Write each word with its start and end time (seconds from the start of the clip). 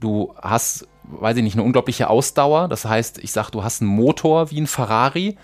du 0.00 0.34
hast, 0.40 0.86
weiß 1.04 1.36
ich 1.36 1.42
nicht, 1.42 1.54
eine 1.54 1.62
unglaubliche 1.62 2.08
Ausdauer. 2.08 2.68
Das 2.68 2.84
heißt, 2.84 3.18
ich 3.18 3.32
sage, 3.32 3.50
du 3.50 3.62
hast 3.62 3.82
einen 3.82 3.90
Motor 3.90 4.50
wie 4.50 4.60
ein 4.60 4.66
Ferrari, 4.66 5.36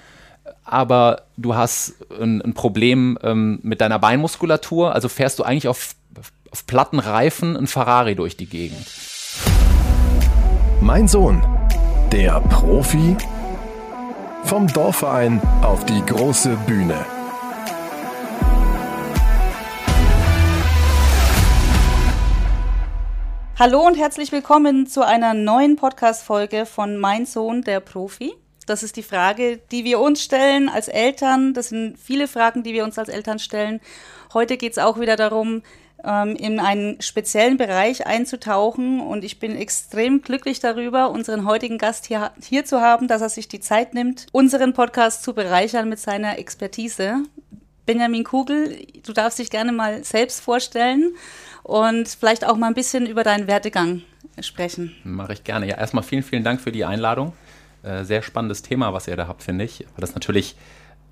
aber 0.65 1.23
du 1.37 1.55
hast 1.55 1.95
ein, 2.21 2.43
ein 2.43 2.55
Problem 2.55 3.19
ähm, 3.23 3.59
mit 3.63 3.81
deiner 3.81 3.99
Beinmuskulatur. 3.99 4.95
Also 4.95 5.09
fährst 5.09 5.39
du 5.39 5.43
eigentlich 5.43 5.69
auf, 5.69 5.95
auf 6.51 6.67
platten 6.67 6.99
Reifen 6.99 7.57
ein 7.57 7.67
Ferrari 7.67 8.15
durch 8.15 8.37
die 8.37 8.47
Gegend. 8.47 8.87
Mein 10.81 11.09
Sohn, 11.09 11.43
der 12.13 12.41
Profi 12.41 13.17
vom 14.45 14.67
Dorfverein 14.67 15.41
auf 15.63 15.87
die 15.87 16.05
große 16.05 16.57
Bühne. 16.67 17.07
Hallo 23.67 23.87
und 23.87 23.97
herzlich 23.97 24.31
willkommen 24.31 24.87
zu 24.87 25.01
einer 25.07 25.33
neuen 25.33 25.77
Podcast-Folge 25.77 26.67
von 26.67 26.99
Mein 26.99 27.25
Sohn, 27.25 27.63
der 27.63 27.81
Profi. 27.81 28.35
Das 28.67 28.83
ist 28.83 28.97
die 28.97 29.03
Frage, 29.03 29.59
die 29.73 29.85
wir 29.85 30.01
uns 30.01 30.23
stellen 30.23 30.69
als 30.69 30.89
Eltern. 30.89 31.55
Das 31.55 31.71
sind 31.71 31.99
viele 31.99 32.29
Fragen, 32.29 32.63
die 32.63 32.75
wir 32.75 32.85
uns 32.85 32.99
als 32.99 33.09
Eltern 33.09 33.39
stellen. 33.39 33.81
Heute 34.35 34.59
geht 34.59 34.73
es 34.73 34.79
auch 34.79 35.01
wieder 35.01 35.17
darum, 35.17 35.63
ähm, 36.05 36.37
in 36.37 36.61
einen 36.61 37.01
speziellen 37.01 37.57
Bereich 37.57 38.07
einzutauchen. 38.07 39.01
Und 39.01 39.25
ich 39.25 39.39
bin 39.39 39.57
extrem 39.57 40.21
glücklich 40.21 40.61
darüber, 40.61 41.09
unseren 41.09 41.47
heutigen 41.47 41.79
Gast 41.79 42.05
hier, 42.05 42.33
hier 42.43 42.67
zu 42.67 42.83
haben, 42.83 43.09
dass 43.09 43.23
er 43.23 43.31
sich 43.31 43.49
die 43.49 43.61
Zeit 43.61 43.95
nimmt, 43.95 44.27
unseren 44.33 44.75
Podcast 44.75 45.23
zu 45.23 45.33
bereichern 45.33 45.89
mit 45.89 46.01
seiner 46.01 46.39
Expertise. 46.39 47.23
Benjamin 47.87 48.25
Kugel, 48.25 48.79
du 49.05 49.13
darfst 49.15 49.39
dich 49.39 49.49
gerne 49.49 49.73
mal 49.73 50.05
selbst 50.05 50.41
vorstellen 50.41 51.15
und 51.65 52.09
vielleicht 52.09 52.47
auch 52.47 52.57
mal 52.57 52.69
ein 52.69 52.75
bisschen 52.75 53.07
über 53.07 53.25
deinen 53.25 53.49
Werdegang 53.49 54.03
sprechen. 54.41 54.95
Mache 55.03 55.33
ich 55.33 55.43
gerne. 55.43 55.67
Ja, 55.67 55.77
erstmal 55.77 56.05
vielen, 56.05 56.23
vielen 56.23 56.45
Dank 56.45 56.61
für 56.61 56.71
die 56.71 56.85
Einladung. 56.85 57.33
Äh, 57.83 58.05
sehr 58.05 58.23
spannendes 58.23 58.63
Thema, 58.63 58.93
was 58.93 59.09
ihr 59.09 59.17
da 59.17 59.27
habt, 59.27 59.43
finde 59.43 59.65
ich. 59.65 59.81
Weil 59.81 60.01
das 60.01 60.15
natürlich 60.15 60.57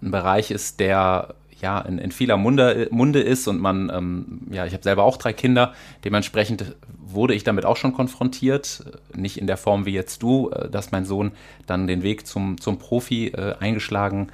ein 0.03 0.11
Bereich 0.11 0.51
ist, 0.51 0.79
der 0.79 1.35
ja 1.61 1.81
in, 1.81 1.99
in 1.99 2.13
vieler 2.13 2.37
Munde, 2.37 2.89
Munde 2.91 3.21
ist 3.21 3.49
und 3.49 3.61
man, 3.61 3.91
ähm, 3.95 4.43
ja, 4.51 4.67
ich 4.67 4.75
habe 4.75 4.83
selber 4.83 5.05
auch 5.05 5.17
drei 5.17 5.33
Kinder. 5.33 5.73
Dementsprechend 6.05 6.77
wurde 6.99 7.35
ich 7.35 7.45
damit 7.45 7.65
auch 7.65 7.77
schon 7.77 7.95
konfrontiert. 7.95 8.85
Nicht 9.15 9.39
in 9.39 9.47
der 9.47 9.57
Form 9.57 9.87
wie 9.87 9.93
jetzt 9.93 10.23
du, 10.23 10.51
äh, 10.51 10.69
dass 10.69 10.93
mein 10.93 11.07
Sohn 11.07 11.33
dann 11.67 11.87
den 11.87 12.03
Weg 12.03 12.27
zum, 12.27 12.61
zum 12.61 12.79
Profi 12.79 13.29
äh, 13.29 13.55
eingeschlagen 13.59 14.29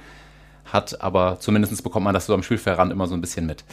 hat, 0.65 1.01
aber 1.01 1.39
zumindest 1.39 1.83
bekommt 1.83 2.03
man 2.03 2.13
das 2.13 2.25
so 2.25 2.33
am 2.33 2.43
Spielfeldrand 2.43 2.91
immer 2.91 3.07
so 3.07 3.15
ein 3.15 3.21
bisschen 3.21 3.45
mit. 3.45 3.63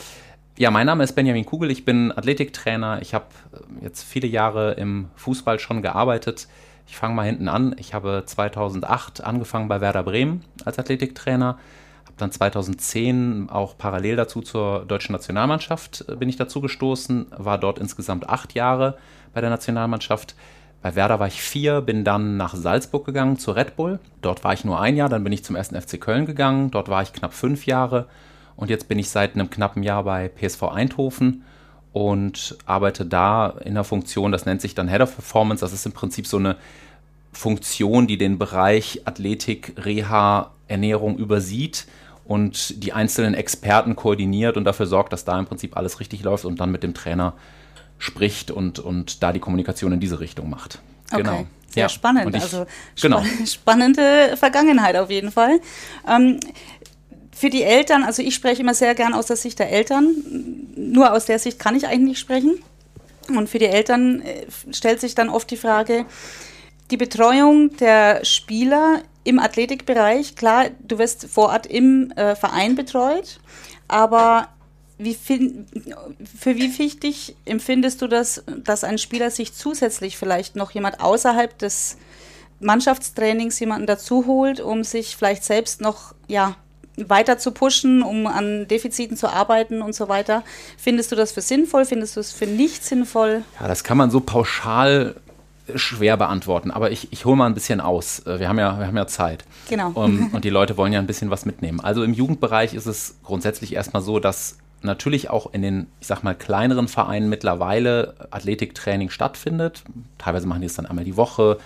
Ja, 0.58 0.70
mein 0.70 0.86
Name 0.86 1.04
ist 1.04 1.12
Benjamin 1.12 1.44
Kugel, 1.44 1.70
ich 1.70 1.84
bin 1.84 2.10
Athletiktrainer. 2.16 3.02
Ich 3.02 3.12
habe 3.12 3.26
äh, 3.52 3.84
jetzt 3.84 4.04
viele 4.04 4.26
Jahre 4.26 4.72
im 4.72 5.10
Fußball 5.16 5.58
schon 5.58 5.82
gearbeitet. 5.82 6.48
Ich 6.86 6.96
fange 6.96 7.14
mal 7.14 7.26
hinten 7.26 7.48
an. 7.48 7.76
Ich 7.78 7.92
habe 7.92 8.22
2008 8.24 9.22
angefangen 9.22 9.68
bei 9.68 9.82
Werder 9.82 10.02
Bremen 10.02 10.44
als 10.64 10.78
Athletiktrainer. 10.78 11.58
Habe 12.06 12.16
dann 12.16 12.32
2010 12.32 13.50
auch 13.50 13.76
parallel 13.76 14.16
dazu 14.16 14.40
zur 14.40 14.86
deutschen 14.86 15.12
Nationalmannschaft 15.12 16.06
äh, 16.08 16.16
bin 16.16 16.30
ich 16.30 16.36
dazu 16.36 16.62
gestoßen. 16.62 17.26
War 17.36 17.58
dort 17.58 17.78
insgesamt 17.78 18.26
acht 18.26 18.54
Jahre 18.54 18.96
bei 19.34 19.42
der 19.42 19.50
Nationalmannschaft. 19.50 20.36
Bei 20.80 20.94
Werder 20.94 21.20
war 21.20 21.26
ich 21.26 21.42
vier, 21.42 21.82
bin 21.82 22.02
dann 22.02 22.38
nach 22.38 22.54
Salzburg 22.54 23.04
gegangen 23.04 23.38
zur 23.38 23.56
Red 23.56 23.76
Bull. 23.76 24.00
Dort 24.22 24.42
war 24.42 24.54
ich 24.54 24.64
nur 24.64 24.80
ein 24.80 24.96
Jahr, 24.96 25.10
dann 25.10 25.22
bin 25.22 25.34
ich 25.34 25.44
zum 25.44 25.54
ersten 25.54 25.78
FC 25.78 26.00
Köln 26.00 26.24
gegangen. 26.24 26.70
Dort 26.70 26.88
war 26.88 27.02
ich 27.02 27.12
knapp 27.12 27.34
fünf 27.34 27.66
Jahre 27.66 28.06
und 28.56 28.70
jetzt 28.70 28.88
bin 28.88 28.98
ich 28.98 29.10
seit 29.10 29.34
einem 29.34 29.50
knappen 29.50 29.82
Jahr 29.82 30.04
bei 30.04 30.28
PSV 30.28 30.64
Eindhoven 30.64 31.44
und 31.92 32.56
arbeite 32.66 33.06
da 33.06 33.54
in 33.64 33.74
der 33.74 33.84
Funktion, 33.84 34.32
das 34.32 34.46
nennt 34.46 34.60
sich 34.60 34.74
dann 34.74 34.88
Head 34.88 35.00
of 35.00 35.14
Performance. 35.14 35.60
Das 35.62 35.72
ist 35.72 35.86
im 35.86 35.92
Prinzip 35.92 36.26
so 36.26 36.36
eine 36.36 36.56
Funktion, 37.32 38.06
die 38.06 38.18
den 38.18 38.38
Bereich 38.38 39.02
Athletik, 39.04 39.74
Reha, 39.78 40.50
Ernährung 40.68 41.18
übersieht 41.18 41.86
und 42.24 42.82
die 42.82 42.92
einzelnen 42.92 43.34
Experten 43.34 43.94
koordiniert 43.94 44.56
und 44.56 44.64
dafür 44.64 44.86
sorgt, 44.86 45.12
dass 45.12 45.24
da 45.24 45.38
im 45.38 45.46
Prinzip 45.46 45.76
alles 45.76 46.00
richtig 46.00 46.22
läuft 46.22 46.44
und 46.44 46.60
dann 46.60 46.70
mit 46.70 46.82
dem 46.82 46.94
Trainer 46.94 47.34
spricht 47.98 48.50
und, 48.50 48.78
und 48.78 49.22
da 49.22 49.32
die 49.32 49.40
Kommunikation 49.40 49.92
in 49.92 50.00
diese 50.00 50.20
Richtung 50.20 50.50
macht. 50.50 50.80
Okay. 51.12 51.22
Genau. 51.22 51.46
Sehr 51.68 51.82
ja. 51.82 51.88
spannend. 51.88 52.34
Ich, 52.34 52.42
also 52.42 52.66
genau. 53.00 53.22
spannende 53.46 54.36
Vergangenheit 54.36 54.96
auf 54.96 55.10
jeden 55.10 55.30
Fall. 55.30 55.60
Ähm, 56.08 56.40
für 57.36 57.50
die 57.50 57.64
Eltern, 57.64 58.02
also 58.02 58.22
ich 58.22 58.34
spreche 58.34 58.62
immer 58.62 58.72
sehr 58.72 58.94
gern 58.94 59.12
aus 59.12 59.26
der 59.26 59.36
Sicht 59.36 59.58
der 59.58 59.70
Eltern. 59.70 60.08
Nur 60.74 61.12
aus 61.12 61.26
der 61.26 61.38
Sicht 61.38 61.58
kann 61.58 61.76
ich 61.76 61.86
eigentlich 61.86 62.08
nicht 62.08 62.18
sprechen. 62.18 62.62
Und 63.28 63.50
für 63.50 63.58
die 63.58 63.66
Eltern 63.66 64.22
äh, 64.22 64.46
stellt 64.72 65.00
sich 65.00 65.14
dann 65.14 65.28
oft 65.28 65.50
die 65.50 65.58
Frage, 65.58 66.06
die 66.90 66.96
Betreuung 66.96 67.76
der 67.76 68.24
Spieler 68.24 69.02
im 69.24 69.38
Athletikbereich, 69.38 70.34
klar, 70.34 70.70
du 70.80 70.98
wirst 70.98 71.26
vor 71.26 71.50
Ort 71.50 71.66
im 71.66 72.10
äh, 72.12 72.36
Verein 72.36 72.74
betreut, 72.74 73.38
aber 73.86 74.48
wie 74.96 75.14
für 75.14 75.38
wie 76.56 76.78
wichtig 76.78 77.36
empfindest 77.44 78.00
du 78.00 78.06
das, 78.06 78.44
dass 78.64 78.82
ein 78.82 78.96
Spieler 78.96 79.30
sich 79.30 79.52
zusätzlich 79.52 80.16
vielleicht 80.16 80.56
noch 80.56 80.70
jemand 80.70 81.00
außerhalb 81.00 81.58
des 81.58 81.98
Mannschaftstrainings 82.60 83.60
jemanden 83.60 83.86
dazu 83.86 84.24
holt, 84.26 84.60
um 84.60 84.84
sich 84.84 85.16
vielleicht 85.16 85.44
selbst 85.44 85.82
noch 85.82 86.14
ja, 86.28 86.56
weiter 86.96 87.38
zu 87.38 87.52
pushen, 87.52 88.02
um 88.02 88.26
an 88.26 88.68
Defiziten 88.68 89.16
zu 89.16 89.28
arbeiten 89.28 89.82
und 89.82 89.94
so 89.94 90.08
weiter. 90.08 90.42
Findest 90.78 91.12
du 91.12 91.16
das 91.16 91.32
für 91.32 91.42
sinnvoll? 91.42 91.84
Findest 91.84 92.16
du 92.16 92.20
es 92.20 92.32
für 92.32 92.46
nicht 92.46 92.84
sinnvoll? 92.84 93.42
Ja, 93.60 93.68
das 93.68 93.84
kann 93.84 93.96
man 93.96 94.10
so 94.10 94.20
pauschal 94.20 95.16
schwer 95.74 96.16
beantworten, 96.16 96.70
aber 96.70 96.92
ich, 96.92 97.12
ich 97.12 97.24
hole 97.24 97.36
mal 97.36 97.46
ein 97.46 97.54
bisschen 97.54 97.80
aus. 97.80 98.20
Äh, 98.20 98.38
wir 98.38 98.48
haben 98.48 98.58
ja, 98.58 98.78
wir 98.78 98.86
haben 98.86 98.96
ja 98.96 99.06
Zeit. 99.06 99.44
Genau. 99.68 99.90
Um, 99.94 100.30
und 100.32 100.44
die 100.44 100.50
Leute 100.50 100.76
wollen 100.76 100.92
ja 100.92 101.00
ein 101.00 101.06
bisschen 101.06 101.30
was 101.30 101.44
mitnehmen. 101.44 101.80
Also 101.80 102.04
im 102.04 102.14
Jugendbereich 102.14 102.74
ist 102.74 102.86
es 102.86 103.16
grundsätzlich 103.24 103.74
erstmal 103.74 104.02
so, 104.02 104.20
dass 104.20 104.58
natürlich 104.82 105.30
auch 105.30 105.52
in 105.52 105.62
den, 105.62 105.86
ich 106.00 106.06
sag 106.06 106.22
mal, 106.22 106.34
kleineren 106.34 106.86
Vereinen 106.86 107.28
mittlerweile 107.28 108.14
Athletiktraining 108.30 109.10
stattfindet. 109.10 109.82
Teilweise 110.18 110.46
machen 110.46 110.60
die 110.60 110.66
es 110.66 110.74
dann 110.74 110.86
einmal 110.86 111.04
die 111.04 111.16
Woche, 111.16 111.58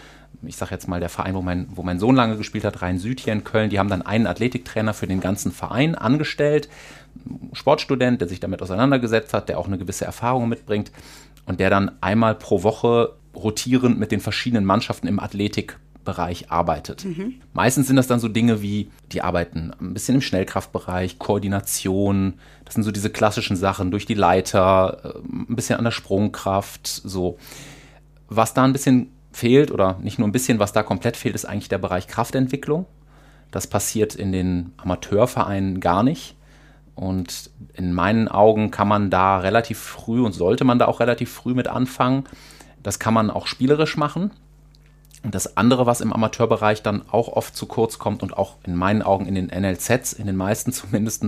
ich 0.43 0.57
sage 0.57 0.73
jetzt 0.73 0.89
mal, 0.89 1.01
der 1.01 1.09
Verein, 1.09 1.35
wo 1.35 1.43
mein, 1.43 1.67
wo 1.75 1.83
mein 1.83 1.99
Sohn 1.99 2.17
lange 2.17 2.37
gespielt 2.37 2.65
hat, 2.65 2.83
Rhein-Süd 2.83 3.21
hier 3.21 3.33
in 3.33 3.45
Köln, 3.45 3.71
die 3.71 3.79
haben 3.79 3.91
dann 3.91 4.03
einen 4.03 4.27
Athletiktrainer 4.27 4.95
für 4.95 5.07
den 5.07 5.21
ganzen 5.21 5.53
Verein 5.53 5.95
angestellt. 5.95 6.69
Sportstudent, 7.53 8.21
der 8.21 8.29
sich 8.29 8.41
damit 8.41 8.63
auseinandergesetzt 8.63 9.35
hat, 9.35 9.49
der 9.49 9.59
auch 9.59 9.67
eine 9.67 9.79
gewisse 9.79 10.05
Erfahrung 10.05 10.49
mitbringt 10.49 10.93
und 11.47 11.61
der 11.61 11.71
dann 11.71 11.93
einmal 12.01 12.35
pro 12.35 12.63
Woche 12.63 13.15
rotierend 13.35 13.99
mit 13.99 14.13
den 14.13 14.21
verschiedenen 14.21 14.65
Mannschaften 14.65 15.07
im 15.07 15.21
Athletikbereich 15.21 16.51
arbeitet. 16.51 17.05
Mhm. 17.05 17.35
Meistens 17.53 17.87
sind 17.87 17.97
das 17.97 18.07
dann 18.07 18.21
so 18.21 18.29
Dinge 18.29 18.63
wie, 18.63 18.91
die 19.13 19.23
arbeiten 19.23 19.73
ein 19.81 19.95
bisschen 19.95 20.17
im 20.17 20.21
Schnellkraftbereich, 20.21 21.19
Koordination, 21.19 22.35
das 22.65 22.75
sind 22.75 22.85
so 22.85 22.93
diese 22.93 23.11
klassischen 23.11 23.57
Sachen, 23.57 23.91
durch 23.91 24.07
die 24.07 24.15
Leiter, 24.15 25.01
äh, 25.05 25.19
ein 25.29 25.57
bisschen 25.57 25.79
an 25.79 25.85
der 25.85 25.91
Sprungkraft, 25.91 26.87
so. 26.87 27.37
Was 28.29 28.55
da 28.55 28.63
ein 28.63 28.73
bisschen 28.73 29.11
fehlt 29.33 29.71
oder 29.71 29.99
nicht 30.03 30.19
nur 30.19 30.29
ein 30.29 30.33
bisschen, 30.33 30.59
was 30.59 30.73
da 30.73 30.83
komplett 30.83 31.17
fehlt, 31.17 31.35
ist 31.35 31.45
eigentlich 31.45 31.69
der 31.69 31.79
Bereich 31.79 32.07
Kraftentwicklung. 32.07 32.87
Das 33.51 33.67
passiert 33.67 34.15
in 34.15 34.33
den 34.33 34.73
Amateurvereinen 34.77 35.81
gar 35.81 36.03
nicht. 36.03 36.37
Und 36.95 37.51
in 37.75 37.93
meinen 37.93 38.29
Augen 38.29 38.71
kann 38.71 38.89
man 38.89 39.11
da 39.11 39.39
relativ 39.39 39.79
früh 39.79 40.23
und 40.23 40.33
sollte 40.33 40.65
man 40.65 40.79
da 40.79 40.87
auch 40.87 41.01
relativ 41.01 41.33
früh 41.33 41.55
mit 41.55 41.69
anfangen. 41.69 42.25
Das 42.83 42.99
kann 42.99 43.15
man 43.15 43.31
auch 43.31 43.47
spielerisch 43.47 43.97
machen. 43.97 44.31
Und 45.23 45.35
das 45.35 45.57
andere, 45.57 45.87
was 45.87 46.01
im 46.01 46.13
Amateurbereich 46.13 46.83
dann 46.83 47.03
auch 47.11 47.29
oft 47.29 47.55
zu 47.55 47.67
kurz 47.67 47.99
kommt 47.99 48.23
und 48.23 48.37
auch 48.37 48.57
in 48.65 48.75
meinen 48.75 49.03
Augen 49.03 49.27
in 49.27 49.35
den 49.35 49.47
NLZs, 49.47 50.13
in 50.15 50.27
den 50.27 50.37
meisten 50.37 50.73
zumindest, 50.75 51.25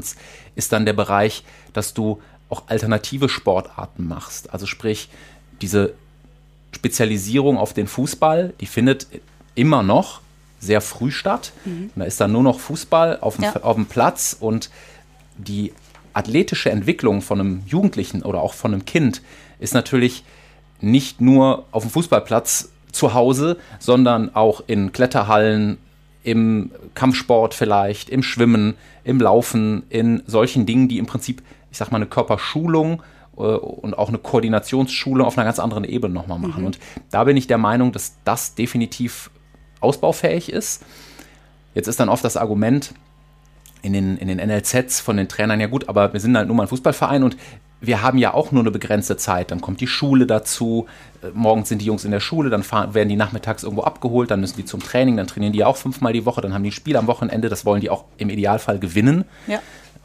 ist 0.54 0.72
dann 0.72 0.86
der 0.86 0.94
Bereich, 0.94 1.44
dass 1.72 1.94
du 1.94 2.20
auch 2.48 2.64
alternative 2.68 3.28
Sportarten 3.28 4.06
machst. 4.06 4.52
Also 4.52 4.66
sprich, 4.66 5.08
diese 5.60 5.94
Spezialisierung 6.72 7.58
auf 7.58 7.72
den 7.72 7.86
Fußball, 7.86 8.54
die 8.60 8.66
findet 8.66 9.06
immer 9.54 9.82
noch 9.82 10.20
sehr 10.60 10.80
früh 10.80 11.10
statt. 11.10 11.52
Mhm. 11.64 11.90
Da 11.96 12.04
ist 12.04 12.20
dann 12.20 12.32
nur 12.32 12.42
noch 12.42 12.60
Fußball 12.60 13.18
auf 13.20 13.36
dem, 13.36 13.44
ja. 13.44 13.56
auf 13.62 13.76
dem 13.76 13.86
Platz 13.86 14.36
und 14.38 14.70
die 15.36 15.72
athletische 16.14 16.70
Entwicklung 16.70 17.22
von 17.22 17.40
einem 17.40 17.62
Jugendlichen 17.66 18.22
oder 18.22 18.40
auch 18.40 18.54
von 18.54 18.72
einem 18.72 18.84
Kind 18.84 19.22
ist 19.58 19.74
natürlich 19.74 20.24
nicht 20.80 21.20
nur 21.20 21.64
auf 21.70 21.84
dem 21.84 21.90
Fußballplatz 21.90 22.70
zu 22.90 23.14
Hause, 23.14 23.56
sondern 23.78 24.34
auch 24.34 24.62
in 24.66 24.92
Kletterhallen, 24.92 25.78
im 26.24 26.70
Kampfsport 26.94 27.54
vielleicht, 27.54 28.10
im 28.10 28.22
Schwimmen, 28.22 28.74
im 29.04 29.20
Laufen, 29.20 29.84
in 29.88 30.22
solchen 30.26 30.66
Dingen, 30.66 30.88
die 30.88 30.98
im 30.98 31.06
Prinzip, 31.06 31.42
ich 31.70 31.78
sag 31.78 31.90
mal, 31.90 31.96
eine 31.96 32.06
Körperschulung 32.06 33.02
und 33.34 33.96
auch 33.96 34.08
eine 34.08 34.18
Koordinationsschule 34.18 35.24
auf 35.24 35.38
einer 35.38 35.44
ganz 35.44 35.58
anderen 35.58 35.84
Ebene 35.84 36.12
nochmal 36.12 36.38
machen. 36.38 36.60
Mhm. 36.60 36.66
Und 36.66 36.78
da 37.10 37.24
bin 37.24 37.36
ich 37.36 37.46
der 37.46 37.58
Meinung, 37.58 37.92
dass 37.92 38.14
das 38.24 38.54
definitiv 38.54 39.30
ausbaufähig 39.80 40.52
ist. 40.52 40.84
Jetzt 41.74 41.88
ist 41.88 41.98
dann 41.98 42.08
oft 42.08 42.24
das 42.24 42.36
Argument 42.36 42.92
in 43.80 43.92
den, 43.92 44.16
in 44.18 44.28
den 44.28 44.38
NLZs 44.38 45.00
von 45.00 45.16
den 45.16 45.28
Trainern, 45.28 45.60
ja 45.60 45.66
gut, 45.66 45.88
aber 45.88 46.12
wir 46.12 46.20
sind 46.20 46.36
halt 46.36 46.46
nur 46.46 46.56
mal 46.56 46.64
ein 46.64 46.68
Fußballverein 46.68 47.22
und 47.24 47.36
wir 47.82 48.00
haben 48.00 48.16
ja 48.16 48.32
auch 48.32 48.52
nur 48.52 48.62
eine 48.62 48.70
begrenzte 48.70 49.16
Zeit. 49.16 49.50
Dann 49.50 49.60
kommt 49.60 49.80
die 49.80 49.88
Schule 49.88 50.26
dazu. 50.26 50.86
Äh, 51.20 51.28
morgens 51.34 51.68
sind 51.68 51.82
die 51.82 51.86
Jungs 51.86 52.04
in 52.04 52.12
der 52.12 52.20
Schule, 52.20 52.48
dann 52.48 52.62
fahren, 52.62 52.94
werden 52.94 53.08
die 53.08 53.16
nachmittags 53.16 53.64
irgendwo 53.64 53.82
abgeholt, 53.82 54.30
dann 54.30 54.40
müssen 54.40 54.56
die 54.56 54.64
zum 54.64 54.80
Training, 54.80 55.16
dann 55.16 55.26
trainieren 55.26 55.52
die 55.52 55.64
auch 55.64 55.76
fünfmal 55.76 56.12
die 56.12 56.24
Woche, 56.24 56.40
dann 56.40 56.54
haben 56.54 56.62
die 56.62 56.70
ein 56.70 56.74
Spiel 56.74 56.96
am 56.96 57.08
Wochenende. 57.08 57.48
Das 57.48 57.66
wollen 57.66 57.80
die 57.80 57.90
auch 57.90 58.04
im 58.18 58.30
Idealfall 58.30 58.78
gewinnen. 58.78 59.24
Ja. 59.48 59.60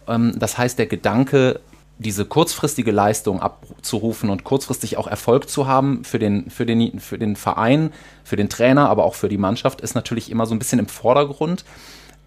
Ähm, 0.08 0.34
das 0.38 0.58
heißt, 0.58 0.80
der 0.80 0.88
Gedanke, 0.88 1.60
diese 2.00 2.26
kurzfristige 2.26 2.92
Leistung 2.92 3.42
abzurufen 3.42 4.30
und 4.30 4.44
kurzfristig 4.44 4.98
auch 4.98 5.08
Erfolg 5.08 5.50
zu 5.50 5.68
haben 5.68 6.04
für 6.04 6.20
den, 6.20 6.50
für, 6.50 6.66
den, 6.66 7.00
für 7.00 7.18
den 7.18 7.36
Verein, 7.36 7.92
für 8.24 8.36
den 8.36 8.50
Trainer, 8.50 8.90
aber 8.90 9.04
auch 9.04 9.16
für 9.16 9.30
die 9.30 9.38
Mannschaft, 9.38 9.82
ist 9.82 9.96
natürlich 9.96 10.30
immer 10.30 10.46
so 10.46 10.54
ein 10.54 10.60
bisschen 10.60 10.80
im 10.80 10.88
Vordergrund. 10.88 11.66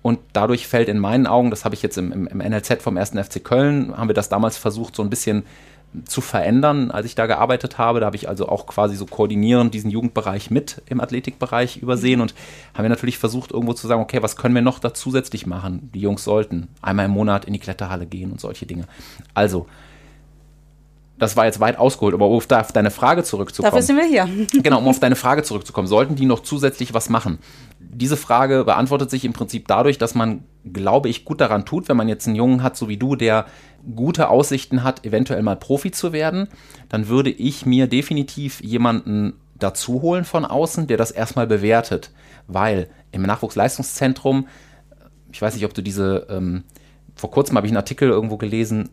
Und 0.03 0.19
dadurch 0.33 0.67
fällt 0.67 0.89
in 0.89 0.99
meinen 0.99 1.27
Augen, 1.27 1.51
das 1.51 1.65
habe 1.65 1.75
ich 1.75 1.83
jetzt 1.83 1.99
im, 1.99 2.27
im, 2.27 2.39
NLZ 2.39 2.83
vom 2.83 2.97
1. 2.97 3.11
FC 3.11 3.45
Köln, 3.45 3.97
haben 3.97 4.09
wir 4.09 4.15
das 4.15 4.29
damals 4.29 4.57
versucht, 4.57 4.97
so 4.97 5.03
ein 5.03 5.11
bisschen 5.11 5.45
zu 6.05 6.21
verändern, 6.21 6.91
als 6.91 7.07
ich 7.07 7.15
da 7.15 7.27
gearbeitet 7.27 7.79
habe. 7.79 8.01
Da 8.01 8.07
habe 8.07 8.17
ich 8.17 8.29
also 8.29 8.49
auch 8.49 8.67
quasi 8.67 8.97
so 8.97 9.07
koordinierend 9.07 9.75
diesen 9.75 9.91
Jugendbereich 9.91 10.51
mit 10.51 10.83
im 10.87 11.01
Athletikbereich 11.01 11.79
übersehen 11.79 12.21
und 12.21 12.35
haben 12.75 12.85
wir 12.85 12.91
natürlich 12.91 13.19
versucht, 13.19 13.51
irgendwo 13.51 13.73
zu 13.73 13.89
sagen, 13.89 14.01
okay, 14.01 14.23
was 14.23 14.37
können 14.37 14.55
wir 14.55 14.63
noch 14.63 14.79
da 14.79 14.95
zusätzlich 14.95 15.47
machen? 15.47 15.91
Die 15.95 16.01
Jungs 16.01 16.23
sollten 16.25 16.69
einmal 16.81 17.07
im 17.07 17.11
Monat 17.13 17.45
in 17.45 17.53
die 17.53 17.59
Kletterhalle 17.59 18.07
gehen 18.07 18.31
und 18.31 18.41
solche 18.41 18.67
Dinge. 18.67 18.85
Also, 19.35 19.67
das 21.19 21.37
war 21.37 21.45
jetzt 21.45 21.61
weit 21.61 21.79
ausgeholt, 21.79 22.15
aber 22.15 22.27
um 22.29 22.37
auf 22.37 22.47
deine 22.47 22.91
Frage 22.91 23.23
zurückzukommen. 23.25 23.71
Dafür 23.71 23.83
sind 23.83 23.97
wir 23.97 24.07
hier. 24.07 24.29
genau, 24.63 24.79
um 24.79 24.89
auf 24.89 25.01
deine 25.01 25.17
Frage 25.17 25.43
zurückzukommen. 25.43 25.87
Sollten 25.87 26.17
die 26.17 26.25
noch 26.25 26.41
zusätzlich 26.41 26.95
was 26.95 27.11
machen? 27.11 27.39
Diese 27.93 28.17
Frage 28.17 28.65
beantwortet 28.65 29.11
sich 29.11 29.25
im 29.25 29.33
Prinzip 29.33 29.67
dadurch, 29.67 29.99
dass 29.99 30.15
man, 30.15 30.45
glaube 30.73 31.09
ich, 31.09 31.25
gut 31.25 31.41
daran 31.41 31.65
tut, 31.65 31.89
wenn 31.89 31.97
man 31.97 32.09
jetzt 32.09 32.27
einen 32.27 32.37
Jungen 32.37 32.63
hat, 32.63 32.77
so 32.77 32.89
wie 32.89 32.97
du, 32.97 33.17
der 33.17 33.47
gute 33.97 34.29
Aussichten 34.29 34.85
hat, 34.85 35.05
eventuell 35.05 35.43
mal 35.43 35.57
Profi 35.57 35.91
zu 35.91 36.13
werden, 36.13 36.49
dann 36.89 37.09
würde 37.09 37.31
ich 37.31 37.67
mir 37.67 37.89
definitiv 37.89 38.61
jemanden 38.63 39.35
dazu 39.59 40.03
holen 40.03 40.25
von 40.25 40.45
außen, 40.45 40.87
der 40.87 40.97
das 40.97 41.11
erstmal 41.11 41.47
bewertet. 41.47 42.13
Weil 42.47 42.89
im 43.11 43.23
Nachwuchsleistungszentrum, 43.23 44.47
ich 45.33 45.43
weiß 45.43 45.55
nicht, 45.55 45.65
ob 45.65 45.75
du 45.75 45.83
diese, 45.83 46.27
ähm, 46.31 46.65
vor 47.17 47.31
kurzem 47.31 47.57
habe 47.57 47.67
ich 47.67 47.73
einen 47.73 47.79
Artikel 47.79 48.09
irgendwo 48.09 48.37
gelesen, 48.37 48.91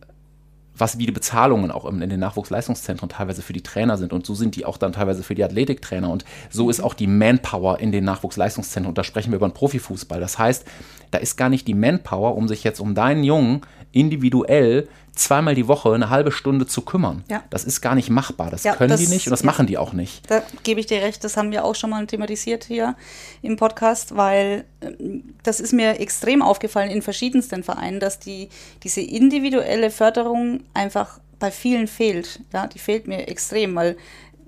was 0.78 0.98
wie 0.98 1.06
die 1.06 1.12
Bezahlungen 1.12 1.72
auch 1.72 1.86
in 1.86 2.10
den 2.10 2.20
Nachwuchsleistungszentren 2.20 3.10
teilweise 3.10 3.42
für 3.42 3.54
die 3.54 3.64
Trainer 3.64 3.98
sind. 3.98 4.14
Und 4.14 4.26
so 4.26 4.36
sind 4.36 4.56
die 4.56 4.66
auch 4.66 4.78
dann 4.78 4.94
teilweise 4.94 5.24
für 5.24 5.36
die 5.36 5.44
Athletiktrainer. 5.44 6.10
Und 6.10 6.26
so 6.50 6.70
ist 6.70 6.82
auch 6.82 6.94
die 6.94 7.08
Manpower 7.08 7.80
in 7.80 7.92
den 7.92 8.04
Nachwuchsleistungszentren. 8.04 8.90
Und 8.90 8.98
da 8.98 9.04
sprechen 9.04 9.32
wir 9.32 9.38
über 9.38 9.48
den 9.48 9.54
Profifußball. 9.54 10.20
Das 10.20 10.38
heißt, 10.38 10.66
da 11.12 11.18
ist 11.18 11.38
gar 11.38 11.50
nicht 11.50 11.68
die 11.68 11.74
Manpower, 11.74 12.36
um 12.36 12.48
sich 12.48 12.64
jetzt 12.64 12.80
um 12.80 12.96
deinen 12.96 13.24
Jungen 13.24 13.62
individuell 13.98 14.88
zweimal 15.18 15.56
die 15.56 15.68
Woche 15.68 15.94
eine 15.94 16.10
halbe 16.10 16.32
Stunde 16.32 16.68
zu 16.68 16.82
kümmern. 16.82 17.24
Ja. 17.30 17.44
Das 17.50 17.64
ist 17.64 17.82
gar 17.82 17.96
nicht 17.96 18.10
machbar. 18.10 18.52
Das 18.52 18.64
ja, 18.64 18.76
können 18.76 18.92
das, 18.92 19.00
die 19.00 19.08
nicht 19.08 19.28
und 19.28 19.32
das 19.32 19.44
machen 19.44 19.66
die 19.66 19.78
auch 19.78 19.94
nicht. 19.94 20.30
Da 20.30 20.44
gebe 20.64 20.80
ich 20.80 20.86
dir 20.86 21.02
recht, 21.02 21.24
das 21.24 21.38
haben 21.38 21.52
wir 21.52 21.66
auch 21.66 21.76
schon 21.76 21.90
mal 21.90 22.06
thematisiert 22.06 22.64
hier 22.64 22.96
im 23.42 23.56
Podcast, 23.58 24.16
weil 24.16 24.66
ähm, 24.82 25.34
das 25.44 25.60
ist 25.60 25.74
mir 25.74 26.00
extrem 26.00 26.42
aufgefallen 26.42 26.92
in 26.92 27.02
verschiedensten 27.02 27.64
Vereinen, 27.64 28.00
dass 28.00 28.20
die, 28.20 28.50
diese 28.84 29.02
individuelle 29.02 29.90
Förderung 29.90 30.62
einfach 30.74 31.20
bei 31.40 31.52
vielen 31.52 31.88
fehlt. 31.88 32.42
Ja, 32.54 32.68
die 32.68 32.80
fehlt 32.80 33.08
mir 33.08 33.28
extrem, 33.28 33.76
weil 33.76 33.98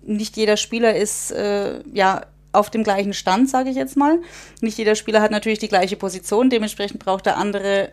nicht 0.04 0.38
jeder 0.38 0.58
Spieler 0.58 0.96
ist 0.96 1.32
äh, 1.32 1.82
ja 1.94 2.22
auf 2.52 2.70
dem 2.70 2.84
gleichen 2.84 3.14
Stand, 3.14 3.50
sage 3.50 3.70
ich 3.70 3.76
jetzt 3.76 3.96
mal. 3.96 4.20
Nicht 4.62 4.78
jeder 4.78 4.96
Spieler 4.96 5.22
hat 5.22 5.32
natürlich 5.32 5.60
die 5.60 5.68
gleiche 5.68 5.96
Position, 5.96 6.50
dementsprechend 6.50 7.00
braucht 7.00 7.28
er 7.28 7.38
andere 7.38 7.92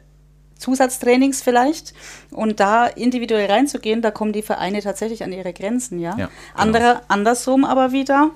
Zusatztrainings 0.59 1.43
vielleicht. 1.43 1.95
Und 2.31 2.61
da 2.61 2.87
individuell 2.87 3.51
reinzugehen, 3.51 4.03
da 4.03 4.11
kommen 4.11 4.33
die 4.33 4.43
Vereine 4.43 4.83
tatsächlich 4.83 5.23
an 5.23 5.33
ihre 5.33 5.53
Grenzen, 5.53 5.99
ja. 5.99 6.11
ja 6.11 6.27
genau. 6.27 6.29
Andere, 6.55 7.01
andersrum 7.09 7.65
aber 7.65 7.93
wieder 7.93 8.31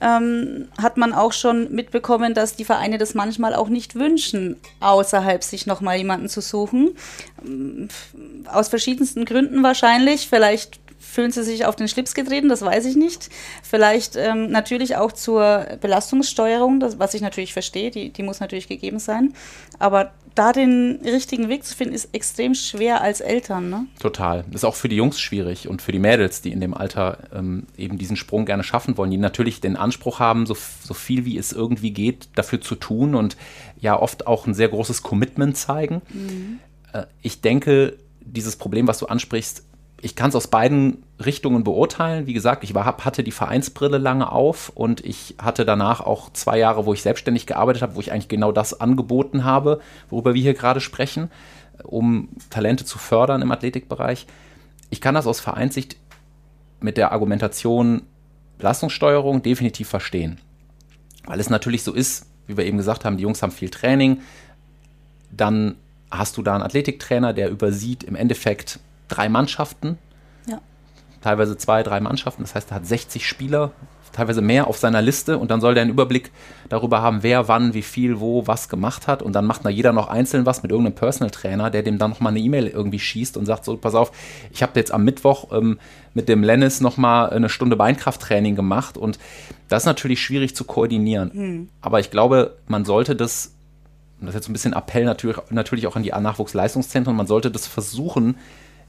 ähm, 0.00 0.68
hat 0.80 0.96
man 0.96 1.12
auch 1.12 1.32
schon 1.32 1.72
mitbekommen, 1.72 2.34
dass 2.34 2.56
die 2.56 2.64
Vereine 2.64 2.98
das 2.98 3.14
manchmal 3.14 3.54
auch 3.54 3.68
nicht 3.68 3.94
wünschen, 3.94 4.56
außerhalb 4.80 5.44
sich 5.44 5.66
nochmal 5.66 5.98
jemanden 5.98 6.28
zu 6.28 6.40
suchen. 6.40 6.96
Aus 8.50 8.68
verschiedensten 8.68 9.24
Gründen 9.24 9.62
wahrscheinlich. 9.62 10.28
Vielleicht 10.28 10.80
fühlen 10.98 11.32
sie 11.32 11.42
sich 11.42 11.64
auf 11.64 11.76
den 11.76 11.88
Schlips 11.88 12.14
getreten, 12.14 12.48
das 12.48 12.62
weiß 12.62 12.84
ich 12.84 12.94
nicht. 12.94 13.30
Vielleicht 13.62 14.16
ähm, 14.16 14.50
natürlich 14.50 14.96
auch 14.96 15.12
zur 15.12 15.66
Belastungssteuerung, 15.80 16.78
das, 16.78 16.98
was 16.98 17.14
ich 17.14 17.20
natürlich 17.20 17.52
verstehe, 17.52 17.90
die, 17.90 18.10
die 18.10 18.22
muss 18.22 18.40
natürlich 18.40 18.68
gegeben 18.68 18.98
sein. 18.98 19.34
Aber 19.78 20.12
da 20.34 20.52
den 20.52 21.00
richtigen 21.04 21.48
Weg 21.48 21.64
zu 21.64 21.76
finden, 21.76 21.94
ist 21.94 22.14
extrem 22.14 22.54
schwer 22.54 23.00
als 23.00 23.20
Eltern. 23.20 23.70
Ne? 23.70 23.86
Total. 23.98 24.44
Das 24.46 24.62
ist 24.62 24.64
auch 24.64 24.74
für 24.74 24.88
die 24.88 24.96
Jungs 24.96 25.20
schwierig 25.20 25.68
und 25.68 25.82
für 25.82 25.92
die 25.92 25.98
Mädels, 25.98 26.42
die 26.42 26.52
in 26.52 26.60
dem 26.60 26.74
Alter 26.74 27.18
ähm, 27.34 27.66
eben 27.76 27.98
diesen 27.98 28.16
Sprung 28.16 28.46
gerne 28.46 28.62
schaffen 28.62 28.96
wollen, 28.96 29.10
die 29.10 29.16
natürlich 29.16 29.60
den 29.60 29.76
Anspruch 29.76 30.18
haben, 30.18 30.46
so, 30.46 30.56
so 30.82 30.94
viel 30.94 31.24
wie 31.24 31.36
es 31.36 31.52
irgendwie 31.52 31.90
geht, 31.90 32.28
dafür 32.34 32.60
zu 32.60 32.74
tun 32.74 33.14
und 33.14 33.36
ja 33.80 33.98
oft 33.98 34.26
auch 34.26 34.46
ein 34.46 34.54
sehr 34.54 34.68
großes 34.68 35.02
Commitment 35.02 35.56
zeigen. 35.56 36.02
Mhm. 36.12 36.60
Äh, 36.92 37.06
ich 37.22 37.40
denke, 37.40 37.96
dieses 38.20 38.56
Problem, 38.56 38.86
was 38.86 38.98
du 38.98 39.06
ansprichst, 39.06 39.64
ich 40.02 40.16
kann 40.16 40.30
es 40.30 40.36
aus 40.36 40.48
beiden 40.48 41.02
Richtungen 41.24 41.62
beurteilen. 41.62 42.26
Wie 42.26 42.32
gesagt, 42.32 42.64
ich 42.64 42.74
war, 42.74 42.86
hatte 42.86 43.22
die 43.22 43.32
Vereinsbrille 43.32 43.98
lange 43.98 44.32
auf 44.32 44.70
und 44.74 45.04
ich 45.04 45.34
hatte 45.40 45.64
danach 45.64 46.00
auch 46.00 46.32
zwei 46.32 46.58
Jahre, 46.58 46.86
wo 46.86 46.94
ich 46.94 47.02
selbstständig 47.02 47.46
gearbeitet 47.46 47.82
habe, 47.82 47.96
wo 47.96 48.00
ich 48.00 48.12
eigentlich 48.12 48.28
genau 48.28 48.52
das 48.52 48.80
angeboten 48.80 49.44
habe, 49.44 49.80
worüber 50.08 50.34
wir 50.34 50.42
hier 50.42 50.54
gerade 50.54 50.80
sprechen, 50.80 51.30
um 51.82 52.30
Talente 52.48 52.84
zu 52.84 52.98
fördern 52.98 53.42
im 53.42 53.52
Athletikbereich. 53.52 54.26
Ich 54.88 55.00
kann 55.00 55.14
das 55.14 55.26
aus 55.26 55.40
Vereinssicht 55.40 55.96
mit 56.80 56.96
der 56.96 57.12
Argumentation 57.12 58.02
Belastungssteuerung 58.58 59.42
definitiv 59.42 59.88
verstehen. 59.88 60.38
Weil 61.26 61.40
es 61.40 61.50
natürlich 61.50 61.82
so 61.82 61.92
ist, 61.92 62.26
wie 62.46 62.56
wir 62.56 62.64
eben 62.64 62.78
gesagt 62.78 63.04
haben, 63.04 63.18
die 63.18 63.22
Jungs 63.22 63.42
haben 63.42 63.52
viel 63.52 63.70
Training, 63.70 64.20
dann 65.30 65.76
hast 66.10 66.36
du 66.36 66.42
da 66.42 66.54
einen 66.54 66.62
Athletiktrainer, 66.62 67.32
der 67.32 67.50
übersieht 67.50 68.02
im 68.02 68.16
Endeffekt 68.16 68.80
drei 69.10 69.28
Mannschaften, 69.28 69.98
ja. 70.46 70.60
teilweise 71.20 71.56
zwei, 71.56 71.82
drei 71.82 72.00
Mannschaften. 72.00 72.42
Das 72.42 72.54
heißt, 72.54 72.70
er 72.70 72.76
hat 72.76 72.86
60 72.86 73.26
Spieler, 73.26 73.72
teilweise 74.12 74.42
mehr 74.42 74.66
auf 74.66 74.78
seiner 74.78 75.02
Liste 75.02 75.38
und 75.38 75.50
dann 75.50 75.60
soll 75.60 75.74
der 75.74 75.82
einen 75.82 75.90
Überblick 75.90 76.30
darüber 76.68 77.00
haben, 77.02 77.22
wer 77.22 77.48
wann, 77.48 77.74
wie 77.74 77.82
viel, 77.82 78.20
wo, 78.20 78.46
was 78.46 78.68
gemacht 78.68 79.06
hat 79.06 79.22
und 79.22 79.34
dann 79.34 79.46
macht 79.46 79.64
da 79.64 79.68
jeder 79.68 79.92
noch 79.92 80.08
einzeln 80.08 80.46
was 80.46 80.62
mit 80.62 80.72
irgendeinem 80.72 80.96
Personal 80.96 81.30
Trainer, 81.30 81.70
der 81.70 81.82
dem 81.82 81.98
dann 81.98 82.10
nochmal 82.10 82.32
eine 82.32 82.40
E-Mail 82.40 82.66
irgendwie 82.66 82.98
schießt 82.98 83.36
und 83.36 83.46
sagt 83.46 83.64
so, 83.64 83.76
pass 83.76 83.94
auf, 83.94 84.12
ich 84.52 84.62
habe 84.62 84.72
jetzt 84.74 84.92
am 84.92 85.04
Mittwoch 85.04 85.52
ähm, 85.52 85.78
mit 86.12 86.28
dem 86.28 86.42
Lennis 86.42 86.80
nochmal 86.80 87.30
eine 87.30 87.48
Stunde 87.48 87.76
Beinkrafttraining 87.76 88.56
gemacht 88.56 88.98
und 88.98 89.18
das 89.68 89.84
ist 89.84 89.86
natürlich 89.86 90.20
schwierig 90.20 90.56
zu 90.56 90.64
koordinieren. 90.64 91.30
Hm. 91.32 91.68
Aber 91.80 92.00
ich 92.00 92.10
glaube, 92.10 92.56
man 92.66 92.84
sollte 92.84 93.14
das 93.14 93.52
und 94.20 94.26
das 94.26 94.34
ist 94.34 94.40
jetzt 94.40 94.48
ein 94.50 94.52
bisschen 94.52 94.74
Appell 94.74 95.04
natürlich, 95.04 95.38
natürlich 95.48 95.86
auch 95.86 95.96
an 95.96 96.02
die 96.02 96.10
Nachwuchsleistungszentren, 96.10 97.16
man 97.16 97.26
sollte 97.26 97.50
das 97.50 97.66
versuchen, 97.66 98.36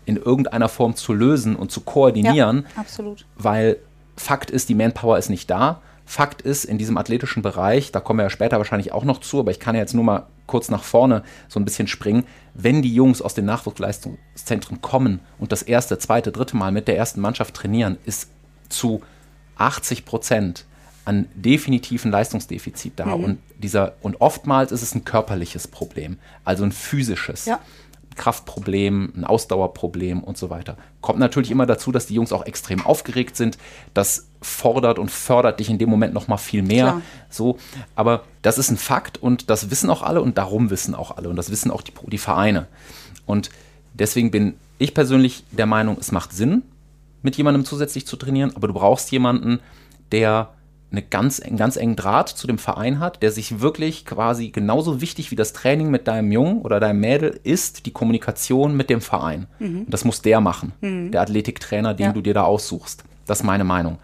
in 0.06 0.18
irgendeiner 0.18 0.70
Form 0.70 0.96
zu 0.96 1.14
lösen 1.14 1.56
und 1.56 1.72
zu 1.72 1.82
koordinieren. 1.82 2.66
Ja, 2.76 2.82
absolut. 2.82 3.26
Weil 3.36 3.78
Fakt 4.16 4.52
ist, 4.52 4.70
die 4.70 4.76
Manpower 4.76 5.18
ist 5.18 5.30
nicht 5.30 5.50
da. 5.50 5.82
Fakt 6.06 6.42
ist, 6.42 6.66
in 6.66 6.78
diesem 6.78 6.98
athletischen 6.98 7.42
Bereich, 7.42 7.92
da 7.92 8.00
kommen 8.00 8.20
wir 8.20 8.24
ja 8.24 8.30
später 8.30 8.58
wahrscheinlich 8.58 8.92
auch 8.92 9.06
noch 9.06 9.20
zu, 9.20 9.40
aber 9.40 9.52
ich 9.52 9.60
kann 9.60 9.76
ja 9.76 9.82
jetzt 9.82 9.94
nur 9.94 10.04
mal 10.04 10.28
kurz 10.46 10.70
nach 10.70 10.84
vorne 10.84 11.24
so 11.48 11.60
ein 11.60 11.66
bisschen 11.66 11.88
springen. 11.88 12.26
Wenn 12.54 12.82
die 12.82 12.94
Jungs 12.94 13.22
aus 13.22 13.34
den 13.34 13.46
Nachwuchsleistungszentren 13.46 14.82
kommen 14.82 15.22
und 15.40 15.52
das 15.54 15.62
erste, 15.62 15.98
zweite, 15.98 16.32
dritte 16.32 16.58
Mal 16.58 16.72
mit 16.72 16.88
der 16.90 16.98
ersten 16.98 17.22
Mannschaft 17.22 17.54
trainieren, 17.54 17.98
ist 18.04 18.30
zu 18.68 19.02
80 19.56 20.04
Prozent 20.04 20.66
ein 21.06 21.28
definitiven 21.34 22.12
Leistungsdefizit 22.12 22.94
da. 22.98 23.06
Mhm. 23.06 23.24
Und, 23.24 23.40
dieser, 23.58 23.94
und 24.02 24.20
oftmals 24.22 24.72
ist 24.72 24.82
es 24.82 24.94
ein 24.94 25.06
körperliches 25.06 25.68
Problem, 25.68 26.18
also 26.44 26.64
ein 26.64 26.72
physisches. 26.72 27.46
Ja. 27.46 27.60
Kraftproblem, 28.16 29.14
ein 29.16 29.24
Ausdauerproblem 29.24 30.24
und 30.24 30.38
so 30.38 30.50
weiter. 30.50 30.78
Kommt 31.02 31.20
natürlich 31.20 31.52
immer 31.52 31.66
dazu, 31.66 31.92
dass 31.92 32.08
die 32.08 32.14
Jungs 32.16 32.32
auch 32.32 32.46
extrem 32.46 32.86
aufgeregt 32.86 33.36
sind. 33.36 33.58
Das 33.94 34.28
fordert 34.42 35.00
und 35.00 35.10
fördert 35.12 35.60
dich 35.60 35.70
in 35.70 35.78
dem 35.78 35.90
Moment 35.90 36.14
noch 36.14 36.28
mal 36.28 36.38
viel 36.38 36.62
mehr. 36.62 36.86
Klar. 36.86 37.02
So, 37.30 37.58
aber 37.96 38.24
das 38.42 38.58
ist 38.58 38.70
ein 38.70 38.78
Fakt 38.78 39.18
und 39.18 39.50
das 39.50 39.72
wissen 39.72 39.90
auch 39.90 40.02
alle 40.02 40.22
und 40.22 40.38
darum 40.38 40.70
wissen 40.70 40.96
auch 40.96 41.18
alle 41.18 41.30
und 41.30 41.36
das 41.36 41.52
wissen 41.52 41.72
auch 41.72 41.82
die, 41.82 41.94
die 42.08 42.18
Vereine. 42.18 42.68
Und 43.26 43.50
deswegen 43.94 44.32
bin 44.32 44.56
ich 44.78 44.94
persönlich 44.94 45.44
der 45.52 45.66
Meinung, 45.66 45.98
es 46.00 46.12
macht 46.12 46.34
Sinn, 46.34 46.64
mit 47.22 47.38
jemandem 47.38 47.66
zusätzlich 47.66 48.08
zu 48.08 48.18
trainieren, 48.18 48.56
aber 48.56 48.68
du 48.68 48.74
brauchst 48.74 49.12
jemanden, 49.12 49.60
der 50.12 50.50
eine 50.92 51.02
ganz, 51.02 51.40
einen 51.40 51.58
ganz 51.58 51.78
engen 51.78 51.96
Draht 51.96 52.30
zu 52.30 52.48
dem 52.48 52.58
Verein 52.58 53.00
hat, 53.00 53.24
der 53.24 53.32
sich 53.32 53.62
wirklich 53.62 54.06
quasi 54.06 54.50
genauso 54.50 55.00
wichtig 55.00 55.32
wie 55.32 55.36
das 55.36 55.54
Training 55.54 55.90
mit 55.90 56.08
deinem 56.08 56.32
Jungen 56.32 56.62
oder 56.62 56.80
deinem 56.80 57.00
Mädel 57.00 57.40
ist, 57.44 57.86
die 57.86 57.92
Kommunikation 57.92 58.76
mit 58.76 58.90
dem 58.90 59.02
Verein. 59.02 59.48
Mhm. 59.60 59.86
das 59.88 60.04
muss 60.04 60.22
der 60.22 60.42
machen, 60.42 60.74
mhm. 60.82 61.12
der 61.12 61.22
Athletiktrainer, 61.22 61.94
den 61.94 62.08
ja. 62.08 62.12
du 62.12 62.22
dir 62.22 62.34
da 62.34 62.44
aussuchst. 62.44 63.04
Das 63.26 63.40
ist 63.40 63.44
meine 63.44 63.64
Meinung. 63.64 64.00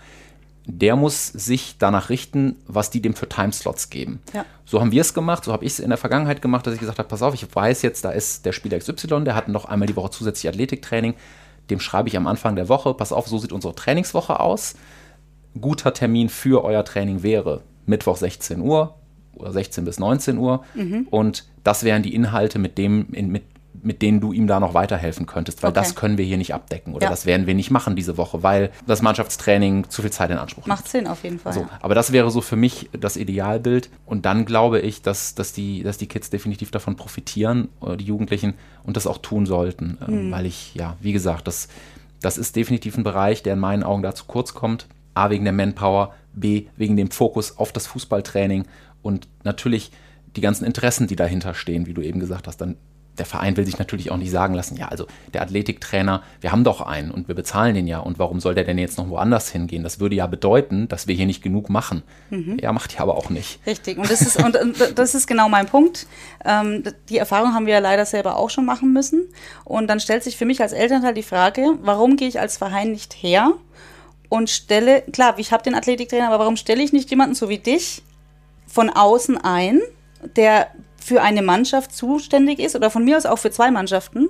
Der 0.65 0.95
muss 0.95 1.27
sich 1.27 1.75
danach 1.79 2.09
richten, 2.09 2.57
was 2.67 2.89
die 2.89 3.01
dem 3.01 3.13
für 3.13 3.29
Timeslots 3.29 3.89
geben. 3.89 4.19
Ja. 4.33 4.45
So 4.65 4.81
haben 4.81 4.91
wir 4.91 5.01
es 5.01 5.13
gemacht, 5.13 5.45
so 5.45 5.53
habe 5.53 5.65
ich 5.65 5.73
es 5.73 5.79
in 5.79 5.89
der 5.89 5.97
Vergangenheit 5.97 6.41
gemacht, 6.41 6.67
dass 6.67 6.73
ich 6.73 6.79
gesagt 6.79 6.99
habe, 6.99 7.07
pass 7.07 7.21
auf, 7.21 7.33
ich 7.33 7.47
weiß 7.53 7.81
jetzt, 7.81 8.03
da 8.03 8.11
ist 8.11 8.45
der 8.45 8.51
Spieler 8.51 8.77
XY, 8.77 9.23
der 9.23 9.35
hat 9.35 9.47
noch 9.47 9.65
einmal 9.65 9.87
die 9.87 9.95
Woche 9.95 10.11
zusätzlich 10.11 10.49
Athletiktraining 10.49 11.15
dem 11.69 11.79
schreibe 11.79 12.09
ich 12.09 12.17
am 12.17 12.27
Anfang 12.27 12.55
der 12.55 12.69
Woche, 12.69 12.93
pass 12.93 13.11
auf, 13.11 13.27
so 13.27 13.37
sieht 13.37 13.51
unsere 13.51 13.75
Trainingswoche 13.75 14.39
aus. 14.39 14.75
Guter 15.61 15.93
Termin 15.93 16.29
für 16.29 16.63
euer 16.63 16.83
Training 16.83 17.23
wäre 17.23 17.61
Mittwoch 17.85 18.17
16 18.17 18.61
Uhr 18.61 18.95
oder 19.35 19.51
16 19.51 19.85
bis 19.85 19.99
19 19.99 20.37
Uhr. 20.37 20.63
Mhm. 20.75 21.07
Und 21.09 21.45
das 21.63 21.83
wären 21.83 22.03
die 22.03 22.13
Inhalte, 22.13 22.59
mit, 22.59 22.77
dem, 22.77 23.13
in, 23.13 23.31
mit, 23.31 23.43
mit 23.81 24.01
denen 24.01 24.19
du 24.19 24.33
ihm 24.33 24.47
da 24.47 24.59
noch 24.59 24.73
weiterhelfen 24.73 25.25
könntest, 25.25 25.63
weil 25.63 25.71
okay. 25.71 25.79
das 25.79 25.95
können 25.95 26.17
wir 26.17 26.25
hier 26.25 26.37
nicht 26.37 26.53
abdecken 26.53 26.93
oder 26.93 27.05
ja. 27.05 27.09
das 27.09 27.25
werden 27.25 27.47
wir 27.47 27.53
nicht 27.53 27.71
machen 27.71 27.95
diese 27.95 28.17
Woche, 28.17 28.43
weil 28.43 28.71
das 28.85 29.01
Mannschaftstraining 29.01 29.89
zu 29.89 30.01
viel 30.01 30.11
Zeit 30.11 30.29
in 30.31 30.37
Anspruch 30.37 30.65
nimmt. 30.65 30.79
Macht 30.79 30.87
Sinn 30.87 31.07
auf 31.07 31.23
jeden 31.23 31.39
Fall. 31.39 31.53
So, 31.53 31.67
aber 31.81 31.95
das 31.95 32.11
wäre 32.11 32.31
so 32.31 32.41
für 32.41 32.55
mich 32.55 32.89
das 32.99 33.17
Idealbild 33.17 33.89
und 34.05 34.25
dann 34.25 34.45
glaube 34.45 34.79
ich, 34.79 35.01
dass, 35.01 35.35
dass, 35.35 35.53
die, 35.53 35.83
dass 35.83 35.97
die 35.97 36.07
Kids 36.07 36.29
definitiv 36.29 36.71
davon 36.71 36.95
profitieren, 36.95 37.69
die 37.99 38.05
Jugendlichen 38.05 38.55
und 38.83 38.97
das 38.97 39.07
auch 39.07 39.19
tun 39.19 39.45
sollten, 39.45 39.97
mhm. 40.05 40.31
weil 40.31 40.45
ich, 40.45 40.73
ja, 40.75 40.97
wie 41.01 41.13
gesagt, 41.13 41.47
das, 41.47 41.67
das 42.21 42.37
ist 42.37 42.55
definitiv 42.55 42.97
ein 42.97 43.03
Bereich, 43.03 43.43
der 43.43 43.53
in 43.53 43.59
meinen 43.59 43.83
Augen 43.83 44.01
da 44.01 44.15
zu 44.15 44.25
kurz 44.25 44.53
kommt. 44.53 44.87
A, 45.17 45.29
wegen 45.29 45.43
der 45.43 45.53
Manpower, 45.53 46.13
B, 46.33 46.67
wegen 46.75 46.95
dem 46.95 47.11
Fokus 47.11 47.57
auf 47.57 47.71
das 47.71 47.87
Fußballtraining 47.87 48.65
und 49.01 49.27
natürlich 49.43 49.91
die 50.35 50.41
ganzen 50.41 50.65
Interessen, 50.65 51.07
die 51.07 51.15
dahinter 51.15 51.53
stehen, 51.53 51.87
wie 51.87 51.93
du 51.93 52.01
eben 52.01 52.19
gesagt 52.19 52.47
hast, 52.47 52.57
dann 52.57 52.77
der 53.17 53.25
Verein 53.25 53.57
will 53.57 53.65
sich 53.65 53.79
natürlich 53.79 54.11
auch 54.11 54.17
nicht 54.17 54.31
sagen 54.31 54.53
lassen, 54.53 54.77
ja, 54.77 54.87
also 54.89 55.07
der 55.33 55.41
Athletiktrainer, 55.41 56.21
wir 56.41 56.51
haben 56.51 56.63
doch 56.63 56.81
einen 56.81 57.11
und 57.11 57.27
wir 57.27 57.35
bezahlen 57.35 57.73
den 57.73 57.87
ja 57.87 57.99
und 57.99 58.19
warum 58.19 58.39
soll 58.39 58.55
der 58.55 58.63
denn 58.63 58.77
jetzt 58.77 58.97
noch 58.97 59.09
woanders 59.09 59.49
hingehen? 59.49 59.83
Das 59.83 59.99
würde 59.99 60.15
ja 60.15 60.27
bedeuten, 60.27 60.87
dass 60.87 61.07
wir 61.07 61.15
hier 61.15 61.25
nicht 61.25 61.41
genug 61.41 61.69
machen. 61.69 62.03
Mhm. 62.29 62.59
Er 62.59 62.73
macht 62.73 62.93
ja 62.93 62.99
aber 63.01 63.17
auch 63.17 63.29
nicht. 63.29 63.59
Richtig, 63.65 63.97
und 63.97 64.09
das 64.09 64.21
ist, 64.21 64.43
und, 64.43 64.55
das 64.95 65.15
ist 65.15 65.27
genau 65.27 65.49
mein 65.49 65.65
Punkt. 65.65 66.07
Ähm, 66.45 66.83
die 67.09 67.17
Erfahrung 67.17 67.53
haben 67.53 67.65
wir 67.65 67.73
ja 67.73 67.79
leider 67.79 68.05
selber 68.05 68.37
auch 68.37 68.49
schon 68.49 68.65
machen 68.65 68.93
müssen. 68.93 69.23
Und 69.63 69.87
dann 69.87 69.99
stellt 69.99 70.23
sich 70.23 70.37
für 70.37 70.45
mich 70.45 70.61
als 70.61 70.73
Elternteil 70.73 71.13
die 71.13 71.23
Frage, 71.23 71.73
warum 71.81 72.17
gehe 72.17 72.27
ich 72.27 72.39
als 72.39 72.57
Verein 72.57 72.91
nicht 72.91 73.13
her 73.13 73.53
und 74.29 74.49
stelle, 74.49 75.03
klar, 75.03 75.35
ich 75.37 75.51
habe 75.51 75.63
den 75.63 75.75
Athletiktrainer, 75.75 76.27
aber 76.27 76.39
warum 76.39 76.57
stelle 76.57 76.83
ich 76.83 76.93
nicht 76.93 77.09
jemanden 77.09 77.35
so 77.35 77.49
wie 77.49 77.59
dich 77.59 78.03
von 78.67 78.89
außen 78.89 79.37
ein, 79.37 79.81
der 80.35 80.67
für 80.97 81.21
eine 81.21 81.41
Mannschaft 81.41 81.95
zuständig 81.95 82.59
ist 82.59 82.75
oder 82.75 82.89
von 82.89 83.05
mir 83.05 83.17
aus 83.17 83.25
auch 83.25 83.39
für 83.39 83.51
zwei 83.51 83.71
Mannschaften, 83.71 84.29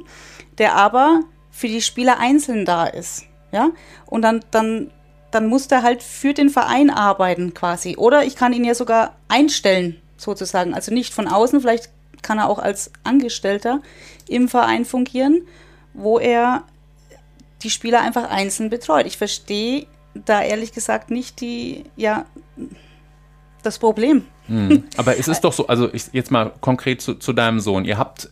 der 0.58 0.76
aber 0.76 1.22
für 1.50 1.68
die 1.68 1.82
Spieler 1.82 2.20
einzeln 2.20 2.66
da 2.66 2.86
ist. 2.86 3.24
Ja? 3.52 3.70
Und 4.06 4.22
dann, 4.22 4.46
dann, 4.52 4.92
dann 5.32 5.48
muss 5.48 5.68
der 5.68 5.82
halt 5.82 6.04
für 6.04 6.34
den 6.34 6.50
Verein 6.50 6.92
arbeiten 6.92 7.54
quasi. 7.56 7.98
Oder 7.98 8.26
ich 8.26 8.36
kann 8.36 8.54
ihn 8.54 8.64
ja 8.64 8.76
sogar 8.76 9.16
einstellen, 9.28 10.00
sozusagen. 10.18 10.76
Also 10.76 10.94
nicht 10.94 11.14
von 11.14 11.28
außen, 11.28 11.62
vielleicht 11.62 11.90
kann 12.22 12.38
er 12.38 12.50
auch 12.50 12.60
als 12.60 12.92
Angestellter 13.04 13.82
im 14.28 14.48
Verein 14.48 14.86
fungieren, 14.86 15.42
wo 15.94 16.20
er 16.20 16.64
die 17.64 17.70
Spieler 17.70 18.02
einfach 18.02 18.30
einzeln 18.30 18.70
betreut. 18.70 19.06
Ich 19.06 19.18
verstehe 19.18 19.88
da 20.26 20.42
ehrlich 20.42 20.72
gesagt 20.72 21.12
nicht 21.12 21.42
die, 21.42 21.86
ja, 21.96 22.26
das 23.64 23.80
Problem. 23.80 24.26
Mhm. 24.48 24.84
Aber 24.98 25.18
es 25.18 25.28
ist 25.28 25.42
doch 25.42 25.54
so, 25.54 25.68
also 25.68 25.94
ich, 25.94 26.06
jetzt 26.14 26.32
mal 26.32 26.54
konkret 26.62 27.02
zu, 27.02 27.16
zu 27.16 27.34
deinem 27.34 27.60
Sohn. 27.60 27.86
Ihr 27.86 27.98
habt 27.98 28.30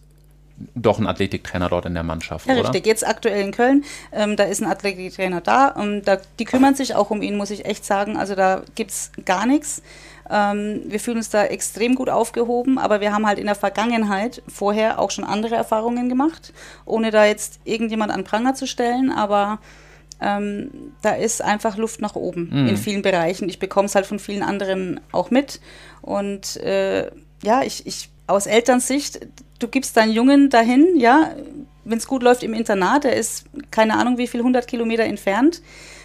doch 0.74 0.98
einen 0.98 1.08
Athletiktrainer 1.08 1.68
dort 1.68 1.86
in 1.86 1.94
der 1.94 2.04
Mannschaft, 2.04 2.48
ja, 2.48 2.54
oder? 2.54 2.64
Richtig, 2.64 2.86
jetzt 2.86 3.06
aktuell 3.06 3.42
in 3.42 3.52
Köln, 3.52 3.84
ähm, 4.14 4.38
da 4.38 4.46
ist 4.46 4.62
ein 4.62 4.68
Athletiktrainer 4.72 5.42
da. 5.42 5.76
Ähm, 5.78 6.02
da. 6.04 6.18
Die 6.40 6.46
kümmern 6.46 6.76
sich 6.76 6.96
auch 6.96 7.12
um 7.12 7.22
ihn, 7.22 7.36
muss 7.36 7.50
ich 7.52 7.66
echt 7.66 7.84
sagen. 7.84 8.16
Also 8.16 8.36
da 8.36 8.62
gibt 8.76 8.92
es 8.92 9.12
gar 9.26 9.46
nichts. 9.46 9.82
Ähm, 10.30 10.82
wir 10.86 11.00
fühlen 11.00 11.18
uns 11.18 11.30
da 11.30 11.46
extrem 11.46 11.96
gut 11.96 12.10
aufgehoben, 12.10 12.78
aber 12.78 13.02
wir 13.02 13.14
haben 13.14 13.28
halt 13.28 13.38
in 13.38 13.46
der 13.46 13.56
Vergangenheit 13.56 14.42
vorher 14.48 15.00
auch 15.00 15.12
schon 15.12 15.24
andere 15.24 15.56
Erfahrungen 15.56 16.10
gemacht, 16.10 16.54
ohne 16.86 17.12
da 17.12 17.26
jetzt 17.26 17.60
irgendjemand 17.64 18.12
an 18.12 18.24
Pranger 18.24 18.56
zu 18.56 18.66
stellen, 18.66 19.12
aber 19.12 19.60
ähm, 20.22 20.72
da 21.02 21.12
ist 21.12 21.42
einfach 21.42 21.78
Luft 21.78 22.02
nach 22.02 22.16
oben 22.16 22.50
mhm. 22.52 22.68
in 22.70 22.78
vielen 22.78 23.02
Bereichen. 23.02 23.50
Ich 23.50 23.60
bekomme 23.60 23.86
es 23.88 23.96
halt 23.96 24.06
von 24.06 24.20
vielen 24.20 24.44
anderen 24.44 25.00
auch 25.12 25.30
mit. 25.30 25.60
Und 26.02 26.58
äh, 26.58 27.12
ja, 27.44 27.64
ich, 27.64 27.86
ich 27.86 28.10
aus 28.28 28.48
Elternsicht, 28.48 29.28
du 29.60 29.68
gibst 29.68 29.98
deinen 29.98 30.14
Jungen 30.14 30.50
dahin, 30.50 30.98
ja, 30.98 31.36
wenn 31.84 31.98
es 31.98 32.08
gut 32.08 32.24
läuft 32.24 32.44
im 32.44 32.54
Internat, 32.54 33.04
der 33.04 33.16
ist 33.16 33.46
keine 33.72 33.98
Ahnung 33.98 34.18
wie 34.18 34.28
viel, 34.28 34.40
100 34.40 34.68
Kilometer 34.68 35.04
entfernt, 35.04 35.62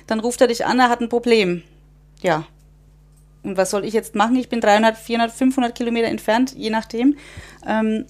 dann 0.06 0.20
ruft 0.20 0.40
er 0.40 0.48
dich 0.48 0.66
an, 0.66 0.78
er 0.78 0.90
hat 0.90 1.00
ein 1.00 1.08
Problem. 1.08 1.62
Ja. 2.20 2.44
Und 3.42 3.56
was 3.56 3.70
soll 3.70 3.84
ich 3.84 3.94
jetzt 3.94 4.14
machen? 4.14 4.36
Ich 4.36 4.48
bin 4.48 4.60
300, 4.60 4.96
400, 4.96 5.32
500 5.32 5.74
Kilometer 5.74 6.08
entfernt, 6.08 6.54
je 6.56 6.70
nachdem. 6.70 7.16
Ähm, 7.66 8.04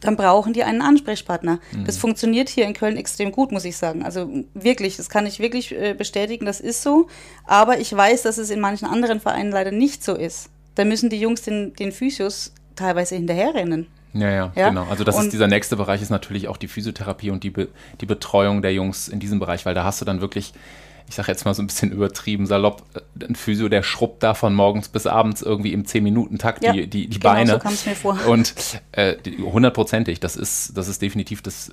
dann 0.00 0.16
brauchen 0.16 0.52
die 0.52 0.62
einen 0.62 0.82
Ansprechpartner. 0.82 1.58
Mhm. 1.72 1.84
Das 1.84 1.96
funktioniert 1.96 2.48
hier 2.48 2.66
in 2.66 2.74
Köln 2.74 2.96
extrem 2.96 3.32
gut, 3.32 3.52
muss 3.52 3.64
ich 3.64 3.76
sagen. 3.76 4.02
Also 4.02 4.30
wirklich, 4.54 4.96
das 4.96 5.08
kann 5.08 5.26
ich 5.26 5.40
wirklich 5.40 5.72
äh, 5.72 5.94
bestätigen, 5.94 6.44
das 6.44 6.60
ist 6.60 6.82
so. 6.82 7.08
Aber 7.46 7.78
ich 7.78 7.94
weiß, 7.94 8.22
dass 8.22 8.38
es 8.38 8.50
in 8.50 8.60
manchen 8.60 8.86
anderen 8.86 9.20
Vereinen 9.20 9.50
leider 9.50 9.70
nicht 9.70 10.04
so 10.04 10.14
ist. 10.14 10.50
Da 10.74 10.84
müssen 10.84 11.08
die 11.08 11.18
Jungs 11.18 11.42
den, 11.42 11.74
den 11.74 11.92
Physios 11.92 12.52
teilweise 12.74 13.16
hinterherrennen. 13.16 13.86
Ja, 14.12 14.30
ja, 14.30 14.52
ja, 14.54 14.68
genau. 14.68 14.86
Also 14.88 15.04
das 15.04 15.16
und 15.16 15.24
ist 15.24 15.32
dieser 15.32 15.46
nächste 15.46 15.76
Bereich 15.76 16.00
ist 16.00 16.10
natürlich 16.10 16.48
auch 16.48 16.56
die 16.56 16.68
Physiotherapie 16.68 17.30
und 17.30 17.44
die, 17.44 17.50
Be 17.50 17.68
die 18.00 18.06
Betreuung 18.06 18.62
der 18.62 18.72
Jungs 18.72 19.08
in 19.08 19.20
diesem 19.20 19.38
Bereich, 19.38 19.66
weil 19.66 19.74
da 19.74 19.84
hast 19.84 20.00
du 20.00 20.04
dann 20.04 20.20
wirklich 20.20 20.54
ich 21.08 21.14
sage 21.14 21.30
jetzt 21.30 21.44
mal 21.44 21.54
so 21.54 21.62
ein 21.62 21.66
bisschen 21.66 21.92
übertrieben 21.92 22.46
salopp, 22.46 22.82
ein 23.20 23.36
Physio, 23.36 23.68
der 23.68 23.82
schrubbt 23.82 24.22
da 24.22 24.34
von 24.34 24.54
morgens 24.54 24.88
bis 24.88 25.06
abends 25.06 25.40
irgendwie 25.40 25.72
im 25.72 25.84
10-Minuten-Takt 25.84 26.64
ja, 26.64 26.72
die, 26.72 26.88
die, 26.88 27.08
die 27.08 27.20
genau 27.20 27.32
Beine. 27.32 27.52
So 27.52 27.58
kam 27.58 27.72
es 27.72 27.86
mir 27.86 27.94
vor. 27.94 28.18
Und 28.26 28.54
äh, 28.92 29.16
hundertprozentig, 29.40 30.18
das 30.18 30.36
ist, 30.36 30.76
das 30.76 30.88
ist 30.88 31.02
definitiv 31.02 31.42
das 31.42 31.70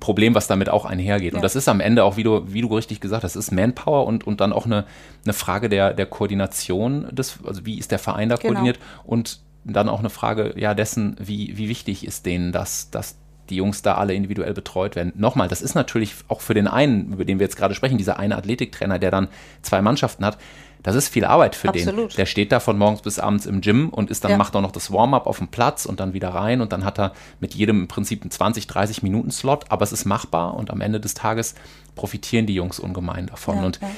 Problem, 0.00 0.34
was 0.34 0.48
damit 0.48 0.68
auch 0.68 0.84
einhergeht. 0.84 1.32
Ja. 1.32 1.38
Und 1.38 1.42
das 1.42 1.54
ist 1.54 1.68
am 1.68 1.80
Ende 1.80 2.04
auch, 2.04 2.16
wie 2.16 2.24
du, 2.24 2.52
wie 2.52 2.62
du 2.62 2.74
richtig 2.74 3.00
gesagt 3.00 3.22
hast, 3.22 3.36
das 3.36 3.46
ist 3.46 3.52
Manpower 3.52 4.06
und, 4.06 4.26
und 4.26 4.40
dann 4.40 4.52
auch 4.52 4.66
eine, 4.66 4.84
eine 5.24 5.34
Frage 5.34 5.68
der, 5.68 5.92
der 5.92 6.06
Koordination 6.06 7.08
des, 7.12 7.38
also 7.44 7.64
wie 7.64 7.78
ist 7.78 7.92
der 7.92 7.98
Verein 8.00 8.28
da 8.28 8.36
genau. 8.36 8.54
koordiniert 8.54 8.78
und 9.04 9.40
dann 9.64 9.88
auch 9.88 10.00
eine 10.00 10.10
Frage 10.10 10.54
ja 10.56 10.74
dessen, 10.74 11.16
wie, 11.18 11.56
wie 11.56 11.68
wichtig 11.68 12.06
ist 12.06 12.26
denen 12.26 12.52
das, 12.52 12.90
dass 12.90 13.16
die 13.50 13.56
Jungs 13.56 13.82
da 13.82 13.94
alle 13.94 14.14
individuell 14.14 14.54
betreut 14.54 14.96
werden. 14.96 15.12
Nochmal, 15.16 15.48
das 15.48 15.62
ist 15.62 15.74
natürlich 15.74 16.14
auch 16.28 16.40
für 16.40 16.54
den 16.54 16.66
einen, 16.66 17.12
über 17.12 17.24
den 17.24 17.38
wir 17.38 17.44
jetzt 17.44 17.56
gerade 17.56 17.74
sprechen, 17.74 17.98
dieser 17.98 18.18
eine 18.18 18.36
Athletiktrainer, 18.36 18.98
der 18.98 19.10
dann 19.10 19.28
zwei 19.62 19.82
Mannschaften 19.82 20.24
hat, 20.24 20.38
das 20.84 20.96
ist 20.96 21.08
viel 21.08 21.24
Arbeit 21.24 21.56
für 21.56 21.70
Absolut. 21.70 22.12
den. 22.12 22.16
Der 22.16 22.26
steht 22.26 22.52
da 22.52 22.60
von 22.60 22.76
morgens 22.76 23.00
bis 23.00 23.18
abends 23.18 23.46
im 23.46 23.62
Gym 23.62 23.88
und 23.88 24.10
ist 24.10 24.22
dann 24.22 24.32
ja. 24.32 24.36
macht 24.36 24.54
auch 24.54 24.60
noch 24.60 24.70
das 24.70 24.92
Warm-up 24.92 25.26
auf 25.26 25.38
dem 25.38 25.48
Platz 25.48 25.86
und 25.86 25.98
dann 25.98 26.12
wieder 26.12 26.28
rein 26.28 26.60
und 26.60 26.72
dann 26.72 26.84
hat 26.84 27.00
er 27.00 27.12
mit 27.40 27.54
jedem 27.54 27.80
im 27.80 27.88
Prinzip 27.88 28.20
einen 28.20 28.30
20, 28.30 28.66
30 28.66 29.02
Minuten 29.02 29.30
Slot, 29.30 29.64
aber 29.70 29.82
es 29.82 29.92
ist 29.92 30.04
machbar 30.04 30.54
und 30.54 30.70
am 30.70 30.82
Ende 30.82 31.00
des 31.00 31.14
Tages 31.14 31.54
profitieren 31.94 32.44
die 32.44 32.54
Jungs 32.54 32.78
ungemein 32.78 33.26
davon. 33.26 33.56
Ja, 33.56 33.64
und 33.64 33.80
ja. 33.80 33.90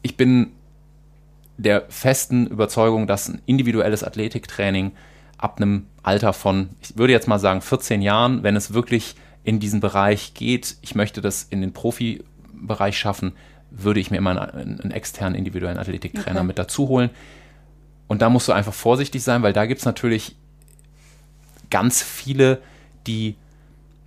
ich 0.00 0.16
bin 0.16 0.52
der 1.58 1.84
festen 1.90 2.46
Überzeugung, 2.46 3.06
dass 3.06 3.28
ein 3.28 3.42
individuelles 3.44 4.02
Athletiktraining 4.02 4.92
ab 5.36 5.58
einem 5.58 5.88
Alter 6.02 6.32
von, 6.32 6.70
ich 6.80 6.96
würde 6.96 7.12
jetzt 7.12 7.28
mal 7.28 7.38
sagen, 7.38 7.60
14 7.60 8.02
Jahren, 8.02 8.42
wenn 8.42 8.56
es 8.56 8.72
wirklich 8.72 9.16
in 9.44 9.60
diesen 9.60 9.80
Bereich 9.80 10.34
geht, 10.34 10.76
ich 10.82 10.94
möchte 10.94 11.20
das 11.20 11.44
in 11.48 11.60
den 11.60 11.72
Profibereich 11.72 12.98
schaffen, 12.98 13.32
würde 13.70 14.00
ich 14.00 14.10
mir 14.10 14.18
immer 14.18 14.30
einen, 14.30 14.80
einen 14.80 14.90
externen 14.90 15.34
individuellen 15.34 15.78
Athletiktrainer 15.78 16.40
okay. 16.40 16.46
mit 16.46 16.58
dazu 16.58 16.88
holen. 16.88 17.10
Und 18.08 18.22
da 18.22 18.28
musst 18.28 18.48
du 18.48 18.52
einfach 18.52 18.74
vorsichtig 18.74 19.22
sein, 19.22 19.42
weil 19.42 19.52
da 19.52 19.66
gibt 19.66 19.78
es 19.78 19.84
natürlich 19.84 20.36
ganz 21.70 22.02
viele, 22.02 22.60
die, 23.06 23.36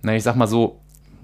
na, 0.02 0.14
ich 0.14 0.22
sag 0.22 0.36
mal 0.36 0.46
so, 0.46 0.80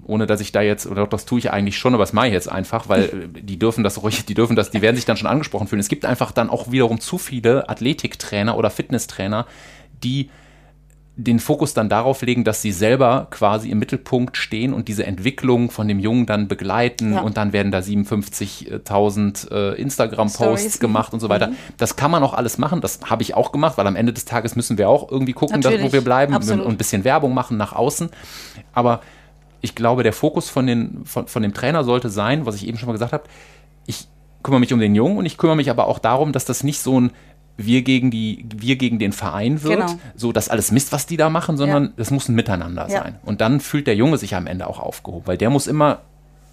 ohne 0.07 0.25
dass 0.25 0.41
ich 0.41 0.51
da 0.51 0.61
jetzt, 0.61 0.87
oder 0.87 1.05
das 1.05 1.25
tue 1.25 1.37
ich 1.37 1.51
eigentlich 1.51 1.77
schon, 1.77 1.93
aber 1.93 2.03
das 2.03 2.13
mache 2.13 2.27
ich 2.27 2.33
jetzt 2.33 2.51
einfach, 2.51 2.89
weil 2.89 3.29
die 3.41 3.59
dürfen 3.59 3.83
das 3.83 4.01
ruhig, 4.01 4.25
die 4.25 4.33
dürfen 4.33 4.55
das, 4.55 4.71
die 4.71 4.81
werden 4.81 4.95
sich 4.95 5.05
dann 5.05 5.17
schon 5.17 5.27
angesprochen 5.27 5.67
fühlen. 5.67 5.79
Es 5.79 5.89
gibt 5.89 6.05
einfach 6.05 6.31
dann 6.31 6.49
auch 6.49 6.71
wiederum 6.71 6.99
zu 6.99 7.17
viele 7.17 7.69
Athletiktrainer 7.69 8.57
oder 8.57 8.71
Fitnesstrainer, 8.71 9.45
die 10.03 10.31
den 11.17 11.39
Fokus 11.39 11.73
dann 11.73 11.89
darauf 11.89 12.21
legen, 12.21 12.43
dass 12.43 12.61
sie 12.61 12.71
selber 12.71 13.27
quasi 13.31 13.69
im 13.69 13.79
Mittelpunkt 13.79 14.37
stehen 14.37 14.73
und 14.73 14.87
diese 14.87 15.05
Entwicklung 15.05 15.69
von 15.69 15.87
dem 15.87 15.99
Jungen 15.99 16.25
dann 16.25 16.47
begleiten 16.47 17.13
ja. 17.13 17.21
und 17.21 17.35
dann 17.35 17.51
werden 17.51 17.71
da 17.71 17.79
57.000 17.79 19.51
äh, 19.51 19.81
Instagram-Posts 19.81 20.79
gemacht 20.79 21.13
und 21.13 21.19
so 21.19 21.27
weiter. 21.27 21.47
Mhm. 21.47 21.55
Das 21.77 21.97
kann 21.97 22.11
man 22.11 22.23
auch 22.23 22.33
alles 22.33 22.57
machen, 22.57 22.79
das 22.79 23.01
habe 23.09 23.23
ich 23.23 23.33
auch 23.35 23.51
gemacht, 23.51 23.77
weil 23.77 23.87
am 23.87 23.97
Ende 23.97 24.13
des 24.13 24.23
Tages 24.23 24.55
müssen 24.55 24.77
wir 24.77 24.87
auch 24.87 25.11
irgendwie 25.11 25.33
gucken, 25.33 25.61
dass, 25.61 25.81
wo 25.81 25.91
wir 25.91 26.01
bleiben 26.01 26.33
Absolut. 26.33 26.65
und 26.65 26.71
ein 26.71 26.77
bisschen 26.77 27.03
Werbung 27.03 27.33
machen 27.33 27.57
nach 27.57 27.73
außen. 27.73 28.09
Aber 28.73 29.01
ich 29.59 29.75
glaube, 29.75 30.03
der 30.03 30.13
Fokus 30.13 30.49
von, 30.49 30.65
den, 30.65 31.01
von, 31.03 31.27
von 31.27 31.43
dem 31.43 31.53
Trainer 31.53 31.83
sollte 31.83 32.09
sein, 32.09 32.45
was 32.45 32.55
ich 32.55 32.67
eben 32.67 32.77
schon 32.77 32.87
mal 32.87 32.93
gesagt 32.93 33.13
habe, 33.13 33.23
ich 33.85 34.07
kümmere 34.43 34.61
mich 34.61 34.73
um 34.73 34.79
den 34.79 34.95
Jungen 34.95 35.17
und 35.17 35.25
ich 35.25 35.37
kümmere 35.37 35.57
mich 35.57 35.69
aber 35.69 35.87
auch 35.87 35.99
darum, 35.99 36.31
dass 36.31 36.45
das 36.45 36.63
nicht 36.63 36.79
so 36.79 36.99
ein 36.99 37.11
wir 37.57 37.81
gegen 37.83 38.11
die, 38.11 38.45
wir 38.55 38.75
gegen 38.75 38.99
den 38.99 39.11
Verein 39.11 39.63
wird, 39.63 39.87
genau. 39.87 39.99
so 40.15 40.31
dass 40.31 40.49
alles 40.49 40.71
Mist, 40.71 40.91
was 40.91 41.05
die 41.05 41.17
da 41.17 41.29
machen, 41.29 41.57
sondern 41.57 41.93
es 41.97 42.09
ja. 42.09 42.13
muss 42.13 42.29
ein 42.29 42.35
Miteinander 42.35 42.87
ja. 42.89 43.03
sein. 43.03 43.15
Und 43.23 43.41
dann 43.41 43.59
fühlt 43.59 43.87
der 43.87 43.95
Junge 43.95 44.17
sich 44.17 44.35
am 44.35 44.47
Ende 44.47 44.67
auch 44.67 44.79
aufgehoben, 44.79 45.27
weil 45.27 45.37
der 45.37 45.49
muss 45.49 45.67
immer 45.67 45.99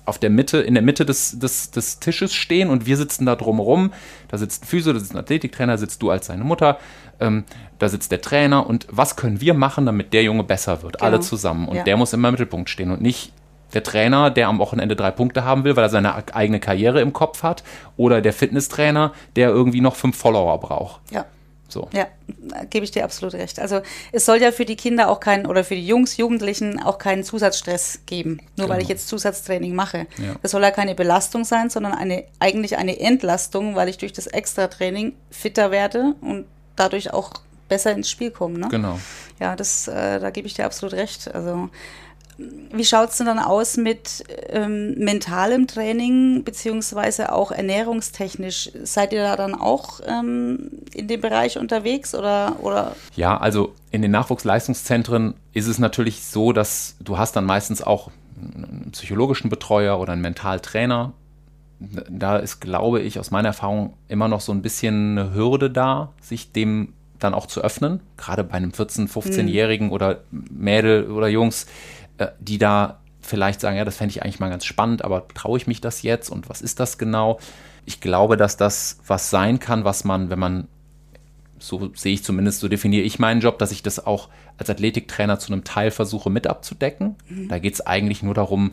auf 0.08 0.18
der 0.18 0.30
Mitte, 0.30 0.58
in 0.58 0.74
der 0.74 0.82
Mitte 0.82 1.04
des, 1.04 1.38
des, 1.38 1.70
des 1.70 2.00
Tisches 2.00 2.34
stehen 2.34 2.70
und 2.70 2.86
wir 2.86 2.96
sitzen 2.96 3.26
da 3.26 3.36
drumherum. 3.36 3.92
Da 4.28 4.38
sitzt 4.38 4.64
ein 4.64 4.66
Physio, 4.66 4.94
da 4.94 4.98
sitzt 4.98 5.12
ein 5.12 5.18
Athletiktrainer, 5.18 5.76
sitzt 5.76 6.02
du 6.02 6.10
als 6.10 6.26
seine 6.26 6.44
Mutter, 6.44 6.78
ähm, 7.20 7.44
da 7.78 7.88
sitzt 7.90 8.10
der 8.10 8.22
Trainer 8.22 8.66
und 8.66 8.86
was 8.90 9.16
können 9.16 9.40
wir 9.40 9.52
machen, 9.52 9.84
damit 9.84 10.14
der 10.14 10.22
Junge 10.22 10.44
besser 10.44 10.82
wird? 10.82 10.98
Genau. 10.98 11.04
Alle 11.04 11.20
zusammen. 11.20 11.68
Und 11.68 11.76
ja. 11.76 11.82
der 11.84 11.96
muss 11.98 12.14
immer 12.14 12.28
im 12.28 12.32
Mittelpunkt 12.32 12.70
stehen 12.70 12.90
und 12.90 13.02
nicht 13.02 13.32
der 13.74 13.82
Trainer, 13.82 14.30
der 14.30 14.48
am 14.48 14.58
Wochenende 14.58 14.96
drei 14.96 15.10
Punkte 15.10 15.44
haben 15.44 15.64
will, 15.64 15.76
weil 15.76 15.84
er 15.84 15.90
seine 15.90 16.14
eigene 16.34 16.60
Karriere 16.60 17.00
im 17.00 17.12
Kopf 17.12 17.42
hat, 17.42 17.62
oder 17.96 18.20
der 18.20 18.32
Fitnesstrainer, 18.32 19.12
der 19.36 19.50
irgendwie 19.50 19.80
noch 19.80 19.96
fünf 19.96 20.16
Follower 20.16 20.58
braucht. 20.58 21.00
Ja. 21.10 21.26
So. 21.70 21.86
Ja, 21.92 22.06
gebe 22.70 22.84
ich 22.84 22.92
dir 22.92 23.04
absolut 23.04 23.34
recht. 23.34 23.60
Also 23.60 23.82
es 24.10 24.24
soll 24.24 24.40
ja 24.40 24.52
für 24.52 24.64
die 24.64 24.76
Kinder 24.76 25.10
auch 25.10 25.20
keinen 25.20 25.44
oder 25.44 25.64
für 25.64 25.74
die 25.74 25.86
Jungs, 25.86 26.16
Jugendlichen 26.16 26.82
auch 26.82 26.96
keinen 26.96 27.24
Zusatzstress 27.24 28.00
geben, 28.06 28.40
nur 28.56 28.66
genau. 28.66 28.68
weil 28.70 28.82
ich 28.82 28.88
jetzt 28.88 29.06
Zusatztraining 29.08 29.74
mache. 29.74 30.06
Ja. 30.16 30.34
Das 30.40 30.52
soll 30.52 30.62
ja 30.62 30.70
keine 30.70 30.94
Belastung 30.94 31.44
sein, 31.44 31.68
sondern 31.68 31.92
eine, 31.92 32.24
eigentlich 32.38 32.78
eine 32.78 32.98
Entlastung, 32.98 33.76
weil 33.76 33.90
ich 33.90 33.98
durch 33.98 34.14
das 34.14 34.26
Extra-Training 34.26 35.12
fitter 35.30 35.70
werde 35.70 36.14
und 36.22 36.46
dadurch 36.74 37.12
auch 37.12 37.32
besser 37.68 37.92
ins 37.92 38.08
Spiel 38.08 38.30
komme. 38.30 38.58
Ne? 38.60 38.68
Genau. 38.70 38.98
Ja, 39.38 39.54
das, 39.54 39.88
äh, 39.88 40.20
da 40.20 40.30
gebe 40.30 40.46
ich 40.46 40.54
dir 40.54 40.64
absolut 40.64 40.94
recht. 40.94 41.32
Also 41.34 41.68
wie 42.38 42.84
schaut 42.84 43.10
es 43.10 43.16
denn 43.16 43.26
dann 43.26 43.40
aus 43.40 43.76
mit 43.76 44.22
ähm, 44.48 44.94
mentalem 44.96 45.66
Training 45.66 46.44
beziehungsweise 46.44 47.32
auch 47.32 47.50
ernährungstechnisch? 47.50 48.70
Seid 48.84 49.12
ihr 49.12 49.22
da 49.22 49.36
dann 49.36 49.56
auch 49.56 50.00
ähm, 50.06 50.70
in 50.94 51.08
dem 51.08 51.20
Bereich 51.20 51.58
unterwegs 51.58 52.14
oder, 52.14 52.56
oder? 52.62 52.94
Ja, 53.16 53.36
also 53.36 53.74
in 53.90 54.02
den 54.02 54.12
Nachwuchsleistungszentren 54.12 55.34
ist 55.52 55.66
es 55.66 55.80
natürlich 55.80 56.24
so, 56.24 56.52
dass 56.52 56.94
du 57.00 57.18
hast 57.18 57.34
dann 57.34 57.44
meistens 57.44 57.82
auch 57.82 58.10
einen 58.36 58.90
psychologischen 58.92 59.50
Betreuer 59.50 59.98
oder 59.98 60.12
einen 60.12 60.22
Mentaltrainer. 60.22 61.14
Da 61.80 62.36
ist, 62.36 62.60
glaube 62.60 63.00
ich, 63.00 63.18
aus 63.18 63.32
meiner 63.32 63.48
Erfahrung 63.48 63.94
immer 64.06 64.28
noch 64.28 64.40
so 64.40 64.52
ein 64.52 64.62
bisschen 64.62 65.18
eine 65.18 65.34
Hürde 65.34 65.70
da, 65.70 66.12
sich 66.20 66.52
dem 66.52 66.92
dann 67.18 67.34
auch 67.34 67.46
zu 67.46 67.62
öffnen. 67.62 68.00
Gerade 68.16 68.44
bei 68.44 68.54
einem 68.54 68.70
14-, 68.70 69.08
15-Jährigen 69.08 69.88
hm. 69.88 69.92
oder 69.92 70.20
Mädel 70.30 71.10
oder 71.10 71.28
Jungs, 71.28 71.66
die 72.40 72.58
da 72.58 73.00
vielleicht 73.20 73.60
sagen, 73.60 73.76
ja, 73.76 73.84
das 73.84 73.96
fände 73.96 74.12
ich 74.12 74.22
eigentlich 74.22 74.40
mal 74.40 74.48
ganz 74.48 74.64
spannend, 74.64 75.04
aber 75.04 75.28
traue 75.28 75.58
ich 75.58 75.66
mich 75.66 75.80
das 75.80 76.02
jetzt 76.02 76.30
und 76.30 76.48
was 76.48 76.60
ist 76.60 76.80
das 76.80 76.98
genau? 76.98 77.38
Ich 77.84 78.00
glaube, 78.00 78.36
dass 78.36 78.56
das 78.56 78.98
was 79.06 79.30
sein 79.30 79.58
kann, 79.58 79.84
was 79.84 80.04
man, 80.04 80.30
wenn 80.30 80.38
man, 80.38 80.68
so 81.58 81.90
sehe 81.94 82.14
ich 82.14 82.24
zumindest, 82.24 82.60
so 82.60 82.68
definiere 82.68 83.04
ich 83.04 83.18
meinen 83.18 83.40
Job, 83.40 83.58
dass 83.58 83.72
ich 83.72 83.82
das 83.82 84.04
auch 84.04 84.28
als 84.56 84.70
Athletiktrainer 84.70 85.38
zu 85.38 85.52
einem 85.52 85.64
Teil 85.64 85.90
versuche 85.90 86.30
mit 86.30 86.46
abzudecken. 86.46 87.16
Mhm. 87.28 87.48
Da 87.48 87.58
geht 87.58 87.74
es 87.74 87.86
eigentlich 87.86 88.22
nur 88.22 88.34
darum, 88.34 88.70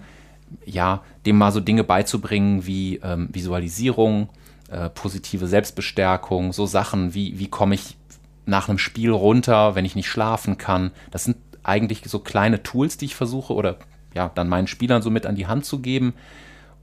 ja, 0.65 1.03
dem 1.25 1.37
mal 1.37 1.51
so 1.51 1.59
Dinge 1.59 1.83
beizubringen 1.83 2.65
wie 2.65 2.97
ähm, 2.97 3.29
Visualisierung, 3.31 4.29
äh, 4.69 4.89
positive 4.89 5.47
Selbstbestärkung, 5.47 6.53
so 6.53 6.65
Sachen 6.65 7.13
wie, 7.13 7.39
wie 7.39 7.47
komme 7.47 7.75
ich 7.75 7.97
nach 8.45 8.69
einem 8.69 8.77
Spiel 8.77 9.11
runter, 9.11 9.75
wenn 9.75 9.85
ich 9.85 9.95
nicht 9.95 10.07
schlafen 10.07 10.57
kann. 10.57 10.91
Das 11.11 11.23
sind 11.23 11.37
eigentlich 11.65 12.01
so 12.05 12.19
kleine 12.19 12.63
Tools, 12.63 12.98
die 12.98 13.05
ich 13.05 13.15
versuche 13.15 13.53
oder 13.53 13.77
ja, 14.13 14.31
dann 14.34 14.48
meinen 14.48 14.67
Spielern 14.67 15.01
so 15.01 15.10
mit 15.10 15.25
an 15.25 15.36
die 15.36 15.48
Hand 15.48 15.65
zu 15.65 15.79
geben. 15.79 16.13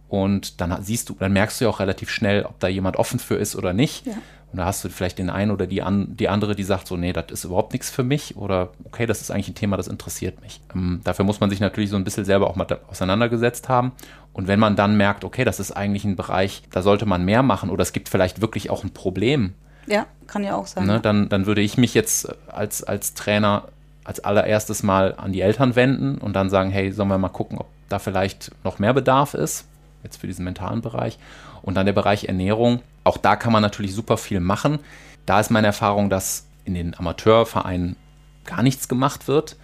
Und 0.08 0.60
dann 0.60 0.82
siehst 0.82 1.08
du, 1.08 1.16
dann 1.18 1.32
merkst 1.32 1.60
du 1.60 1.64
ja 1.64 1.70
auch 1.70 1.80
relativ 1.80 2.10
schnell, 2.10 2.44
ob 2.44 2.60
da 2.60 2.68
jemand 2.68 2.96
offen 2.96 3.18
für 3.18 3.36
ist 3.36 3.56
oder 3.56 3.72
nicht. 3.72 4.06
Ja. 4.06 4.12
Und 4.52 4.58
da 4.58 4.66
hast 4.66 4.84
du 4.84 4.90
vielleicht 4.90 5.18
den 5.18 5.30
einen 5.30 5.50
oder 5.50 5.66
die, 5.66 5.80
an, 5.80 6.14
die 6.14 6.28
andere, 6.28 6.54
die 6.54 6.62
sagt 6.62 6.86
so, 6.86 6.98
nee, 6.98 7.14
das 7.14 7.30
ist 7.30 7.44
überhaupt 7.44 7.72
nichts 7.72 7.88
für 7.88 8.02
mich 8.02 8.36
oder 8.36 8.68
okay, 8.84 9.06
das 9.06 9.22
ist 9.22 9.30
eigentlich 9.30 9.48
ein 9.48 9.54
Thema, 9.54 9.78
das 9.78 9.88
interessiert 9.88 10.42
mich. 10.42 10.60
Ähm, 10.74 11.00
dafür 11.04 11.24
muss 11.24 11.40
man 11.40 11.48
sich 11.48 11.60
natürlich 11.60 11.88
so 11.88 11.96
ein 11.96 12.04
bisschen 12.04 12.26
selber 12.26 12.50
auch 12.50 12.56
mal 12.56 12.66
auseinandergesetzt 12.90 13.70
haben. 13.70 13.92
Und 14.34 14.48
wenn 14.48 14.60
man 14.60 14.76
dann 14.76 14.98
merkt, 14.98 15.24
okay, 15.24 15.44
das 15.44 15.58
ist 15.58 15.72
eigentlich 15.72 16.04
ein 16.04 16.16
Bereich, 16.16 16.62
da 16.70 16.82
sollte 16.82 17.06
man 17.06 17.24
mehr 17.24 17.42
machen 17.42 17.70
oder 17.70 17.80
es 17.80 17.94
gibt 17.94 18.10
vielleicht 18.10 18.42
wirklich 18.42 18.68
auch 18.68 18.84
ein 18.84 18.90
Problem. 18.90 19.54
Ja, 19.86 20.04
kann 20.26 20.44
ja 20.44 20.54
auch 20.54 20.66
sein. 20.66 20.86
Ne, 20.86 21.00
dann, 21.00 21.30
dann 21.30 21.46
würde 21.46 21.62
ich 21.62 21.78
mich 21.78 21.94
jetzt 21.94 22.28
als, 22.48 22.84
als 22.84 23.14
Trainer 23.14 23.68
als 24.04 24.20
allererstes 24.20 24.82
mal 24.82 25.14
an 25.16 25.32
die 25.32 25.40
Eltern 25.40 25.76
wenden 25.76 26.18
und 26.18 26.34
dann 26.34 26.50
sagen, 26.50 26.70
hey, 26.70 26.92
sollen 26.92 27.08
wir 27.08 27.18
mal 27.18 27.28
gucken, 27.28 27.58
ob 27.58 27.68
da 27.88 27.98
vielleicht 27.98 28.50
noch 28.64 28.78
mehr 28.78 28.94
Bedarf 28.94 29.34
ist, 29.34 29.66
jetzt 30.02 30.16
für 30.16 30.26
diesen 30.26 30.44
mentalen 30.44 30.80
Bereich. 30.80 31.18
Und 31.62 31.74
dann 31.74 31.86
der 31.86 31.92
Bereich 31.92 32.24
Ernährung, 32.24 32.80
auch 33.04 33.16
da 33.16 33.36
kann 33.36 33.52
man 33.52 33.62
natürlich 33.62 33.94
super 33.94 34.16
viel 34.16 34.40
machen. 34.40 34.78
Da 35.26 35.38
ist 35.38 35.50
meine 35.50 35.68
Erfahrung, 35.68 36.10
dass 36.10 36.46
in 36.64 36.74
den 36.74 36.98
Amateurvereinen 36.98 37.96
gar 38.44 38.62
nichts 38.62 38.88
gemacht 38.88 39.28
wird, 39.28 39.56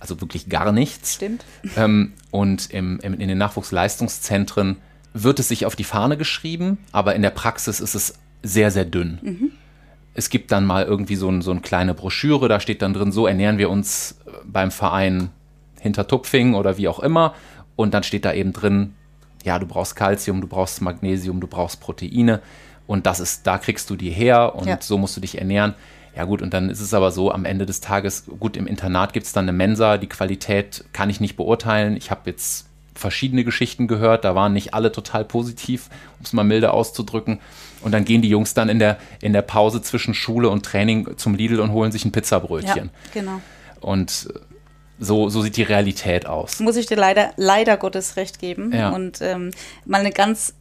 also 0.00 0.20
wirklich 0.20 0.48
gar 0.48 0.72
nichts. 0.72 1.14
Stimmt. 1.14 1.44
Ähm, 1.76 2.14
und 2.30 2.70
im, 2.70 3.00
im, 3.00 3.14
in 3.14 3.28
den 3.28 3.38
Nachwuchsleistungszentren 3.38 4.78
wird 5.12 5.38
es 5.38 5.48
sich 5.48 5.66
auf 5.66 5.76
die 5.76 5.84
Fahne 5.84 6.16
geschrieben, 6.16 6.78
aber 6.92 7.14
in 7.14 7.22
der 7.22 7.30
Praxis 7.30 7.80
ist 7.80 7.94
es 7.94 8.14
sehr, 8.42 8.70
sehr 8.70 8.84
dünn. 8.84 9.18
Mhm. 9.22 9.52
Es 10.14 10.30
gibt 10.30 10.52
dann 10.52 10.64
mal 10.64 10.84
irgendwie 10.84 11.16
so, 11.16 11.28
ein, 11.28 11.42
so 11.42 11.50
eine 11.50 11.60
kleine 11.60 11.92
Broschüre, 11.92 12.48
da 12.48 12.60
steht 12.60 12.82
dann 12.82 12.94
drin, 12.94 13.12
so 13.12 13.26
ernähren 13.26 13.58
wir 13.58 13.68
uns 13.68 14.20
äh, 14.26 14.30
beim 14.44 14.70
Verein 14.70 15.30
hinter 15.80 16.06
Tupfing 16.06 16.54
oder 16.54 16.78
wie 16.78 16.88
auch 16.88 17.00
immer. 17.00 17.34
Und 17.76 17.92
dann 17.92 18.04
steht 18.04 18.24
da 18.24 18.32
eben 18.32 18.52
drin, 18.52 18.94
ja, 19.44 19.58
du 19.58 19.66
brauchst 19.66 19.96
Kalzium, 19.96 20.40
du 20.40 20.46
brauchst 20.46 20.80
Magnesium, 20.80 21.40
du 21.40 21.46
brauchst 21.46 21.80
Proteine. 21.80 22.40
Und 22.86 23.06
das 23.06 23.20
ist, 23.20 23.46
da 23.46 23.58
kriegst 23.58 23.90
du 23.90 23.96
die 23.96 24.10
her 24.10 24.54
und 24.54 24.66
ja. 24.66 24.78
so 24.80 24.98
musst 24.98 25.16
du 25.16 25.20
dich 25.20 25.38
ernähren. 25.38 25.74
Ja 26.16 26.24
gut, 26.24 26.42
und 26.42 26.54
dann 26.54 26.70
ist 26.70 26.80
es 26.80 26.94
aber 26.94 27.10
so, 27.10 27.32
am 27.32 27.44
Ende 27.44 27.66
des 27.66 27.80
Tages, 27.80 28.24
gut, 28.38 28.56
im 28.56 28.66
Internat 28.66 29.12
gibt 29.12 29.26
es 29.26 29.32
dann 29.32 29.46
eine 29.46 29.56
Mensa, 29.56 29.98
die 29.98 30.06
Qualität 30.06 30.84
kann 30.92 31.10
ich 31.10 31.20
nicht 31.20 31.36
beurteilen. 31.36 31.96
Ich 31.96 32.10
habe 32.10 32.30
jetzt 32.30 32.68
verschiedene 32.94 33.44
Geschichten 33.44 33.88
gehört, 33.88 34.24
da 34.24 34.34
waren 34.34 34.52
nicht 34.52 34.74
alle 34.74 34.92
total 34.92 35.24
positiv, 35.24 35.88
um 36.18 36.24
es 36.24 36.32
mal 36.32 36.44
milde 36.44 36.72
auszudrücken. 36.72 37.40
Und 37.82 37.92
dann 37.92 38.04
gehen 38.04 38.22
die 38.22 38.28
Jungs 38.28 38.54
dann 38.54 38.68
in 38.68 38.78
der, 38.78 38.98
in 39.20 39.32
der 39.32 39.42
Pause 39.42 39.82
zwischen 39.82 40.14
Schule 40.14 40.48
und 40.48 40.64
Training 40.64 41.16
zum 41.16 41.34
Lidl 41.34 41.60
und 41.60 41.72
holen 41.72 41.92
sich 41.92 42.04
ein 42.04 42.12
Pizzabrötchen. 42.12 42.90
Ja, 43.14 43.20
genau. 43.20 43.40
Und 43.80 44.28
so, 44.98 45.28
so 45.28 45.42
sieht 45.42 45.56
die 45.56 45.62
Realität 45.62 46.26
aus. 46.26 46.60
Muss 46.60 46.76
ich 46.76 46.86
dir 46.86 46.96
leider, 46.96 47.32
leider 47.36 47.76
Gottes 47.76 48.16
recht 48.16 48.38
geben. 48.38 48.72
Ja. 48.72 48.90
Und 48.90 49.20
ähm, 49.20 49.50
mal 49.84 50.00
eine 50.00 50.12
ganz 50.12 50.54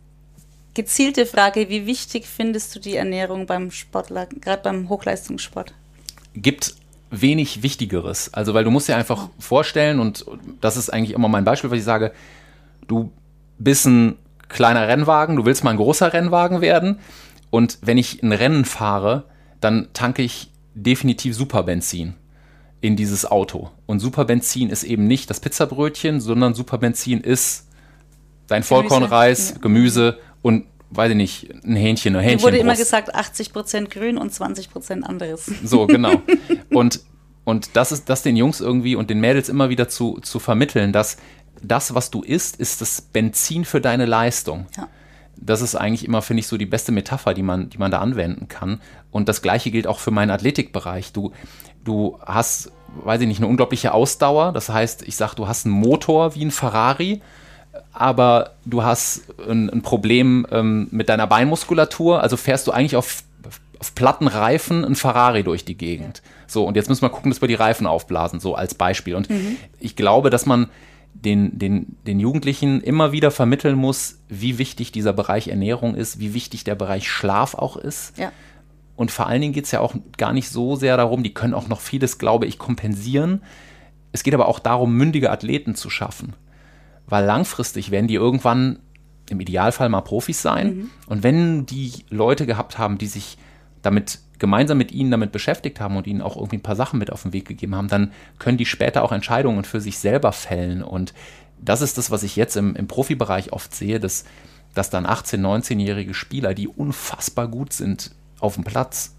gezielte 0.74 1.26
Frage, 1.26 1.70
wie 1.70 1.86
wichtig 1.86 2.26
findest 2.28 2.76
du 2.76 2.80
die 2.80 2.96
Ernährung 2.96 3.46
beim 3.46 3.72
Sportler, 3.72 4.26
gerade 4.26 4.64
beim 4.64 4.90
Hochleistungssport? 4.90 5.74
Gibt 6.36 6.76
wenig 7.22 7.64
Wichtigeres. 7.64 8.34
Also, 8.34 8.54
weil 8.54 8.64
du 8.64 8.72
musst 8.72 8.88
dir 8.90 8.98
einfach 8.98 9.30
vorstellen, 9.40 10.00
und 10.00 10.26
das 10.62 10.78
ist 10.78 10.90
eigentlich 10.90 11.14
immer 11.14 11.28
mein 11.28 11.44
Beispiel, 11.44 11.72
was 11.72 11.78
ich 11.78 11.84
sage, 11.84 12.12
du 12.88 13.12
bist 13.60 13.86
ein 13.86 14.18
kleiner 14.50 14.88
Rennwagen, 14.88 15.36
du 15.36 15.46
willst 15.46 15.64
mal 15.64 15.72
ein 15.72 15.78
großer 15.78 16.14
Rennwagen 16.14 16.62
werden. 16.62 17.00
Und 17.50 17.78
wenn 17.82 17.98
ich 17.98 18.24
ein 18.24 18.32
Rennen 18.32 18.66
fahre, 18.66 19.26
dann 19.62 19.90
tanke 19.94 20.24
ich 20.24 20.52
definitiv 20.74 21.36
Superbenzin 21.36 22.16
in 22.82 22.96
dieses 22.96 23.26
Auto. 23.26 23.70
Und 23.86 24.00
Superbenzin 24.00 24.70
ist 24.70 24.84
eben 24.84 25.08
nicht 25.08 25.30
das 25.30 25.40
Pizzabrötchen, 25.40 26.20
sondern 26.20 26.54
Superbenzin 26.54 27.22
ist 27.22 27.68
dein 28.48 28.64
Vollkornreis, 28.64 29.62
Gemüse 29.62 30.18
und 30.42 30.66
weiß 30.96 31.12
ich 31.12 31.18
nicht, 31.18 31.50
ein 31.66 31.76
Hähnchen, 31.76 32.16
ein 32.16 32.22
Hähnchen. 32.22 32.38
Mir 32.38 32.44
wurde 32.44 32.58
immer 32.58 32.76
gesagt, 32.76 33.16
80% 33.16 33.90
grün 33.90 34.18
und 34.18 34.32
20% 34.32 35.02
anderes. 35.02 35.52
So, 35.64 35.88
genau. 35.88 36.22
Und, 36.70 37.02
und 37.44 37.76
das 37.76 37.92
ist 37.92 38.10
das 38.10 38.24
den 38.24 38.36
Jungs 38.36 38.62
irgendwie 38.62 38.96
und 38.96 39.10
den 39.10 39.20
Mädels 39.20 39.50
immer 39.50 39.70
wieder 39.70 39.90
zu, 39.90 40.20
zu 40.22 40.40
vermitteln, 40.40 40.92
dass 40.92 41.18
das, 41.62 41.94
was 41.94 42.10
du 42.10 42.22
isst, 42.22 42.56
ist 42.56 42.82
das 42.82 43.02
Benzin 43.02 43.66
für 43.66 43.82
deine 43.82 44.06
Leistung. 44.06 44.66
Ja. 44.78 44.88
Das 45.36 45.62
ist 45.62 45.76
eigentlich 45.76 46.06
immer, 46.06 46.22
finde 46.22 46.42
ich, 46.42 46.48
so 46.48 46.58
die 46.58 46.66
beste 46.66 46.92
Metapher, 46.92 47.34
die 47.34 47.44
man, 47.44 47.70
die 47.70 47.78
man 47.78 47.92
da 47.92 48.00
anwenden 48.00 48.48
kann. 48.48 48.82
Und 49.12 49.30
das 49.30 49.42
Gleiche 49.42 49.72
gilt 49.72 49.88
auch 49.88 50.00
für 50.00 50.12
meinen 50.12 50.32
Athletikbereich. 50.32 51.12
Du, 51.12 51.32
du 51.84 52.20
hast, 52.26 52.72
weiß 53.04 53.22
ich 53.22 53.28
nicht, 53.28 53.40
eine 53.40 53.48
unglaubliche 53.48 53.94
Ausdauer. 53.94 54.52
Das 54.54 54.70
heißt, 54.70 55.04
ich 55.04 55.16
sage, 55.16 55.36
du 55.36 55.48
hast 55.48 55.66
einen 55.66 55.76
Motor 55.76 56.36
wie 56.36 56.46
ein 56.46 56.52
Ferrari, 56.52 57.22
aber 57.94 58.56
du 58.66 58.84
hast 58.84 59.24
ein, 59.48 59.70
ein 59.70 59.82
Problem 59.82 60.48
ähm, 60.52 60.88
mit 60.92 61.10
deiner 61.10 61.28
Beinmuskulatur. 61.28 62.22
Also 62.22 62.38
fährst 62.38 62.68
du 62.68 62.72
eigentlich 62.72 62.96
auf, 62.96 63.24
auf 63.80 63.94
platten 63.96 64.28
Reifen 64.28 64.84
ein 64.84 64.96
Ferrari 64.96 65.44
durch 65.44 65.64
die 65.64 65.78
Gegend. 65.78 66.24
So, 66.48 66.66
und 66.66 66.76
jetzt 66.76 66.90
müssen 66.90 67.04
wir 67.04 67.10
gucken, 67.10 67.32
dass 67.32 67.42
wir 67.42 67.48
die 67.48 67.54
Reifen 67.54 67.86
aufblasen, 67.86 68.40
so 68.40 68.56
als 68.56 68.74
Beispiel. 68.74 69.16
Und 69.16 69.30
mhm. 69.30 69.58
ich 69.80 69.96
glaube, 69.96 70.32
dass 70.32 70.46
man 70.46 70.70
den, 71.14 71.58
den, 71.60 71.98
den 72.08 72.20
Jugendlichen 72.20 72.82
immer 72.82 73.12
wieder 73.12 73.32
vermitteln 73.32 73.78
muss, 73.78 74.20
wie 74.28 74.58
wichtig 74.58 74.92
dieser 74.92 75.14
Bereich 75.14 75.48
Ernährung 75.48 75.96
ist, 75.96 76.20
wie 76.20 76.34
wichtig 76.34 76.64
der 76.64 76.76
Bereich 76.76 77.08
Schlaf 77.08 77.54
auch 77.54 77.78
ist. 77.78 78.18
Ja. 78.18 78.32
Und 78.96 79.12
vor 79.12 79.28
allen 79.28 79.42
Dingen 79.42 79.54
geht 79.54 79.66
es 79.66 79.72
ja 79.72 79.80
auch 79.80 79.96
gar 80.18 80.34
nicht 80.34 80.50
so 80.50 80.76
sehr 80.76 80.98
darum, 80.98 81.24
die 81.24 81.34
können 81.34 81.54
auch 81.54 81.68
noch 81.68 81.80
vieles, 81.80 82.18
glaube 82.18 82.46
ich, 82.46 82.58
kompensieren. 82.58 83.44
Es 84.12 84.24
geht 84.24 84.34
aber 84.34 84.48
auch 84.48 84.60
darum, 84.60 84.96
mündige 84.96 85.32
Athleten 85.32 85.76
zu 85.76 85.90
schaffen. 85.90 86.34
Weil 87.08 87.26
langfristig 87.26 87.92
werden 87.92 88.08
die 88.08 88.16
irgendwann 88.16 88.80
im 89.30 89.40
Idealfall 89.40 89.90
mal 89.90 90.02
Profis 90.02 90.42
sein. 90.42 90.76
Mhm. 90.76 90.90
Und 91.08 91.24
wenn 91.24 91.66
die 91.66 91.92
Leute 92.10 92.46
gehabt 92.46 92.78
haben, 92.78 92.98
die 92.98 93.08
sich 93.08 93.38
damit 93.82 94.20
gemeinsam 94.40 94.78
mit 94.78 94.92
ihnen 94.92 95.12
damit 95.12 95.32
beschäftigt 95.32 95.80
haben 95.80 95.96
und 95.96 96.08
ihnen 96.08 96.22
auch 96.22 96.36
irgendwie 96.36 96.58
ein 96.58 96.64
paar 96.64 96.76
Sachen 96.76 97.00
mit 97.00 97.12
auf 97.12 97.24
den 97.24 97.34
Weg 97.34 97.48
gegeben 97.48 97.76
haben, 97.76 97.88
dann 97.88 98.12
können 98.40 98.58
die 98.58 98.66
später 98.66 99.04
auch 99.04 99.12
Entscheidungen 99.12 99.64
für 99.64 99.80
sich 99.80 100.00
selber 100.00 100.32
fällen. 100.32 100.84
Und 100.84 101.14
das 101.62 101.82
ist 101.82 101.98
das, 101.98 102.12
was 102.12 102.24
ich 102.24 102.36
jetzt 102.36 102.58
im, 102.58 102.76
im 102.76 102.88
Profibereich 102.88 103.54
oft 103.54 103.74
sehe, 103.74 104.00
dass, 104.00 104.26
dass 104.74 104.90
dann 104.90 105.06
18-, 105.06 105.38
19-jährige 105.40 106.14
Spieler, 106.14 106.54
die 106.54 106.68
unfassbar 106.68 107.48
gut 107.48 107.74
sind 107.74 108.12
auf 108.40 108.56
dem 108.56 108.64
Platz, 108.64 109.16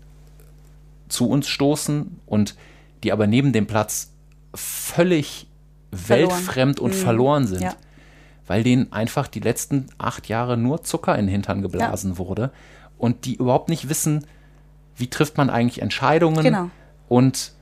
zu 1.08 1.28
uns 1.28 1.48
stoßen 1.48 2.20
und 2.26 2.56
die 3.02 3.12
aber 3.12 3.26
neben 3.26 3.52
dem 3.52 3.66
Platz 3.66 4.12
völlig 4.54 5.46
verloren. 5.96 6.30
weltfremd 6.30 6.80
und 6.80 6.92
mhm. 6.92 6.98
verloren 6.98 7.46
sind. 7.46 7.62
Ja. 7.62 7.74
weil 8.46 8.62
denen 8.62 8.92
einfach 8.92 9.26
die 9.26 9.40
letzten 9.40 9.86
acht 9.96 10.28
Jahre 10.28 10.56
nur 10.56 10.82
Zucker 10.82 11.14
in 11.14 11.26
den 11.26 11.30
Hintern 11.30 11.62
geblasen 11.62 12.12
ja. 12.12 12.18
wurde 12.18 12.50
und 12.98 13.24
die 13.24 13.36
überhaupt 13.36 13.68
nicht 13.70 13.88
wissen, 13.88 14.26
wie 14.96 15.08
trifft 15.08 15.36
man 15.36 15.50
eigentlich 15.50 15.80
Entscheidungen 15.80 16.42
genau. 16.42 16.70
und 17.08 17.52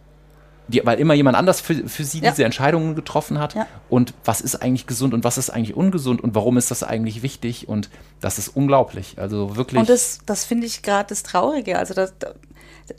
die, 0.69 0.85
weil 0.85 0.99
immer 0.99 1.15
jemand 1.15 1.37
anders 1.37 1.61
für, 1.61 1.89
für 1.89 2.05
sie 2.05 2.21
ja. 2.21 2.31
diese 2.31 2.45
Entscheidungen 2.45 2.95
getroffen 2.95 3.39
hat 3.39 3.55
ja. 3.55 3.67
und 3.89 4.15
was 4.25 4.41
ist 4.41 4.57
eigentlich 4.57 4.87
gesund 4.87 5.13
und 5.13 5.25
was 5.25 5.39
ist 5.39 5.51
eigentlich 5.51 5.77
ungesund 5.77 6.21
und 6.21 6.35
warum 6.35 6.57
ist 6.57 6.71
das 6.71 6.83
eigentlich 6.83 7.23
wichtig 7.23 7.69
und 7.69 7.91
das 8.21 8.39
ist 8.39 8.49
unglaublich, 8.49 9.19
also 9.19 9.57
wirklich. 9.57 9.81
Und 9.81 9.89
das, 9.89 10.21
das 10.25 10.45
finde 10.45 10.67
ich 10.67 10.83
gerade 10.83 11.09
das 11.09 11.23
Traurige, 11.23 11.79
also 11.79 11.95
das, 11.95 12.15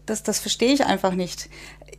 das, 0.06 0.24
das 0.24 0.39
verstehe 0.39 0.74
ich 0.74 0.86
einfach 0.86 1.13
nicht. 1.13 1.50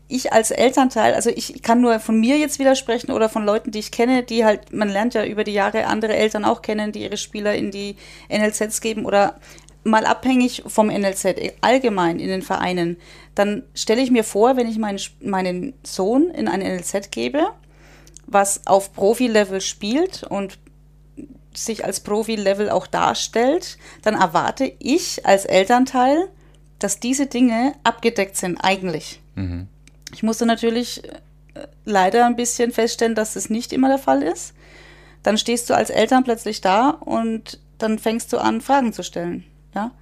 Ich 0.09 0.33
als 0.33 0.51
Elternteil, 0.51 1.15
also 1.15 1.31
ich 1.31 1.63
kann 1.63 1.81
nur 1.81 1.99
von 1.99 2.19
mir 2.19 2.37
jetzt 2.39 2.59
widersprechen 2.59 3.11
oder 3.11 3.29
von 3.29 3.45
Leuten, 3.45 3.71
die 3.71 3.79
ich 3.79 3.91
kenne, 3.91 4.23
die 4.23 4.45
halt, 4.45 4.73
man 4.73 4.89
lernt 4.89 5.15
ja 5.15 5.25
über 5.25 5.45
die 5.45 5.53
Jahre 5.53 5.87
andere 5.87 6.15
Eltern 6.15 6.45
auch 6.45 6.63
kennen, 6.63 6.93
die 6.93 7.03
ihre 7.03 7.17
Spieler 7.17 7.55
in 7.55 7.71
die 7.71 7.97
NLZs 8.29 8.81
geben 8.81 9.07
oder 9.07 9.37
mal 9.85 10.07
abhängig 10.07 10.63
vom 10.67 10.89
NLZ 10.89 11.27
allgemein 11.61 12.19
in 12.19 12.29
den 12.29 12.43
Vereinen, 12.43 12.97
dann 13.35 13.65
stelle 13.75 14.03
ich 14.03 14.11
mir 14.11 14.25
vor, 14.25 14.57
wenn 14.57 14.69
ich 14.69 14.79
meinen, 14.79 15.01
meinen 15.21 15.75
Sohn 15.83 16.31
in 16.31 16.49
ein 16.49 16.61
NLZ 16.61 17.11
gebe, 17.11 17.49
was 18.27 18.67
auf 18.67 18.93
Profi-Level 18.95 19.61
spielt 19.61 20.23
und 20.25 20.59
sich 21.55 21.85
als 21.85 22.01
Profi-Level 22.01 22.71
auch 22.71 22.87
darstellt, 22.87 23.79
dann 24.03 24.15
erwarte 24.15 24.73
ich 24.79 25.25
als 25.27 25.45
Elternteil, 25.45 26.29
dass 26.85 27.01
diese 27.01 27.25
Dinge 27.25 27.73
abgedeckt 27.83 28.37
sind 28.37 28.59
eigentlich. 28.59 29.19
Mhm. 29.37 29.69
Ich 30.13 30.23
musste 30.23 30.45
natürlich 30.45 31.03
äh, 31.03 31.67
leider 31.87 32.27
ein 32.27 32.37
bisschen 32.37 32.73
feststellen, 32.73 33.15
dass 33.15 33.33
das 33.33 33.49
nicht 33.49 33.73
immer 33.73 33.89
der 33.89 33.97
Fall 33.97 34.23
ist. 34.23 34.53
Dann 35.23 35.39
stehst 35.39 35.71
du 35.71 35.75
als 35.75 35.89
Eltern 35.89 36.25
plötzlich 36.25 36.61
da 36.61 36.91
und 36.91 37.59
dann 37.79 37.99
fängst 37.99 38.35
du 38.35 38.39
an, 38.39 38.61
Fragen 38.61 38.93
zu 38.93 39.03
stellen. 39.03 39.45
Ja? 39.75 39.93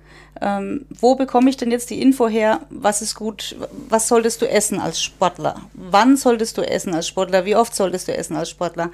Ähm, 0.40 0.86
wo 0.90 1.14
bekomme 1.14 1.50
ich 1.50 1.56
denn 1.56 1.70
jetzt 1.70 1.88
die 1.88 2.02
Info 2.02 2.26
her, 2.26 2.62
was 2.68 3.00
ist 3.00 3.14
gut, 3.14 3.54
was 3.88 4.08
solltest 4.08 4.42
du 4.42 4.48
essen 4.48 4.80
als 4.80 5.00
Sportler? 5.00 5.60
Wann 5.74 6.16
solltest 6.16 6.58
du 6.58 6.62
essen 6.62 6.94
als 6.94 7.06
Sportler? 7.06 7.44
Wie 7.44 7.54
oft 7.54 7.76
solltest 7.76 8.08
du 8.08 8.16
essen 8.16 8.34
als 8.34 8.50
Sportler? 8.50 8.90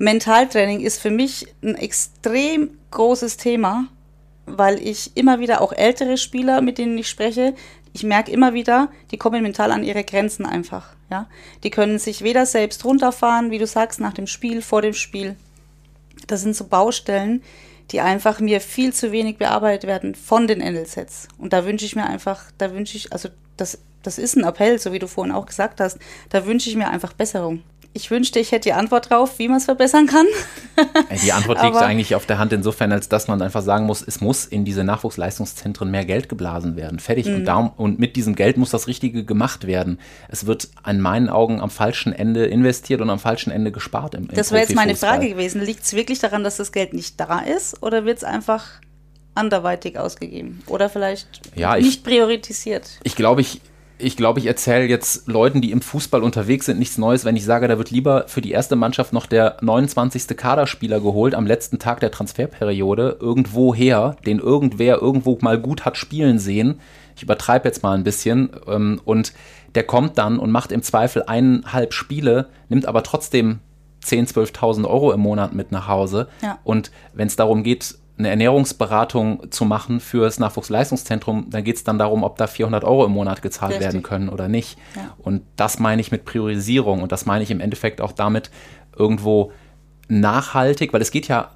Mentaltraining 0.00 0.80
ist 0.80 1.00
für 1.00 1.10
mich 1.10 1.46
ein 1.62 1.76
extrem 1.76 2.70
großes 2.90 3.36
Thema, 3.36 3.86
weil 4.46 4.80
ich 4.80 5.16
immer 5.16 5.40
wieder 5.40 5.60
auch 5.60 5.72
ältere 5.72 6.16
Spieler, 6.16 6.60
mit 6.60 6.78
denen 6.78 6.98
ich 6.98 7.08
spreche, 7.08 7.54
ich 7.92 8.02
merke 8.02 8.32
immer 8.32 8.54
wieder, 8.54 8.88
die 9.10 9.18
kommen 9.18 9.42
mental 9.42 9.70
an 9.70 9.84
ihre 9.84 10.04
Grenzen 10.04 10.46
einfach. 10.46 10.94
Ja? 11.10 11.28
Die 11.62 11.70
können 11.70 11.98
sich 11.98 12.22
weder 12.22 12.46
selbst 12.46 12.84
runterfahren, 12.84 13.50
wie 13.50 13.58
du 13.58 13.66
sagst, 13.66 14.00
nach 14.00 14.14
dem 14.14 14.26
Spiel, 14.26 14.62
vor 14.62 14.82
dem 14.82 14.94
Spiel. 14.94 15.36
Das 16.26 16.40
sind 16.40 16.56
so 16.56 16.64
Baustellen, 16.64 17.42
die 17.90 18.00
einfach 18.00 18.40
mir 18.40 18.60
viel 18.60 18.92
zu 18.92 19.12
wenig 19.12 19.36
bearbeitet 19.36 19.86
werden 19.86 20.14
von 20.14 20.46
den 20.46 20.60
NLZs. 20.60 21.28
Und 21.38 21.52
da 21.52 21.64
wünsche 21.66 21.84
ich 21.84 21.94
mir 21.94 22.06
einfach, 22.06 22.44
da 22.56 22.72
wünsche 22.72 22.96
ich, 22.96 23.12
also 23.12 23.28
das, 23.56 23.78
das 24.02 24.18
ist 24.18 24.36
ein 24.36 24.44
Appell, 24.44 24.78
so 24.78 24.92
wie 24.92 24.98
du 24.98 25.06
vorhin 25.06 25.34
auch 25.34 25.46
gesagt 25.46 25.80
hast, 25.80 25.98
da 26.30 26.46
wünsche 26.46 26.70
ich 26.70 26.76
mir 26.76 26.88
einfach 26.88 27.12
Besserung. 27.12 27.62
Ich 27.94 28.10
wünschte, 28.10 28.38
ich 28.38 28.52
hätte 28.52 28.70
die 28.70 28.72
Antwort 28.72 29.10
drauf, 29.10 29.38
wie 29.38 29.48
man 29.48 29.58
es 29.58 29.66
verbessern 29.66 30.06
kann. 30.06 30.24
die 31.22 31.32
Antwort 31.32 31.62
liegt 31.62 31.76
eigentlich 31.76 32.14
auf 32.14 32.24
der 32.24 32.38
Hand 32.38 32.52
insofern, 32.54 32.90
als 32.90 33.10
dass 33.10 33.28
man 33.28 33.42
einfach 33.42 33.60
sagen 33.60 33.84
muss, 33.84 34.00
es 34.00 34.22
muss 34.22 34.46
in 34.46 34.64
diese 34.64 34.82
Nachwuchsleistungszentren 34.82 35.90
mehr 35.90 36.06
Geld 36.06 36.30
geblasen 36.30 36.76
werden. 36.76 37.00
Fertig. 37.00 37.26
Mhm. 37.26 37.34
Und, 37.34 37.44
darum, 37.44 37.72
und 37.76 37.98
mit 37.98 38.16
diesem 38.16 38.34
Geld 38.34 38.56
muss 38.56 38.70
das 38.70 38.86
Richtige 38.86 39.24
gemacht 39.24 39.66
werden. 39.66 39.98
Es 40.28 40.46
wird 40.46 40.70
an 40.82 41.00
meinen 41.02 41.28
Augen 41.28 41.60
am 41.60 41.68
falschen 41.68 42.14
Ende 42.14 42.46
investiert 42.46 43.02
und 43.02 43.10
am 43.10 43.18
falschen 43.18 43.50
Ende 43.50 43.72
gespart. 43.72 44.14
Im, 44.14 44.22
im 44.22 44.28
das 44.34 44.52
wäre 44.52 44.62
jetzt 44.62 44.74
meine 44.74 44.96
Frage 44.96 45.28
gewesen. 45.28 45.60
Liegt 45.60 45.84
es 45.84 45.92
wirklich 45.92 46.18
daran, 46.18 46.44
dass 46.44 46.56
das 46.56 46.72
Geld 46.72 46.94
nicht 46.94 47.20
da 47.20 47.40
ist 47.40 47.82
oder 47.82 48.06
wird 48.06 48.18
es 48.18 48.24
einfach 48.24 48.64
anderweitig 49.34 49.98
ausgegeben 49.98 50.62
oder 50.66 50.88
vielleicht 50.88 51.42
ja, 51.54 51.76
ich, 51.76 51.84
nicht 51.84 52.04
priorisiert? 52.04 52.88
Ich 53.02 53.16
glaube, 53.16 53.42
ich 53.42 53.60
ich 54.02 54.16
glaube, 54.16 54.40
ich 54.40 54.46
erzähle 54.46 54.86
jetzt 54.86 55.28
Leuten, 55.28 55.60
die 55.60 55.70
im 55.70 55.80
Fußball 55.80 56.22
unterwegs 56.22 56.66
sind, 56.66 56.78
nichts 56.78 56.98
Neues, 56.98 57.24
wenn 57.24 57.36
ich 57.36 57.44
sage, 57.44 57.68
da 57.68 57.78
wird 57.78 57.90
lieber 57.90 58.24
für 58.26 58.40
die 58.40 58.50
erste 58.50 58.76
Mannschaft 58.76 59.12
noch 59.12 59.26
der 59.26 59.56
29. 59.60 60.36
Kaderspieler 60.36 61.00
geholt 61.00 61.34
am 61.34 61.46
letzten 61.46 61.78
Tag 61.78 62.00
der 62.00 62.10
Transferperiode, 62.10 63.18
irgendwo 63.20 63.74
her, 63.74 64.16
den 64.26 64.38
irgendwer 64.38 65.00
irgendwo 65.00 65.38
mal 65.40 65.58
gut 65.58 65.84
hat 65.84 65.96
spielen 65.96 66.38
sehen. 66.38 66.80
Ich 67.16 67.22
übertreibe 67.22 67.68
jetzt 67.68 67.82
mal 67.82 67.96
ein 67.96 68.04
bisschen. 68.04 68.50
Ähm, 68.66 69.00
und 69.04 69.32
der 69.74 69.84
kommt 69.84 70.18
dann 70.18 70.38
und 70.38 70.50
macht 70.50 70.72
im 70.72 70.82
Zweifel 70.82 71.22
eineinhalb 71.26 71.94
Spiele, 71.94 72.48
nimmt 72.68 72.86
aber 72.86 73.02
trotzdem 73.02 73.60
10.000, 74.04 74.52
12.000 74.54 74.84
Euro 74.86 75.12
im 75.12 75.20
Monat 75.20 75.54
mit 75.54 75.72
nach 75.72 75.88
Hause. 75.88 76.28
Ja. 76.42 76.58
Und 76.64 76.90
wenn 77.14 77.28
es 77.28 77.36
darum 77.36 77.62
geht, 77.62 77.94
eine 78.22 78.30
Ernährungsberatung 78.30 79.50
zu 79.50 79.64
machen 79.64 80.00
für 80.00 80.22
das 80.22 80.38
Nachwuchsleistungszentrum, 80.38 81.50
dann 81.50 81.64
geht 81.64 81.76
es 81.76 81.84
dann 81.84 81.98
darum, 81.98 82.22
ob 82.22 82.38
da 82.38 82.46
400 82.46 82.84
Euro 82.84 83.04
im 83.04 83.12
Monat 83.12 83.42
gezahlt 83.42 83.72
Richtig. 83.72 83.86
werden 83.86 84.02
können 84.02 84.28
oder 84.28 84.48
nicht. 84.48 84.78
Ja. 84.94 85.14
Und 85.18 85.42
das 85.56 85.78
meine 85.78 86.00
ich 86.00 86.12
mit 86.12 86.24
Priorisierung 86.24 87.02
und 87.02 87.12
das 87.12 87.26
meine 87.26 87.42
ich 87.42 87.50
im 87.50 87.60
Endeffekt 87.60 88.00
auch 88.00 88.12
damit 88.12 88.50
irgendwo 88.96 89.52
nachhaltig, 90.08 90.92
weil 90.92 91.02
es 91.02 91.10
geht 91.10 91.26
ja, 91.28 91.50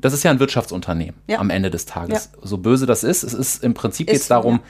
das 0.00 0.12
ist 0.12 0.24
ja 0.24 0.30
ein 0.30 0.40
Wirtschaftsunternehmen 0.40 1.14
ja. 1.28 1.38
am 1.38 1.50
Ende 1.50 1.70
des 1.70 1.86
Tages. 1.86 2.30
Ja. 2.32 2.40
So 2.42 2.58
böse 2.58 2.86
das 2.86 3.04
ist, 3.04 3.22
es 3.22 3.34
ist 3.34 3.62
im 3.62 3.74
Prinzip 3.74 4.08
geht 4.08 4.16
es 4.16 4.28
darum, 4.28 4.60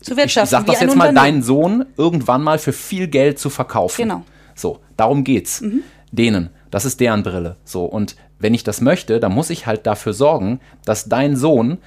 zu 0.00 0.16
ich, 0.16 0.24
ich 0.24 0.32
sag 0.32 0.64
das 0.66 0.80
jetzt 0.80 0.96
mal, 0.96 1.12
deinen 1.12 1.42
Sohn 1.42 1.84
irgendwann 1.96 2.42
mal 2.42 2.58
für 2.58 2.72
viel 2.72 3.08
Geld 3.08 3.38
zu 3.38 3.50
verkaufen. 3.50 4.02
Genau. 4.02 4.22
So, 4.54 4.80
darum 4.96 5.24
geht's. 5.24 5.60
Mhm. 5.60 5.82
Denen. 6.10 6.50
Das 6.70 6.84
ist 6.84 7.00
deren 7.00 7.22
Brille. 7.22 7.56
So, 7.64 7.84
und 7.84 8.16
wenn 8.38 8.54
ich 8.54 8.64
das 8.64 8.80
möchte, 8.80 9.20
dann 9.20 9.32
muss 9.32 9.50
ich 9.50 9.66
halt 9.66 9.86
dafür 9.86 10.12
sorgen, 10.12 10.60
dass 10.84 11.08
dein 11.08 11.36
Sohn 11.36 11.78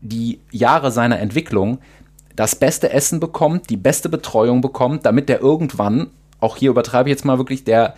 die 0.00 0.40
Jahre 0.50 0.90
seiner 0.90 1.18
Entwicklung 1.18 1.78
das 2.36 2.56
beste 2.56 2.90
Essen 2.90 3.20
bekommt, 3.20 3.70
die 3.70 3.76
beste 3.76 4.08
Betreuung 4.08 4.60
bekommt, 4.60 5.04
damit 5.04 5.28
der 5.28 5.40
irgendwann, 5.40 6.10
auch 6.40 6.56
hier 6.56 6.70
übertreibe 6.70 7.08
ich 7.08 7.14
jetzt 7.14 7.24
mal 7.24 7.38
wirklich, 7.38 7.64
der, 7.64 7.94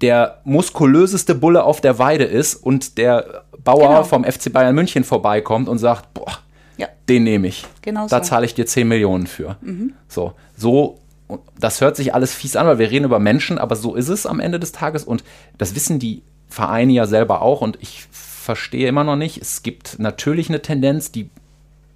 der 0.00 0.40
muskulöseste 0.44 1.34
Bulle 1.34 1.62
auf 1.64 1.80
der 1.80 1.98
Weide 1.98 2.24
ist 2.24 2.56
und 2.56 2.98
der 2.98 3.44
Bauer 3.62 3.88
genau. 3.88 4.04
vom 4.04 4.24
FC 4.24 4.52
Bayern 4.52 4.74
München 4.74 5.04
vorbeikommt 5.04 5.68
und 5.68 5.78
sagt, 5.78 6.12
boah, 6.14 6.38
ja. 6.76 6.88
den 7.08 7.22
nehme 7.22 7.46
ich. 7.46 7.64
Genau 7.82 8.08
da 8.08 8.18
so. 8.18 8.30
zahle 8.30 8.46
ich 8.46 8.54
dir 8.54 8.66
10 8.66 8.88
Millionen 8.88 9.26
für. 9.26 9.56
Mhm. 9.60 9.92
So, 10.08 10.32
so 10.56 10.98
das 11.58 11.80
hört 11.80 11.96
sich 11.96 12.14
alles 12.14 12.34
fies 12.34 12.56
an, 12.56 12.66
weil 12.66 12.78
wir 12.78 12.90
reden 12.90 13.04
über 13.04 13.18
Menschen, 13.18 13.58
aber 13.58 13.76
so 13.76 13.94
ist 13.94 14.08
es 14.08 14.26
am 14.26 14.40
Ende 14.40 14.58
des 14.60 14.72
Tages 14.72 15.04
und 15.04 15.24
das 15.56 15.74
wissen 15.74 15.98
die 15.98 16.22
Vereine 16.52 16.92
ja 16.92 17.06
selber 17.06 17.42
auch 17.42 17.62
und 17.62 17.78
ich 17.80 18.06
verstehe 18.10 18.88
immer 18.88 19.04
noch 19.04 19.16
nicht. 19.16 19.38
Es 19.38 19.62
gibt 19.62 19.98
natürlich 19.98 20.48
eine 20.48 20.62
Tendenz, 20.62 21.10
die 21.10 21.30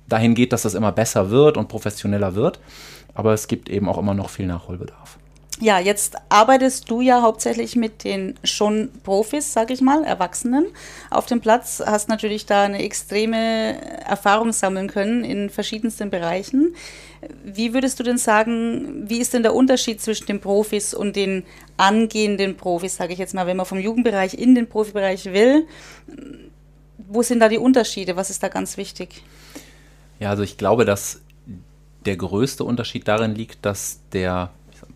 dahin 0.09 0.35
geht, 0.35 0.53
dass 0.53 0.63
das 0.63 0.75
immer 0.75 0.93
besser 0.93 1.31
wird 1.31 1.57
und 1.57 1.69
professioneller 1.69 2.35
wird, 2.35 2.61
aber 3.15 3.35
es 3.35 3.49
gibt 3.49 3.69
eben 3.69 3.89
auch 3.89 3.99
immer 3.99 4.15
noch 4.15 4.31
viel 4.31 4.47
Nachholbedarf. 4.47 5.19
Ja, 5.59 5.79
jetzt 5.79 6.17
arbeitest 6.29 6.91
du 6.91 7.01
ja 7.01 7.23
hauptsächlich 7.23 7.77
mit 7.77 8.05
den 8.05 8.35
schon 8.45 8.91
Profis, 9.05 9.55
sag 9.55 9.71
ich 9.71 9.81
mal, 9.81 10.05
Erwachsenen 10.05 10.67
auf 11.11 11.25
dem 11.25 11.41
Platz, 11.41 11.83
hast 11.85 12.11
natürlich 12.11 12.45
da 12.45 12.65
eine 12.65 12.83
extreme 12.83 13.81
Erfahrung 14.07 14.53
sammeln 14.53 14.89
können 14.89 15.25
in 15.25 15.49
verschiedensten 15.49 16.11
Bereichen. 16.11 16.75
Wie 17.45 17.75
würdest 17.75 17.99
du 17.99 18.03
denn 18.03 18.19
sagen, 18.19 19.09
wie 19.09 19.19
ist 19.19 19.35
denn 19.35 19.43
der 19.43 19.55
Unterschied 19.55 20.01
zwischen 20.01 20.27
den 20.27 20.41
Profis 20.41 20.95
und 20.95 21.17
den 21.17 21.45
angehenden 21.77 22.57
Profis, 22.57 22.97
sage 22.97 23.13
ich 23.13 23.19
jetzt 23.19 23.35
mal, 23.35 23.47
wenn 23.47 23.57
man 23.57 23.67
vom 23.67 23.79
Jugendbereich 23.79 24.35
in 24.35 24.55
den 24.55 24.69
Profibereich 24.69 25.27
will? 25.27 25.67
Wo 26.99 27.23
sind 27.23 27.41
da 27.41 27.49
die 27.49 27.59
Unterschiede? 27.59 28.17
Was 28.17 28.31
ist 28.31 28.43
da 28.43 28.49
ganz 28.49 28.77
wichtig? 28.77 29.23
Ja, 30.19 30.31
also 30.31 30.43
ich 30.43 30.57
glaube, 30.57 30.85
dass 30.85 31.21
der 32.05 32.17
größte 32.17 32.65
Unterschied 32.65 33.07
darin 33.09 33.35
liegt, 33.35 33.65
dass 33.65 34.01
der 34.13 34.51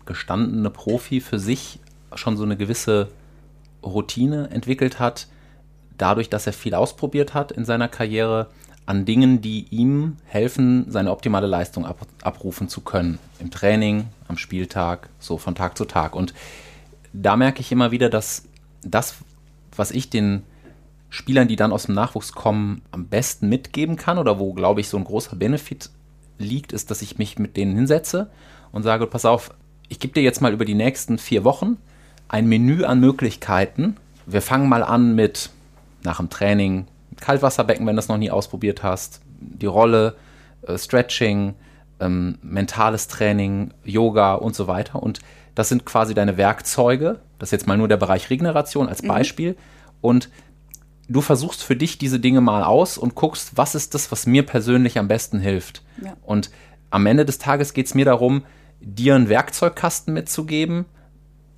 gestandene 0.05 0.69
Profi 0.69 1.21
für 1.21 1.39
sich 1.39 1.79
schon 2.15 2.37
so 2.37 2.43
eine 2.43 2.57
gewisse 2.57 3.09
Routine 3.83 4.49
entwickelt 4.51 4.99
hat, 4.99 5.27
dadurch, 5.97 6.29
dass 6.29 6.47
er 6.47 6.53
viel 6.53 6.73
ausprobiert 6.73 7.33
hat 7.33 7.51
in 7.51 7.65
seiner 7.65 7.87
Karriere 7.87 8.47
an 8.91 9.05
Dingen, 9.05 9.39
die 9.39 9.67
ihm 9.69 10.17
helfen, 10.25 10.85
seine 10.89 11.11
optimale 11.11 11.47
Leistung 11.47 11.85
ab, 11.85 12.05
abrufen 12.23 12.67
zu 12.67 12.81
können. 12.81 13.19
Im 13.39 13.49
Training, 13.49 14.07
am 14.27 14.37
Spieltag, 14.37 15.07
so 15.17 15.37
von 15.37 15.55
Tag 15.55 15.77
zu 15.77 15.85
Tag. 15.85 16.13
Und 16.13 16.33
da 17.13 17.37
merke 17.37 17.61
ich 17.61 17.71
immer 17.71 17.91
wieder, 17.91 18.09
dass 18.09 18.43
das, 18.83 19.15
was 19.77 19.91
ich 19.91 20.09
den 20.09 20.43
Spielern, 21.09 21.47
die 21.47 21.55
dann 21.55 21.71
aus 21.71 21.85
dem 21.85 21.95
Nachwuchs 21.95 22.33
kommen, 22.33 22.81
am 22.91 23.07
besten 23.07 23.47
mitgeben 23.47 23.95
kann 23.95 24.17
oder 24.17 24.39
wo, 24.39 24.51
glaube 24.51 24.81
ich, 24.81 24.89
so 24.89 24.97
ein 24.97 25.05
großer 25.05 25.37
Benefit 25.37 25.89
liegt, 26.37 26.73
ist, 26.73 26.91
dass 26.91 27.01
ich 27.01 27.17
mich 27.17 27.39
mit 27.39 27.55
denen 27.55 27.73
hinsetze 27.73 28.29
und 28.73 28.83
sage, 28.83 29.07
pass 29.07 29.23
auf, 29.23 29.51
ich 29.87 29.99
gebe 29.99 30.13
dir 30.13 30.23
jetzt 30.23 30.41
mal 30.41 30.51
über 30.51 30.65
die 30.65 30.75
nächsten 30.75 31.17
vier 31.17 31.45
Wochen 31.45 31.77
ein 32.27 32.45
Menü 32.45 32.83
an 32.83 32.99
Möglichkeiten. 32.99 33.95
Wir 34.25 34.41
fangen 34.41 34.67
mal 34.67 34.83
an 34.83 35.15
mit 35.15 35.49
nach 36.03 36.17
dem 36.17 36.29
Training 36.29 36.87
Kaltwasserbecken, 37.21 37.87
wenn 37.87 37.95
du 37.95 37.99
das 37.99 38.09
noch 38.09 38.17
nie 38.17 38.31
ausprobiert 38.31 38.83
hast, 38.83 39.21
die 39.39 39.65
Rolle, 39.65 40.15
äh, 40.67 40.77
Stretching, 40.77 41.55
ähm, 42.01 42.37
mentales 42.41 43.07
Training, 43.07 43.73
Yoga 43.85 44.33
und 44.33 44.55
so 44.55 44.67
weiter. 44.67 45.01
Und 45.01 45.21
das 45.55 45.69
sind 45.69 45.85
quasi 45.85 46.13
deine 46.13 46.37
Werkzeuge. 46.37 47.19
Das 47.39 47.47
ist 47.47 47.51
jetzt 47.51 47.67
mal 47.67 47.77
nur 47.77 47.87
der 47.87 47.97
Bereich 47.97 48.29
Regeneration 48.29 48.89
als 48.89 49.03
mhm. 49.03 49.07
Beispiel. 49.07 49.51
Mhm. 49.51 49.57
Und 50.01 50.29
du 51.07 51.21
versuchst 51.21 51.63
für 51.63 51.75
dich 51.75 51.97
diese 51.97 52.19
Dinge 52.19 52.41
mal 52.41 52.63
aus 52.63 52.97
und 52.97 53.15
guckst, 53.15 53.51
was 53.55 53.75
ist 53.75 53.93
das, 53.93 54.11
was 54.11 54.25
mir 54.25 54.45
persönlich 54.45 54.97
am 54.97 55.07
besten 55.07 55.39
hilft. 55.39 55.83
Ja. 56.03 56.13
Und 56.23 56.49
am 56.89 57.05
Ende 57.05 57.25
des 57.25 57.37
Tages 57.37 57.73
geht 57.73 57.85
es 57.85 57.95
mir 57.95 58.05
darum, 58.05 58.43
dir 58.79 59.15
einen 59.15 59.29
Werkzeugkasten 59.29 60.13
mitzugeben, 60.13 60.85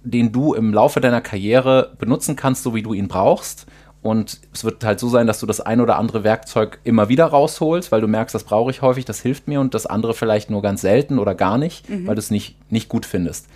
den 0.03 0.31
du 0.31 0.53
im 0.53 0.73
Laufe 0.73 0.99
deiner 0.99 1.21
Karriere 1.21 1.95
benutzen 1.97 2.35
kannst, 2.35 2.63
so 2.63 2.75
wie 2.75 2.83
du 2.83 2.93
ihn 2.93 3.07
brauchst. 3.07 3.65
Und 4.03 4.41
es 4.53 4.65
wird 4.65 4.83
halt 4.83 4.99
so 4.99 5.07
sein, 5.07 5.27
dass 5.27 5.39
du 5.39 5.45
das 5.45 5.61
ein 5.61 5.79
oder 5.79 5.97
andere 5.97 6.25
Werkzeug 6.25 6.79
immer 6.83 7.07
wieder 7.07 7.25
rausholst, 7.25 7.91
weil 7.91 8.01
du 8.01 8.07
merkst, 8.07 8.35
das 8.35 8.43
brauche 8.43 8.69
ich 8.69 8.81
häufig, 8.81 9.05
das 9.05 9.21
hilft 9.21 9.47
mir 9.47 9.61
und 9.61 9.73
das 9.73 9.85
andere 9.85 10.13
vielleicht 10.13 10.49
nur 10.49 10.61
ganz 10.61 10.81
selten 10.81 11.19
oder 11.19 11.33
gar 11.33 11.57
nicht, 11.57 11.89
mhm. 11.89 12.05
weil 12.05 12.15
du 12.15 12.19
es 12.19 12.29
nicht, 12.29 12.57
nicht 12.69 12.89
gut 12.89 13.05
findest. 13.05 13.47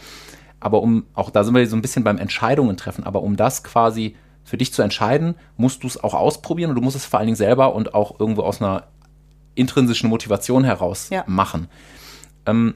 Aber 0.61 0.81
um, 0.81 1.05
auch 1.13 1.29
da 1.29 1.43
sind 1.43 1.53
wir 1.53 1.67
so 1.67 1.75
ein 1.75 1.81
bisschen 1.81 2.05
beim 2.05 2.17
Entscheidungen 2.17 2.77
treffen, 2.77 3.03
aber 3.03 3.21
um 3.21 3.35
das 3.35 3.63
quasi 3.63 4.15
für 4.45 4.57
dich 4.57 4.71
zu 4.71 4.81
entscheiden, 4.81 5.35
musst 5.57 5.83
du 5.83 5.87
es 5.87 6.01
auch 6.01 6.13
ausprobieren 6.13 6.69
und 6.69 6.77
du 6.77 6.81
musst 6.81 6.95
es 6.95 7.05
vor 7.05 7.19
allen 7.19 7.27
Dingen 7.27 7.35
selber 7.35 7.75
und 7.75 7.93
auch 7.93 8.17
irgendwo 8.17 8.43
aus 8.43 8.61
einer 8.61 8.87
intrinsischen 9.53 10.09
Motivation 10.09 10.63
heraus 10.63 11.09
ja. 11.09 11.25
machen. 11.27 11.67
Ähm, 12.45 12.75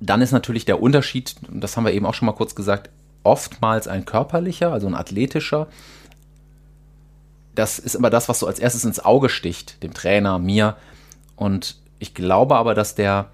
dann 0.00 0.22
ist 0.22 0.32
natürlich 0.32 0.64
der 0.64 0.80
Unterschied, 0.80 1.34
das 1.52 1.76
haben 1.76 1.84
wir 1.84 1.92
eben 1.92 2.06
auch 2.06 2.14
schon 2.14 2.24
mal 2.24 2.32
kurz 2.32 2.54
gesagt, 2.54 2.88
oftmals 3.22 3.86
ein 3.86 4.06
körperlicher, 4.06 4.72
also 4.72 4.86
ein 4.86 4.94
athletischer. 4.94 5.66
Das 7.54 7.78
ist 7.78 7.94
immer 7.94 8.10
das, 8.10 8.28
was 8.28 8.38
so 8.38 8.46
als 8.46 8.58
erstes 8.58 8.84
ins 8.84 9.00
Auge 9.00 9.28
sticht, 9.28 9.82
dem 9.82 9.94
Trainer, 9.94 10.38
mir. 10.38 10.76
Und 11.36 11.76
ich 11.98 12.14
glaube 12.14 12.56
aber, 12.56 12.74
dass 12.74 12.94
der 12.94 13.30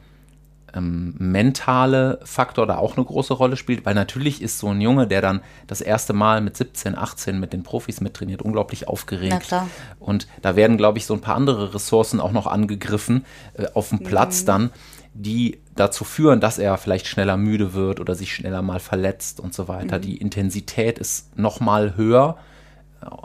ähm, 0.76 1.14
mentale 1.18 2.20
Faktor 2.24 2.66
da 2.66 2.76
auch 2.76 2.96
eine 2.96 3.05
große 3.05 3.35
Rolle 3.35 3.57
spielt, 3.57 3.87
weil 3.87 3.94
natürlich 3.94 4.42
ist 4.42 4.59
so 4.59 4.68
ein 4.68 4.81
Junge, 4.81 5.07
der 5.07 5.22
dann 5.22 5.40
das 5.66 5.81
erste 5.81 6.12
Mal 6.12 6.40
mit 6.40 6.57
17, 6.57 6.96
18 6.96 7.40
mit 7.40 7.52
den 7.52 7.62
Profis 7.62 8.00
mittrainiert, 8.00 8.42
unglaublich 8.42 8.87
aufgeregt. 8.88 9.55
Und 9.98 10.29
da 10.42 10.57
werden, 10.57 10.76
glaube 10.76 10.98
ich, 10.98 11.07
so 11.07 11.14
ein 11.14 11.20
paar 11.20 11.37
andere 11.37 11.74
Ressourcen 11.74 12.20
auch 12.20 12.33
noch 12.33 12.46
angegriffen 12.46 13.24
äh, 13.55 13.66
auf 13.74 13.88
dem 13.88 14.00
Platz 14.00 14.42
mhm. 14.42 14.46
dann, 14.46 14.70
die 15.14 15.61
dazu 15.74 16.05
führen, 16.05 16.40
dass 16.40 16.59
er 16.59 16.76
vielleicht 16.76 17.07
schneller 17.07 17.38
müde 17.38 17.72
wird 17.72 18.00
oder 18.00 18.14
sich 18.14 18.35
schneller 18.35 18.61
mal 18.61 18.81
verletzt 18.81 19.40
und 19.40 19.55
so 19.55 19.68
weiter. 19.68 19.98
Mhm. 19.98 20.02
Die 20.02 20.16
Intensität 20.18 20.98
ist 20.98 21.38
noch 21.38 21.61
mal 21.61 21.96
höher 21.96 22.37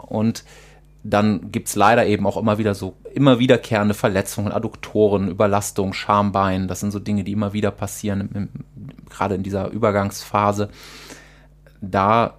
und 0.08 0.44
dann 1.04 1.50
gibt 1.50 1.68
es 1.68 1.74
leider 1.74 2.06
eben 2.06 2.26
auch 2.26 2.36
immer 2.36 2.58
wieder 2.58 2.74
so 2.74 2.96
immer 3.12 3.38
wiederkehrende 3.38 3.94
Verletzungen, 3.94 4.52
Adduktoren, 4.52 5.28
Überlastung, 5.28 5.92
Schambein. 5.92 6.68
Das 6.68 6.80
sind 6.80 6.92
so 6.92 6.98
Dinge, 6.98 7.24
die 7.24 7.32
immer 7.32 7.52
wieder 7.52 7.70
passieren, 7.70 8.30
im, 8.32 8.48
gerade 9.10 9.34
in 9.34 9.42
dieser 9.42 9.70
Übergangsphase. 9.70 10.68
Da 11.80 12.38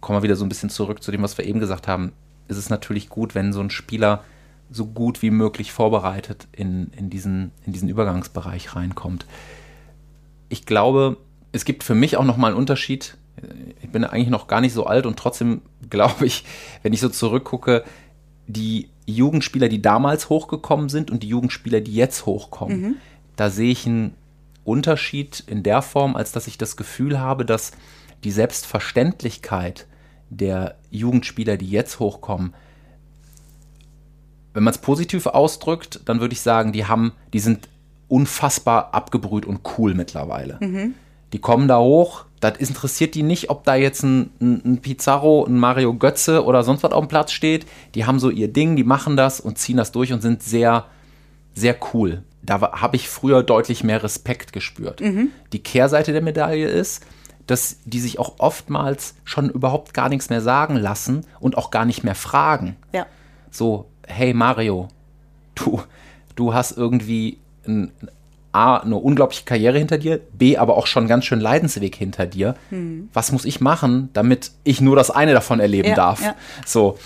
kommen 0.00 0.18
wir 0.18 0.22
wieder 0.22 0.36
so 0.36 0.44
ein 0.44 0.50
bisschen 0.50 0.70
zurück 0.70 1.02
zu 1.02 1.10
dem, 1.10 1.22
was 1.22 1.38
wir 1.38 1.46
eben 1.46 1.60
gesagt 1.60 1.88
haben. 1.88 2.12
Ist 2.46 2.58
es 2.58 2.68
natürlich 2.68 3.08
gut, 3.08 3.34
wenn 3.34 3.54
so 3.54 3.60
ein 3.60 3.70
Spieler 3.70 4.22
so 4.70 4.86
gut 4.86 5.22
wie 5.22 5.30
möglich 5.30 5.72
vorbereitet 5.72 6.48
in, 6.52 6.88
in, 6.96 7.08
diesen, 7.08 7.52
in 7.64 7.72
diesen 7.72 7.88
Übergangsbereich 7.88 8.74
reinkommt. 8.74 9.26
Ich 10.48 10.66
glaube, 10.66 11.16
es 11.52 11.64
gibt 11.64 11.84
für 11.84 11.94
mich 11.94 12.16
auch 12.16 12.24
nochmal 12.24 12.50
einen 12.50 12.58
Unterschied 12.58 13.16
ich 13.82 13.90
bin 13.90 14.04
eigentlich 14.04 14.28
noch 14.28 14.46
gar 14.46 14.60
nicht 14.60 14.72
so 14.72 14.86
alt 14.86 15.06
und 15.06 15.18
trotzdem 15.18 15.62
glaube 15.90 16.26
ich, 16.26 16.44
wenn 16.82 16.92
ich 16.92 17.00
so 17.00 17.08
zurückgucke, 17.08 17.84
die 18.46 18.88
Jugendspieler, 19.06 19.68
die 19.68 19.82
damals 19.82 20.28
hochgekommen 20.28 20.88
sind 20.88 21.10
und 21.10 21.22
die 21.22 21.28
Jugendspieler, 21.28 21.80
die 21.80 21.94
jetzt 21.94 22.26
hochkommen, 22.26 22.80
mhm. 22.80 22.96
da 23.36 23.50
sehe 23.50 23.70
ich 23.70 23.86
einen 23.86 24.14
Unterschied 24.64 25.44
in 25.46 25.62
der 25.62 25.82
Form, 25.82 26.16
als 26.16 26.32
dass 26.32 26.46
ich 26.46 26.58
das 26.58 26.76
Gefühl 26.76 27.20
habe, 27.20 27.44
dass 27.44 27.72
die 28.24 28.30
Selbstverständlichkeit 28.30 29.86
der 30.30 30.76
Jugendspieler, 30.90 31.56
die 31.56 31.70
jetzt 31.70 32.00
hochkommen, 32.00 32.54
wenn 34.54 34.62
man 34.62 34.72
es 34.72 34.78
positiv 34.78 35.26
ausdrückt, 35.26 36.00
dann 36.04 36.20
würde 36.20 36.32
ich 36.32 36.40
sagen, 36.40 36.72
die 36.72 36.86
haben, 36.86 37.12
die 37.32 37.40
sind 37.40 37.68
unfassbar 38.08 38.94
abgebrüht 38.94 39.44
und 39.44 39.60
cool 39.76 39.94
mittlerweile. 39.94 40.58
Mhm. 40.60 40.94
Die 41.32 41.40
kommen 41.40 41.66
da 41.66 41.80
hoch, 41.80 42.26
das 42.44 42.58
interessiert 42.58 43.14
die 43.14 43.22
nicht, 43.22 43.50
ob 43.50 43.64
da 43.64 43.74
jetzt 43.74 44.02
ein, 44.02 44.30
ein, 44.40 44.62
ein, 44.64 44.78
Pizarro, 44.78 45.46
ein 45.46 45.58
Mario 45.58 45.94
Götze 45.94 46.44
oder 46.44 46.62
sonst 46.62 46.82
was 46.82 46.92
auf 46.92 47.04
dem 47.04 47.08
Platz 47.08 47.32
steht. 47.32 47.66
Die 47.94 48.04
haben 48.04 48.20
so 48.20 48.30
ihr 48.30 48.48
Ding, 48.48 48.76
die 48.76 48.84
machen 48.84 49.16
das 49.16 49.40
und 49.40 49.58
ziehen 49.58 49.76
das 49.76 49.92
durch 49.92 50.12
und 50.12 50.20
sind 50.20 50.42
sehr, 50.42 50.86
sehr 51.54 51.76
cool. 51.92 52.22
Da 52.42 52.60
habe 52.60 52.96
ich 52.96 53.08
früher 53.08 53.42
deutlich 53.42 53.82
mehr 53.82 54.02
Respekt 54.02 54.52
gespürt. 54.52 55.00
Mhm. 55.00 55.30
Die 55.52 55.62
Kehrseite 55.62 56.12
der 56.12 56.22
Medaille 56.22 56.68
ist, 56.68 57.04
dass 57.46 57.78
die 57.84 58.00
sich 58.00 58.18
auch 58.18 58.34
oftmals 58.38 59.14
schon 59.24 59.50
überhaupt 59.50 59.94
gar 59.94 60.08
nichts 60.08 60.30
mehr 60.30 60.40
sagen 60.40 60.76
lassen 60.76 61.26
und 61.40 61.56
auch 61.56 61.70
gar 61.70 61.84
nicht 61.84 62.04
mehr 62.04 62.14
fragen. 62.14 62.76
Ja. 62.92 63.06
So, 63.50 63.86
hey 64.06 64.34
Mario, 64.34 64.88
du, 65.54 65.82
du 66.36 66.54
hast 66.54 66.76
irgendwie 66.76 67.38
ein 67.66 67.92
A, 68.54 68.76
eine 68.76 68.96
unglaubliche 68.96 69.44
Karriere 69.44 69.78
hinter 69.78 69.98
dir, 69.98 70.20
B, 70.32 70.56
aber 70.56 70.76
auch 70.76 70.86
schon 70.86 71.08
ganz 71.08 71.24
schön 71.24 71.40
Leidensweg 71.40 71.96
hinter 71.96 72.26
dir. 72.26 72.54
Hm. 72.70 73.08
Was 73.12 73.32
muss 73.32 73.44
ich 73.44 73.60
machen, 73.60 74.10
damit 74.12 74.52
ich 74.62 74.80
nur 74.80 74.96
das 74.96 75.10
eine 75.10 75.32
davon 75.32 75.60
erleben 75.60 75.90
ja, 75.90 75.94
darf? 75.94 76.22
Ja. 76.22 76.36
So. 76.64 76.98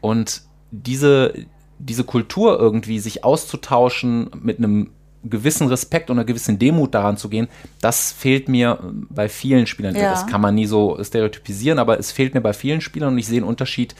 Und 0.00 0.42
diese, 0.70 1.34
diese 1.78 2.04
Kultur 2.04 2.58
irgendwie, 2.58 2.98
sich 3.00 3.22
auszutauschen, 3.22 4.30
mit 4.40 4.58
einem 4.58 4.90
gewissen 5.24 5.68
Respekt 5.68 6.10
und 6.10 6.18
einer 6.18 6.24
gewissen 6.24 6.58
Demut 6.58 6.94
daran 6.94 7.16
zu 7.16 7.28
gehen, 7.28 7.48
das 7.80 8.12
fehlt 8.12 8.48
mir 8.48 8.78
bei 9.10 9.28
vielen 9.28 9.66
Spielern. 9.66 9.94
Ja. 9.94 10.10
Das 10.10 10.26
kann 10.26 10.40
man 10.40 10.54
nie 10.54 10.66
so 10.66 10.98
stereotypisieren, 11.02 11.78
aber 11.78 11.98
es 11.98 12.12
fehlt 12.12 12.34
mir 12.34 12.40
bei 12.40 12.52
vielen 12.52 12.80
Spielern 12.80 13.12
und 13.12 13.18
ich 13.18 13.26
sehe 13.26 13.38
einen 13.38 13.48
Unterschied 13.48 13.94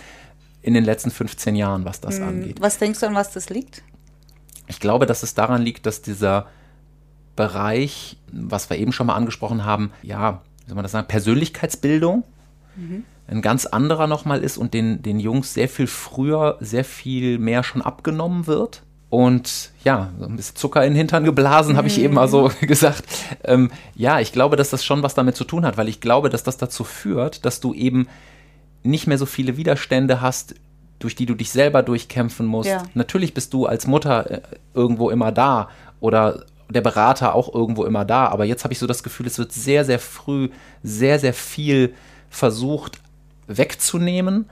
in 0.62 0.72
den 0.72 0.84
letzten 0.84 1.10
15 1.10 1.54
Jahren, 1.56 1.84
was 1.84 2.00
das 2.00 2.18
hm. 2.18 2.28
angeht. 2.28 2.60
Was 2.60 2.78
denkst 2.78 3.00
du, 3.00 3.06
an 3.06 3.14
was 3.14 3.30
das 3.32 3.50
liegt? 3.50 3.82
Ich 4.66 4.80
glaube, 4.80 5.04
dass 5.04 5.22
es 5.22 5.34
daran 5.34 5.60
liegt, 5.60 5.84
dass 5.84 6.00
dieser 6.00 6.46
Bereich, 7.36 8.16
was 8.32 8.70
wir 8.70 8.78
eben 8.78 8.92
schon 8.92 9.06
mal 9.06 9.14
angesprochen 9.14 9.64
haben, 9.64 9.90
ja, 10.02 10.42
wie 10.64 10.68
soll 10.68 10.76
man 10.76 10.84
das 10.84 10.92
sagen, 10.92 11.08
Persönlichkeitsbildung 11.08 12.24
mhm. 12.76 13.04
ein 13.26 13.42
ganz 13.42 13.66
anderer 13.66 14.06
nochmal 14.06 14.42
ist 14.42 14.56
und 14.56 14.74
den, 14.74 15.02
den 15.02 15.20
Jungs 15.20 15.54
sehr 15.54 15.68
viel 15.68 15.86
früher, 15.86 16.56
sehr 16.60 16.84
viel 16.84 17.38
mehr 17.38 17.62
schon 17.62 17.82
abgenommen 17.82 18.46
wird. 18.46 18.82
Und 19.10 19.70
ja, 19.84 20.10
so 20.18 20.26
ein 20.26 20.34
bisschen 20.34 20.56
Zucker 20.56 20.84
in 20.84 20.92
den 20.92 20.96
Hintern 20.96 21.24
geblasen, 21.24 21.76
habe 21.76 21.86
ich 21.86 22.00
eben 22.00 22.14
mal 22.14 22.26
so 22.26 22.50
gesagt. 22.60 23.04
Ähm, 23.44 23.70
ja, 23.94 24.18
ich 24.18 24.32
glaube, 24.32 24.56
dass 24.56 24.70
das 24.70 24.84
schon 24.84 25.04
was 25.04 25.14
damit 25.14 25.36
zu 25.36 25.44
tun 25.44 25.64
hat, 25.64 25.76
weil 25.76 25.88
ich 25.88 26.00
glaube, 26.00 26.30
dass 26.30 26.42
das 26.42 26.56
dazu 26.56 26.82
führt, 26.82 27.44
dass 27.44 27.60
du 27.60 27.74
eben 27.74 28.08
nicht 28.82 29.06
mehr 29.06 29.18
so 29.18 29.26
viele 29.26 29.56
Widerstände 29.56 30.20
hast, 30.20 30.56
durch 30.98 31.14
die 31.14 31.26
du 31.26 31.34
dich 31.34 31.52
selber 31.52 31.82
durchkämpfen 31.82 32.46
musst. 32.46 32.70
Ja. 32.70 32.82
Natürlich 32.94 33.34
bist 33.34 33.52
du 33.52 33.66
als 33.66 33.86
Mutter 33.86 34.30
äh, 34.30 34.40
irgendwo 34.74 35.10
immer 35.10 35.30
da 35.32 35.68
oder 36.00 36.44
der 36.68 36.80
Berater 36.80 37.34
auch 37.34 37.52
irgendwo 37.52 37.84
immer 37.84 38.04
da. 38.04 38.28
Aber 38.28 38.44
jetzt 38.44 38.64
habe 38.64 38.72
ich 38.72 38.78
so 38.78 38.86
das 38.86 39.02
Gefühl, 39.02 39.26
es 39.26 39.38
wird 39.38 39.52
sehr, 39.52 39.84
sehr 39.84 39.98
früh 39.98 40.48
sehr, 40.82 41.18
sehr 41.18 41.34
viel 41.34 41.94
versucht 42.30 43.00
wegzunehmen. 43.46 44.48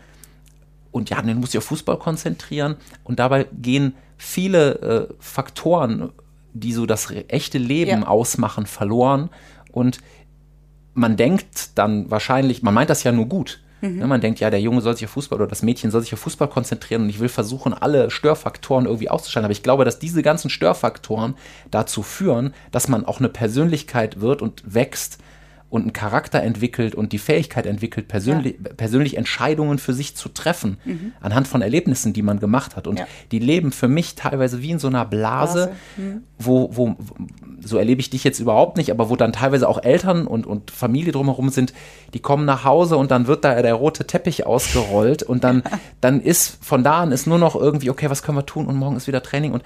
Und 0.91 1.11
ja, 1.11 1.21
dann 1.23 1.39
muss 1.39 1.51
ich 1.51 1.59
auf 1.59 1.65
Fußball 1.65 1.99
konzentrieren. 1.99 2.77
Und 3.05 3.19
dabei 3.19 3.47
gehen 3.53 3.95
viele 4.19 5.09
äh, 5.11 5.15
Faktoren, 5.19 6.11
die 6.53 6.73
so 6.73 6.87
das 6.87 7.11
echte 7.29 7.59
Leben 7.59 8.03
ja. 8.03 8.07
ausmachen, 8.07 8.67
verloren. 8.67 9.31
Und 9.73 9.99
man 10.95 11.17
denkt 11.17 11.79
dann 11.79 12.11
wahrscheinlich, 12.11 12.63
man 12.63 12.75
meint 12.75 12.91
das 12.91 13.05
ja 13.05 13.13
nur 13.13 13.27
gut. 13.27 13.63
Mhm. 13.83 13.99
Ne, 13.99 14.07
man 14.07 14.21
denkt, 14.21 14.41
ja, 14.41 14.49
der 14.49 14.61
Junge 14.61 14.81
soll 14.81 14.95
sich 14.95 15.05
auf 15.05 15.11
Fußball 15.11 15.39
oder 15.39 15.49
das 15.49 15.63
Mädchen 15.63 15.91
soll 15.91 16.01
sich 16.01 16.15
auf 16.15 16.21
Fußball 16.21 16.49
konzentrieren 16.49 17.03
und 17.03 17.11
ich 17.11 17.21
will 17.21 17.29
versuchen, 17.29 17.75
alle 17.75 18.11
Störfaktoren 18.11 18.87
irgendwie 18.87 19.11
auszuschalten. 19.11 19.45
Aber 19.45 19.53
ich 19.53 19.63
glaube, 19.63 19.85
dass 19.85 19.99
diese 19.99 20.23
ganzen 20.23 20.49
Störfaktoren 20.49 21.35
dazu 21.71 22.03
führen, 22.03 22.55
dass 22.71 22.89
man 22.89 23.05
auch 23.05 23.19
eine 23.19 23.29
Persönlichkeit 23.29 24.21
wird 24.21 24.41
und 24.41 24.63
wächst, 24.65 25.19
und 25.73 25.81
einen 25.81 25.95
Charakter 25.95 26.43
entwickelt 26.43 26.95
und 26.95 27.13
die 27.13 27.19
Fähigkeit 27.19 27.65
entwickelt, 27.65 28.07
persönlich, 28.07 28.57
ja. 28.63 28.75
persönlich 28.77 29.17
Entscheidungen 29.17 29.79
für 29.79 29.95
sich 29.95 30.15
zu 30.15 30.29
treffen, 30.29 30.77
mhm. 30.85 31.13
anhand 31.19 31.49
von 31.49 31.63
Erlebnissen, 31.63 32.13
die 32.13 32.21
man 32.21 32.41
gemacht 32.41 32.77
hat. 32.77 32.87
Und 32.87 32.99
ja. 32.99 33.07
die 33.31 33.39
leben 33.39 33.73
für 33.73 33.89
mich 33.89 34.15
teilweise 34.15 34.61
wie 34.61 34.73
in 34.73 34.79
so 34.79 34.89
einer 34.89 35.07
Blase, 35.07 35.69
Blase. 35.69 35.73
Mhm. 35.97 36.25
Wo, 36.39 36.69
wo, 36.77 36.97
so 37.63 37.79
erlebe 37.79 38.03
ich 38.03 38.11
dich 38.11 38.23
jetzt 38.23 38.39
überhaupt 38.39 38.77
nicht, 38.77 38.91
aber 38.91 39.09
wo 39.09 39.17
dann 39.17 39.33
teilweise 39.33 39.67
auch 39.67 39.83
Eltern 39.83 40.27
und, 40.27 40.47
und 40.47 40.71
Familie 40.71 41.11
drumherum 41.11 41.49
sind, 41.49 41.73
die 42.13 42.21
kommen 42.21 42.45
nach 42.45 42.65
Hause 42.65 42.99
und 42.99 43.11
dann 43.11 43.27
wird 43.27 43.43
da 43.43 43.63
der 43.63 43.73
rote 43.73 44.07
Teppich 44.07 44.45
ausgerollt 44.45 45.23
und 45.23 45.43
dann, 45.43 45.63
dann 46.03 46.21
ist 46.21 46.63
von 46.63 46.85
da 46.85 47.01
an 47.01 47.13
ist 47.13 47.27
nur 47.27 47.39
noch 47.39 47.57
irgendwie, 47.57 47.89
okay, 47.89 48.11
was 48.11 48.23
können 48.23 48.37
wir 48.37 48.45
tun 48.45 48.67
und 48.67 48.77
morgen 48.77 48.97
ist 48.97 49.07
wieder 49.07 49.23
Training 49.23 49.53
und 49.53 49.63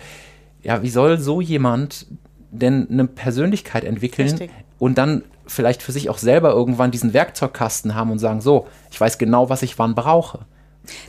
ja, 0.62 0.82
wie 0.84 0.90
soll 0.90 1.18
so 1.18 1.40
jemand 1.40 2.06
denn 2.52 2.86
eine 2.88 3.08
Persönlichkeit 3.08 3.82
entwickeln 3.82 4.28
Richtig. 4.28 4.50
und 4.78 4.98
dann 4.98 5.24
vielleicht 5.46 5.82
für 5.82 5.92
sich 5.92 6.10
auch 6.10 6.18
selber 6.18 6.50
irgendwann 6.50 6.90
diesen 6.90 7.12
Werkzeugkasten 7.12 7.94
haben 7.94 8.10
und 8.10 8.18
sagen, 8.18 8.40
so, 8.40 8.66
ich 8.90 9.00
weiß 9.00 9.18
genau, 9.18 9.48
was 9.48 9.62
ich 9.62 9.78
wann 9.78 9.94
brauche. 9.94 10.40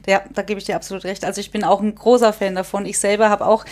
Ja, 0.08 0.24
da 0.34 0.42
gebe 0.42 0.60
ich 0.60 0.66
dir 0.66 0.76
absolut 0.76 1.04
recht. 1.04 1.24
Also 1.24 1.40
ich 1.42 1.52
bin 1.52 1.64
auch 1.64 1.82
ein 1.82 1.96
großer 1.96 2.34
Fan 2.34 2.56
davon. 2.56 2.86
Ich 2.86 3.00
selber 3.00 3.30
habe 3.30 3.46
auch 3.46 3.66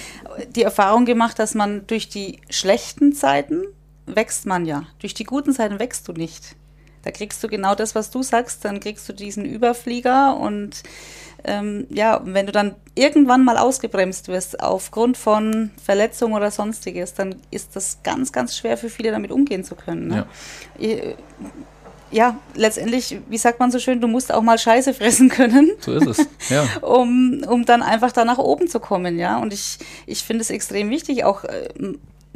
die 0.56 0.63
Erfahrung 0.63 1.06
gemacht, 1.06 1.39
dass 1.39 1.56
man 1.56 1.88
durch 1.88 2.10
die 2.10 2.39
schlechten 2.49 3.13
Zeiten 3.13 3.63
wächst 4.06 4.45
man 4.45 4.65
ja. 4.65 4.84
Durch 4.99 5.13
die 5.13 5.23
guten 5.23 5.54
Zeiten 5.54 5.80
wächst 5.80 6.08
du 6.08 6.13
nicht. 6.13 6.56
Da 7.04 7.12
kriegst 7.12 7.43
du 7.43 7.47
genau 7.47 7.75
das, 7.75 7.95
was 7.95 8.12
du 8.12 8.23
sagst. 8.23 8.65
Dann 8.65 8.80
kriegst 8.80 9.08
du 9.10 9.13
diesen 9.13 9.45
Überflieger 9.45 10.38
und 10.38 10.84
ähm, 11.45 11.88
ja, 11.89 12.21
wenn 12.23 12.45
du 12.45 12.51
dann 12.51 12.75
irgendwann 12.95 13.43
mal 13.43 13.58
ausgebremst 13.58 14.27
wirst 14.27 14.60
aufgrund 14.62 15.17
von 15.17 15.71
Verletzung 15.84 16.34
oder 16.34 16.51
sonstiges, 16.51 17.13
dann 17.13 17.36
ist 17.51 17.75
das 17.75 17.99
ganz, 18.03 18.31
ganz 18.31 18.58
schwer 18.58 18.77
für 18.77 18.89
viele 18.89 19.12
damit 19.12 19.31
umgehen 19.31 19.63
zu 19.63 19.75
können. 19.75 20.08
Ne? 20.08 20.25
Ja. 20.79 20.95
ja, 22.12 22.38
letztendlich, 22.55 23.19
wie 23.29 23.38
sagt 23.38 23.60
man 23.60 23.71
so 23.71 23.79
schön, 23.79 24.01
du 24.01 24.08
musst 24.08 24.34
auch 24.34 24.41
mal 24.41 24.58
Scheiße 24.58 24.93
fressen 24.93 25.29
können. 25.29 25.71
So 25.79 25.93
ist 25.93 26.08
es, 26.08 26.27
ja. 26.49 26.67
um, 26.81 27.43
um 27.47 27.65
dann 27.65 27.84
einfach 27.84 28.12
da 28.12 28.25
nach 28.25 28.38
oben 28.38 28.67
zu 28.67 28.79
kommen, 28.79 29.19
ja. 29.19 29.38
Und 29.38 29.53
ich, 29.53 29.77
ich 30.05 30.23
finde 30.23 30.41
es 30.41 30.49
extrem 30.49 30.89
wichtig, 30.89 31.23
auch 31.23 31.43
äh, 31.43 31.69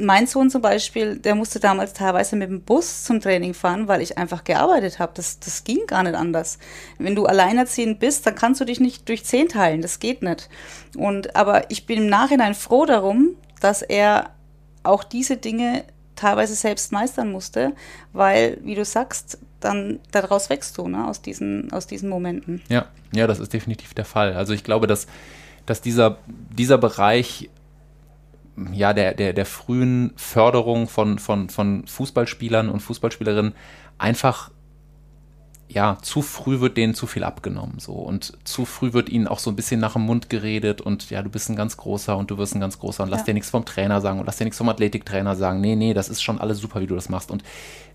mein 0.00 0.26
Sohn 0.26 0.50
zum 0.50 0.62
Beispiel, 0.62 1.16
der 1.16 1.34
musste 1.34 1.60
damals 1.60 1.92
teilweise 1.92 2.36
mit 2.36 2.48
dem 2.48 2.62
Bus 2.62 3.04
zum 3.04 3.20
Training 3.20 3.54
fahren, 3.54 3.88
weil 3.88 4.00
ich 4.00 4.18
einfach 4.18 4.44
gearbeitet 4.44 4.98
habe. 4.98 5.12
Das, 5.14 5.38
das 5.38 5.64
ging 5.64 5.86
gar 5.86 6.02
nicht 6.02 6.14
anders. 6.14 6.58
Wenn 6.98 7.14
du 7.14 7.26
alleinerziehend 7.26 8.00
bist, 8.00 8.26
dann 8.26 8.34
kannst 8.34 8.60
du 8.60 8.64
dich 8.64 8.80
nicht 8.80 9.08
durch 9.08 9.24
zehn 9.24 9.48
teilen. 9.48 9.82
Das 9.82 10.00
geht 10.00 10.22
nicht. 10.22 10.48
Und, 10.96 11.36
aber 11.36 11.70
ich 11.70 11.86
bin 11.86 11.98
im 11.98 12.06
Nachhinein 12.08 12.54
froh 12.54 12.86
darum, 12.86 13.36
dass 13.60 13.82
er 13.82 14.30
auch 14.82 15.04
diese 15.04 15.36
Dinge 15.36 15.84
teilweise 16.16 16.54
selbst 16.54 16.92
meistern 16.92 17.30
musste, 17.30 17.72
weil, 18.12 18.58
wie 18.62 18.74
du 18.74 18.84
sagst, 18.84 19.38
dann 19.60 20.00
daraus 20.10 20.50
wächst 20.50 20.76
du, 20.78 20.88
ne, 20.88 21.06
aus 21.06 21.22
diesen, 21.22 21.72
aus 21.72 21.86
diesen 21.86 22.08
Momenten. 22.08 22.62
Ja, 22.68 22.86
ja, 23.12 23.26
das 23.26 23.38
ist 23.38 23.52
definitiv 23.52 23.94
der 23.94 24.04
Fall. 24.04 24.34
Also 24.34 24.52
ich 24.52 24.64
glaube, 24.64 24.86
dass, 24.86 25.06
dass 25.66 25.80
dieser, 25.80 26.18
dieser 26.26 26.78
Bereich 26.78 27.50
ja, 28.72 28.92
der, 28.92 29.14
der, 29.14 29.32
der 29.32 29.46
frühen 29.46 30.12
Förderung 30.16 30.88
von, 30.88 31.18
von, 31.18 31.48
von 31.48 31.86
Fußballspielern 31.86 32.68
und 32.68 32.80
Fußballspielerinnen 32.80 33.54
einfach 33.98 34.50
ja, 35.72 35.98
zu 36.02 36.20
früh 36.20 36.60
wird 36.60 36.76
denen 36.76 36.94
zu 36.94 37.06
viel 37.06 37.22
abgenommen, 37.22 37.78
so. 37.78 37.92
Und 37.92 38.32
zu 38.42 38.64
früh 38.64 38.92
wird 38.92 39.08
ihnen 39.08 39.28
auch 39.28 39.38
so 39.38 39.50
ein 39.50 39.56
bisschen 39.56 39.78
nach 39.78 39.92
dem 39.92 40.02
Mund 40.02 40.28
geredet 40.28 40.80
und 40.80 41.10
ja, 41.10 41.22
du 41.22 41.30
bist 41.30 41.48
ein 41.48 41.54
ganz 41.54 41.76
großer 41.76 42.16
und 42.16 42.30
du 42.30 42.38
wirst 42.38 42.56
ein 42.56 42.60
ganz 42.60 42.80
großer 42.80 43.04
und 43.04 43.08
lass 43.08 43.20
ja. 43.20 43.26
dir 43.26 43.34
nichts 43.34 43.50
vom 43.50 43.64
Trainer 43.64 44.00
sagen 44.00 44.18
und 44.18 44.26
lass 44.26 44.36
dir 44.36 44.44
nichts 44.44 44.58
vom 44.58 44.68
Athletiktrainer 44.68 45.36
sagen. 45.36 45.60
Nee, 45.60 45.76
nee, 45.76 45.94
das 45.94 46.08
ist 46.08 46.22
schon 46.22 46.40
alles 46.40 46.58
super, 46.58 46.80
wie 46.80 46.88
du 46.88 46.96
das 46.96 47.08
machst. 47.08 47.30
Und 47.30 47.44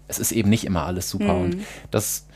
es 0.07 0.19
ist 0.19 0.31
eben 0.31 0.49
nicht 0.49 0.63
immer 0.63 0.85
alles 0.85 1.09
super. 1.09 1.33
Mhm. 1.33 1.43
Und 1.43 1.57
das, 1.91 2.27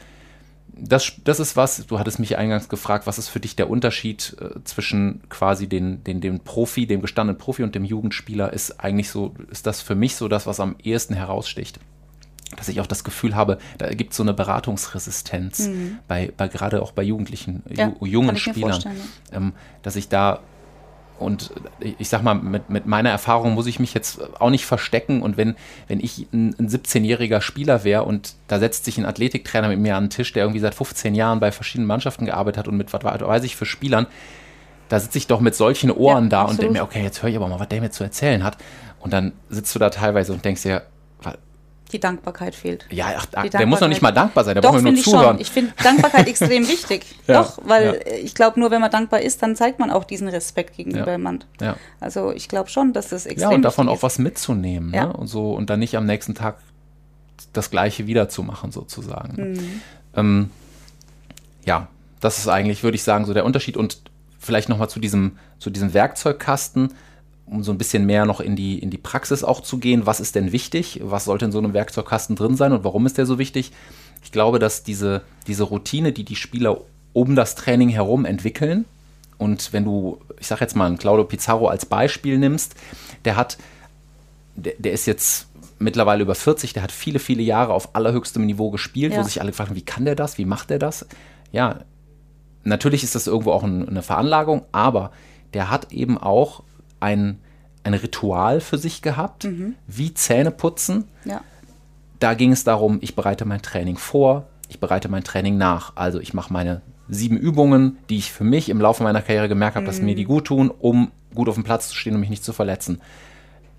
das, 0.81 1.13
das 1.23 1.39
ist 1.39 1.55
was, 1.55 1.85
du 1.85 1.99
hattest 1.99 2.19
mich 2.19 2.37
eingangs 2.37 2.69
gefragt, 2.69 3.07
was 3.07 3.17
ist 3.17 3.29
für 3.29 3.39
dich 3.39 3.55
der 3.55 3.69
Unterschied 3.69 4.35
äh, 4.39 4.63
zwischen 4.63 5.21
quasi 5.29 5.67
den, 5.67 6.03
den, 6.03 6.21
dem 6.21 6.39
Profi, 6.39 6.87
dem 6.87 7.01
gestandenen 7.01 7.37
Profi 7.37 7.63
und 7.63 7.75
dem 7.75 7.83
Jugendspieler, 7.83 8.53
ist 8.53 8.79
eigentlich 8.79 9.09
so, 9.09 9.33
ist 9.49 9.67
das 9.67 9.81
für 9.81 9.95
mich 9.95 10.15
so 10.15 10.27
das, 10.27 10.47
was 10.47 10.59
am 10.59 10.75
ehesten 10.83 11.13
heraussticht. 11.13 11.79
Dass 12.55 12.67
ich 12.67 12.81
auch 12.81 12.87
das 12.87 13.03
Gefühl 13.03 13.35
habe, 13.35 13.59
da 13.77 13.93
gibt 13.93 14.11
es 14.11 14.17
so 14.17 14.23
eine 14.23 14.33
Beratungsresistenz, 14.33 15.67
mhm. 15.67 15.99
bei, 16.07 16.31
bei 16.35 16.47
gerade 16.47 16.81
auch 16.81 16.91
bei 16.93 17.03
Jugendlichen, 17.03 17.61
ja, 17.69 17.93
jungen 18.01 18.37
Spielern, 18.37 18.83
ähm, 19.31 19.53
dass 19.83 19.95
ich 19.95 20.09
da 20.09 20.39
und 21.19 21.51
ich 21.79 22.09
sag 22.09 22.23
mal, 22.23 22.33
mit, 22.33 22.69
mit 22.69 22.85
meiner 22.85 23.09
Erfahrung 23.09 23.53
muss 23.53 23.67
ich 23.67 23.79
mich 23.79 23.93
jetzt 23.93 24.19
auch 24.39 24.49
nicht 24.49 24.65
verstecken. 24.65 25.21
Und 25.21 25.37
wenn, 25.37 25.55
wenn 25.87 25.99
ich 25.99 26.27
ein, 26.31 26.55
ein 26.57 26.69
17-jähriger 26.69 27.41
Spieler 27.41 27.83
wäre 27.83 28.03
und 28.03 28.35
da 28.47 28.59
setzt 28.59 28.85
sich 28.85 28.97
ein 28.97 29.05
Athletiktrainer 29.05 29.67
mit 29.67 29.79
mir 29.79 29.95
an 29.95 30.05
den 30.05 30.09
Tisch, 30.09 30.31
der 30.33 30.43
irgendwie 30.43 30.59
seit 30.59 30.75
15 30.75 31.15
Jahren 31.15 31.39
bei 31.39 31.51
verschiedenen 31.51 31.87
Mannschaften 31.87 32.25
gearbeitet 32.25 32.59
hat 32.59 32.67
und 32.67 32.77
mit, 32.77 32.93
was 32.93 33.03
weiß 33.03 33.43
ich, 33.43 33.55
für 33.55 33.65
Spielern, 33.65 34.07
da 34.87 34.99
sitze 34.99 35.17
ich 35.17 35.27
doch 35.27 35.39
mit 35.39 35.55
solchen 35.55 35.91
Ohren 35.91 36.25
ja, 36.25 36.29
da 36.29 36.41
absolut. 36.41 36.51
und 36.51 36.63
denke 36.63 36.79
mir, 36.79 36.83
okay, 36.83 37.03
jetzt 37.03 37.21
höre 37.21 37.29
ich 37.29 37.35
aber 37.35 37.47
mal, 37.47 37.59
was 37.59 37.67
der 37.67 37.81
mir 37.81 37.91
zu 37.91 38.03
erzählen 38.03 38.43
hat. 38.43 38.57
Und 38.99 39.13
dann 39.13 39.33
sitzt 39.49 39.73
du 39.75 39.79
da 39.79 39.89
teilweise 39.89 40.33
und 40.33 40.43
denkst 40.43 40.63
dir, 40.63 40.83
die 41.91 41.99
Dankbarkeit 41.99 42.55
fehlt. 42.55 42.85
Ja, 42.89 43.15
ach, 43.17 43.47
der 43.49 43.65
muss 43.65 43.79
noch 43.79 43.87
nicht 43.87 44.01
mal 44.01 44.11
dankbar 44.11 44.43
sein, 44.43 44.55
der 44.55 44.61
Doch, 44.61 44.73
muss 44.73 44.81
nur 44.81 44.95
zuhören. 44.95 45.23
Schon. 45.23 45.41
Ich 45.41 45.51
finde 45.51 45.73
Dankbarkeit 45.83 46.27
extrem 46.27 46.67
wichtig. 46.67 47.05
Ja, 47.27 47.43
Doch, 47.43 47.59
weil 47.63 48.01
ja. 48.07 48.13
ich 48.23 48.33
glaube, 48.33 48.59
nur 48.59 48.71
wenn 48.71 48.81
man 48.81 48.89
dankbar 48.89 49.21
ist, 49.21 49.43
dann 49.43 49.55
zeigt 49.55 49.77
man 49.77 49.91
auch 49.91 50.03
diesen 50.03 50.27
Respekt 50.27 50.77
gegenüber 50.77 51.05
ja. 51.05 51.11
jemand. 51.11 51.45
Ja. 51.61 51.75
Also 51.99 52.31
ich 52.31 52.49
glaube 52.49 52.69
schon, 52.71 52.91
dass 52.91 53.09
das 53.09 53.27
extrem 53.27 53.29
wichtig 53.29 53.37
ist. 53.37 53.51
Ja, 53.51 53.55
und 53.55 53.61
davon 53.61 53.87
auch 53.87 54.01
was 54.01 54.17
mitzunehmen. 54.17 54.89
Ne? 54.89 55.13
Und, 55.13 55.27
so, 55.27 55.53
und 55.53 55.69
dann 55.69 55.79
nicht 55.79 55.95
am 55.95 56.07
nächsten 56.07 56.33
Tag 56.33 56.57
das 57.53 57.69
Gleiche 57.69 58.07
wiederzumachen, 58.07 58.71
sozusagen. 58.71 59.53
Mhm. 59.53 59.81
Ähm, 60.15 60.49
ja, 61.65 61.87
das 62.19 62.39
ist 62.39 62.47
eigentlich, 62.47 62.81
würde 62.81 62.95
ich 62.95 63.03
sagen, 63.03 63.25
so 63.25 63.33
der 63.33 63.45
Unterschied. 63.45 63.77
Und 63.77 64.01
vielleicht 64.39 64.69
nochmal 64.69 64.89
zu 64.89 64.99
diesem, 64.99 65.37
zu 65.59 65.69
diesem 65.69 65.93
Werkzeugkasten 65.93 66.93
um 67.49 67.63
so 67.63 67.71
ein 67.71 67.77
bisschen 67.77 68.05
mehr 68.05 68.25
noch 68.25 68.39
in 68.39 68.55
die, 68.55 68.79
in 68.79 68.89
die 68.89 68.97
Praxis 68.97 69.43
auch 69.43 69.61
zu 69.61 69.77
gehen, 69.77 70.05
was 70.05 70.19
ist 70.19 70.35
denn 70.35 70.51
wichtig, 70.51 70.99
was 71.03 71.25
sollte 71.25 71.45
in 71.45 71.51
so 71.51 71.57
einem 71.59 71.73
Werkzeugkasten 71.73 72.35
drin 72.35 72.55
sein 72.55 72.73
und 72.73 72.83
warum 72.83 73.05
ist 73.05 73.17
der 73.17 73.25
so 73.25 73.39
wichtig? 73.39 73.71
Ich 74.23 74.31
glaube, 74.31 74.59
dass 74.59 74.83
diese, 74.83 75.21
diese 75.47 75.63
Routine, 75.63 76.11
die 76.11 76.23
die 76.25 76.35
Spieler 76.35 76.81
um 77.13 77.35
das 77.35 77.55
Training 77.55 77.89
herum 77.89 78.25
entwickeln, 78.25 78.85
und 79.39 79.71
wenn 79.71 79.85
du, 79.85 80.19
ich 80.37 80.47
sage 80.47 80.61
jetzt 80.61 80.75
mal, 80.75 80.85
einen 80.85 80.97
Claudio 80.97 81.23
Pizarro 81.23 81.69
als 81.69 81.85
Beispiel 81.85 82.37
nimmst, 82.37 82.75
der 83.23 83.37
hat, 83.37 83.57
der, 84.55 84.73
der 84.77 84.91
ist 84.91 85.05
jetzt 85.05 85.47
mittlerweile 85.79 86.23
über 86.23 86.35
40, 86.35 86.73
der 86.73 86.83
hat 86.83 86.91
viele, 86.91 87.19
viele 87.19 87.41
Jahre 87.41 87.73
auf 87.73 87.95
allerhöchstem 87.95 88.45
Niveau 88.45 88.69
gespielt, 88.69 89.13
ja. 89.13 89.19
wo 89.19 89.23
sich 89.23 89.39
alle 89.39 89.51
gefragt 89.51 89.69
haben, 89.69 89.77
wie 89.77 89.81
kann 89.81 90.03
der 90.03 90.15
das, 90.15 90.37
wie 90.37 90.43
macht 90.43 90.69
der 90.69 90.77
das? 90.77 91.07
Ja, 91.53 91.79
natürlich 92.65 93.03
ist 93.03 93.15
das 93.15 93.27
irgendwo 93.27 93.53
auch 93.53 93.63
eine 93.63 94.03
Veranlagung, 94.03 94.63
aber 94.73 95.11
der 95.53 95.69
hat 95.69 95.93
eben 95.93 96.17
auch 96.17 96.63
ein, 96.99 97.39
ein 97.83 97.93
Ritual 97.93 98.61
für 98.61 98.77
sich 98.77 99.01
gehabt, 99.01 99.45
mhm. 99.45 99.75
wie 99.87 100.13
Zähne 100.13 100.51
putzen. 100.51 101.05
Ja. 101.25 101.41
Da 102.19 102.33
ging 102.33 102.51
es 102.51 102.63
darum, 102.63 102.99
ich 103.01 103.15
bereite 103.15 103.45
mein 103.45 103.61
Training 103.61 103.97
vor, 103.97 104.47
ich 104.67 104.79
bereite 104.79 105.09
mein 105.09 105.23
Training 105.23 105.57
nach. 105.57 105.93
Also 105.95 106.19
ich 106.19 106.33
mache 106.33 106.51
meine 106.51 106.81
sieben 107.07 107.37
Übungen, 107.37 107.97
die 108.09 108.17
ich 108.17 108.31
für 108.31 108.43
mich 108.43 108.69
im 108.69 108.81
Laufe 108.81 109.03
meiner 109.03 109.21
Karriere 109.21 109.49
gemerkt 109.49 109.75
habe, 109.75 109.83
mhm. 109.83 109.87
dass 109.87 110.01
mir 110.01 110.15
die 110.15 110.25
gut 110.25 110.45
tun, 110.45 110.69
um 110.69 111.11
gut 111.33 111.49
auf 111.49 111.55
dem 111.55 111.63
Platz 111.63 111.89
zu 111.89 111.95
stehen 111.95 112.15
und 112.15 112.21
mich 112.21 112.29
nicht 112.29 112.43
zu 112.43 112.53
verletzen. 112.53 113.01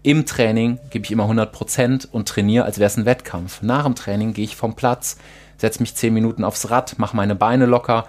Im 0.03 0.25
Training 0.25 0.79
gebe 0.91 1.05
ich 1.05 1.11
immer 1.11 1.29
100% 1.29 2.09
und 2.11 2.29
trainiere, 2.29 2.65
als 2.65 2.79
wäre 2.79 2.87
es 2.87 2.97
ein 2.97 3.05
Wettkampf. 3.05 3.61
Nach 3.63 3.85
dem 3.85 3.95
Training 3.95 4.33
gehe 4.33 4.45
ich 4.45 4.57
vom 4.57 4.75
Platz, 4.75 5.19
setze 5.59 5.81
mich 5.81 5.95
10 5.95 6.15
Minuten 6.15 6.43
aufs 6.43 6.71
Rad, 6.71 6.99
mache 6.99 7.15
meine 7.15 7.35
Beine 7.35 7.67
locker, 7.67 8.07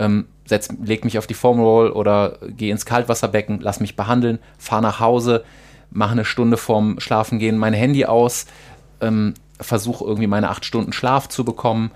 ähm, 0.00 0.26
setz, 0.46 0.68
leg 0.82 1.04
mich 1.04 1.18
auf 1.18 1.26
die 1.26 1.34
Foam 1.34 1.60
Roll 1.60 1.90
oder 1.90 2.38
gehe 2.48 2.72
ins 2.72 2.86
Kaltwasserbecken, 2.86 3.60
lass 3.60 3.80
mich 3.80 3.94
behandeln, 3.94 4.40
fahre 4.58 4.82
nach 4.82 4.98
Hause, 4.98 5.44
mache 5.90 6.12
eine 6.12 6.24
Stunde 6.24 6.56
vorm 6.56 6.98
Schlafengehen 6.98 7.58
mein 7.58 7.74
Handy 7.74 8.06
aus, 8.06 8.46
ähm, 9.00 9.34
versuche 9.60 10.04
irgendwie 10.04 10.26
meine 10.26 10.48
acht 10.48 10.64
Stunden 10.64 10.92
Schlaf 10.92 11.28
zu 11.28 11.44
bekommen. 11.44 11.90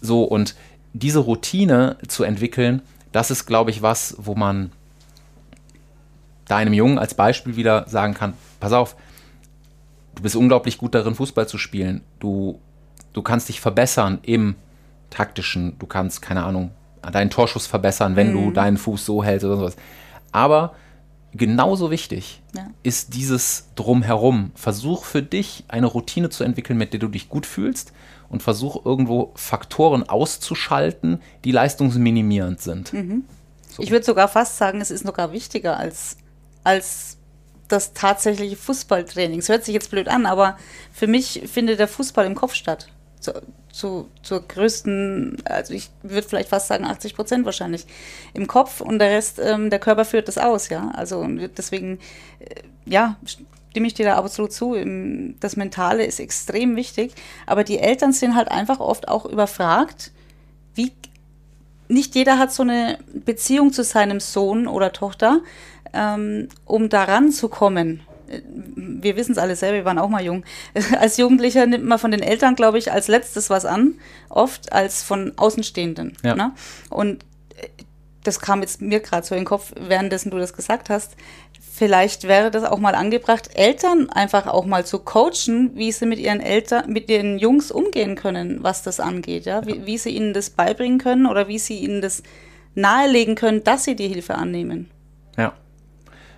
So 0.00 0.24
und 0.24 0.56
diese 0.94 1.20
Routine 1.20 1.96
zu 2.08 2.24
entwickeln, 2.24 2.82
das 3.12 3.30
ist, 3.30 3.46
glaube 3.46 3.70
ich, 3.70 3.82
was, 3.82 4.16
wo 4.18 4.34
man 4.34 4.72
deinem 6.46 6.72
Jungen 6.72 6.98
als 6.98 7.14
Beispiel 7.14 7.56
wieder 7.56 7.86
sagen 7.88 8.14
kann: 8.14 8.32
Pass 8.60 8.72
auf, 8.72 8.96
du 10.14 10.22
bist 10.22 10.36
unglaublich 10.36 10.78
gut 10.78 10.94
darin, 10.94 11.14
Fußball 11.14 11.46
zu 11.46 11.58
spielen. 11.58 12.00
Du, 12.18 12.58
du 13.12 13.20
kannst 13.20 13.50
dich 13.50 13.60
verbessern 13.60 14.20
im 14.22 14.54
taktischen, 15.10 15.78
du 15.78 15.86
kannst, 15.86 16.22
keine 16.22 16.44
Ahnung, 16.44 16.70
deinen 17.10 17.30
Torschuss 17.30 17.66
verbessern, 17.66 18.16
wenn 18.16 18.30
mhm. 18.30 18.34
du 18.34 18.50
deinen 18.52 18.76
Fuß 18.76 19.04
so 19.04 19.24
hältst 19.24 19.44
oder 19.44 19.56
sowas. 19.56 19.76
Aber 20.30 20.74
genauso 21.34 21.90
wichtig 21.90 22.42
ja. 22.54 22.68
ist 22.82 23.14
dieses 23.14 23.68
Drumherum. 23.74 24.52
Versuch 24.54 25.04
für 25.04 25.22
dich 25.22 25.64
eine 25.68 25.86
Routine 25.86 26.30
zu 26.30 26.44
entwickeln, 26.44 26.78
mit 26.78 26.92
der 26.92 27.00
du 27.00 27.08
dich 27.08 27.28
gut 27.28 27.46
fühlst 27.46 27.92
und 28.28 28.42
versuch 28.42 28.84
irgendwo 28.84 29.32
Faktoren 29.34 30.08
auszuschalten, 30.08 31.20
die 31.44 31.52
leistungsminimierend 31.52 32.60
sind. 32.60 32.92
Mhm. 32.92 33.24
So. 33.68 33.82
Ich 33.82 33.90
würde 33.90 34.04
sogar 34.04 34.28
fast 34.28 34.58
sagen, 34.58 34.80
es 34.80 34.90
ist 34.90 35.06
sogar 35.06 35.32
wichtiger 35.32 35.78
als, 35.78 36.18
als 36.62 37.16
das 37.68 37.94
tatsächliche 37.94 38.56
Fußballtraining. 38.56 39.38
Es 39.38 39.48
hört 39.48 39.64
sich 39.64 39.74
jetzt 39.74 39.90
blöd 39.90 40.08
an, 40.08 40.26
aber 40.26 40.58
für 40.92 41.06
mich 41.06 41.42
findet 41.46 41.78
der 41.78 41.88
Fußball 41.88 42.26
im 42.26 42.34
Kopf 42.34 42.54
statt 42.54 42.88
zu, 43.22 43.32
zu, 43.72 44.08
zur 44.22 44.46
größten, 44.46 45.38
also 45.44 45.72
ich 45.72 45.90
würde 46.02 46.28
vielleicht 46.28 46.48
fast 46.48 46.68
sagen 46.68 46.84
80 46.84 47.14
Prozent 47.14 47.44
wahrscheinlich 47.46 47.86
im 48.34 48.46
Kopf 48.46 48.80
und 48.80 48.98
der 48.98 49.10
Rest, 49.10 49.40
ähm, 49.42 49.70
der 49.70 49.78
Körper 49.78 50.04
führt 50.04 50.28
das 50.28 50.38
aus, 50.38 50.68
ja. 50.68 50.90
Also 50.94 51.26
deswegen, 51.56 51.98
äh, 52.40 52.62
ja, 52.84 53.16
stimme 53.24 53.86
ich 53.86 53.94
dir 53.94 54.04
da 54.04 54.16
absolut 54.16 54.52
zu. 54.52 54.76
Das 55.40 55.56
Mentale 55.56 56.04
ist 56.04 56.20
extrem 56.20 56.76
wichtig, 56.76 57.14
aber 57.46 57.64
die 57.64 57.78
Eltern 57.78 58.12
sind 58.12 58.34
halt 58.34 58.50
einfach 58.50 58.80
oft 58.80 59.08
auch 59.08 59.24
überfragt, 59.24 60.12
wie 60.74 60.92
nicht 61.88 62.14
jeder 62.14 62.38
hat 62.38 62.52
so 62.52 62.62
eine 62.62 62.98
Beziehung 63.12 63.72
zu 63.72 63.84
seinem 63.84 64.20
Sohn 64.20 64.66
oder 64.66 64.92
Tochter, 64.92 65.40
ähm, 65.92 66.48
um 66.64 66.88
daran 66.88 67.30
zu 67.32 67.48
kommen 67.48 68.02
wir 68.76 69.16
wissen 69.16 69.32
es 69.32 69.38
alle 69.38 69.56
selber, 69.56 69.78
wir 69.78 69.84
waren 69.84 69.98
auch 69.98 70.08
mal 70.08 70.24
jung. 70.24 70.44
Als 70.98 71.16
Jugendlicher 71.16 71.66
nimmt 71.66 71.84
man 71.84 71.98
von 71.98 72.10
den 72.10 72.22
Eltern, 72.22 72.54
glaube 72.54 72.78
ich, 72.78 72.92
als 72.92 73.08
letztes 73.08 73.50
was 73.50 73.64
an, 73.64 73.94
oft 74.28 74.72
als 74.72 75.02
von 75.02 75.32
Außenstehenden. 75.36 76.16
Ja. 76.24 76.34
Ne? 76.34 76.52
Und 76.90 77.24
äh, 77.56 77.68
das 78.24 78.40
kam 78.40 78.60
jetzt 78.60 78.80
mir 78.80 79.00
gerade 79.00 79.26
so 79.26 79.34
in 79.34 79.40
den 79.40 79.46
Kopf, 79.46 79.72
währenddessen 79.76 80.30
du 80.30 80.38
das 80.38 80.52
gesagt 80.52 80.90
hast. 80.90 81.16
Vielleicht 81.74 82.24
wäre 82.28 82.50
das 82.50 82.64
auch 82.64 82.78
mal 82.78 82.94
angebracht, 82.94 83.50
Eltern 83.54 84.10
einfach 84.10 84.46
auch 84.46 84.66
mal 84.66 84.84
zu 84.84 85.00
coachen, 85.00 85.72
wie 85.74 85.90
sie 85.90 86.06
mit 86.06 86.18
ihren 86.18 86.40
Eltern, 86.40 86.92
mit 86.92 87.08
den 87.08 87.38
Jungs 87.38 87.72
umgehen 87.72 88.14
können, 88.14 88.62
was 88.62 88.82
das 88.82 89.00
angeht, 89.00 89.46
ja, 89.46 89.66
wie, 89.66 89.86
wie 89.86 89.98
sie 89.98 90.10
ihnen 90.10 90.34
das 90.34 90.50
beibringen 90.50 90.98
können 90.98 91.26
oder 91.26 91.48
wie 91.48 91.58
sie 91.58 91.78
ihnen 91.78 92.00
das 92.00 92.22
nahelegen 92.74 93.34
können, 93.34 93.64
dass 93.64 93.84
sie 93.84 93.96
die 93.96 94.08
Hilfe 94.08 94.36
annehmen. 94.36 94.90
Ja. 95.36 95.54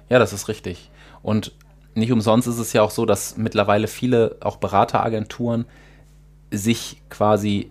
Ja, 0.09 0.19
das 0.19 0.33
ist 0.33 0.49
richtig. 0.49 0.91
Und 1.23 1.53
nicht 1.95 2.13
umsonst 2.13 2.49
ist 2.49 2.59
es 2.59 2.73
ja 2.73 2.83
auch 2.83 2.91
so, 2.91 3.07
dass 3.07 3.37
mittlerweile 3.37 3.87
viele 3.87 4.37
auch 4.41 4.57
Berateragenturen 4.57 5.65
sich 6.51 7.03
quasi 7.09 7.71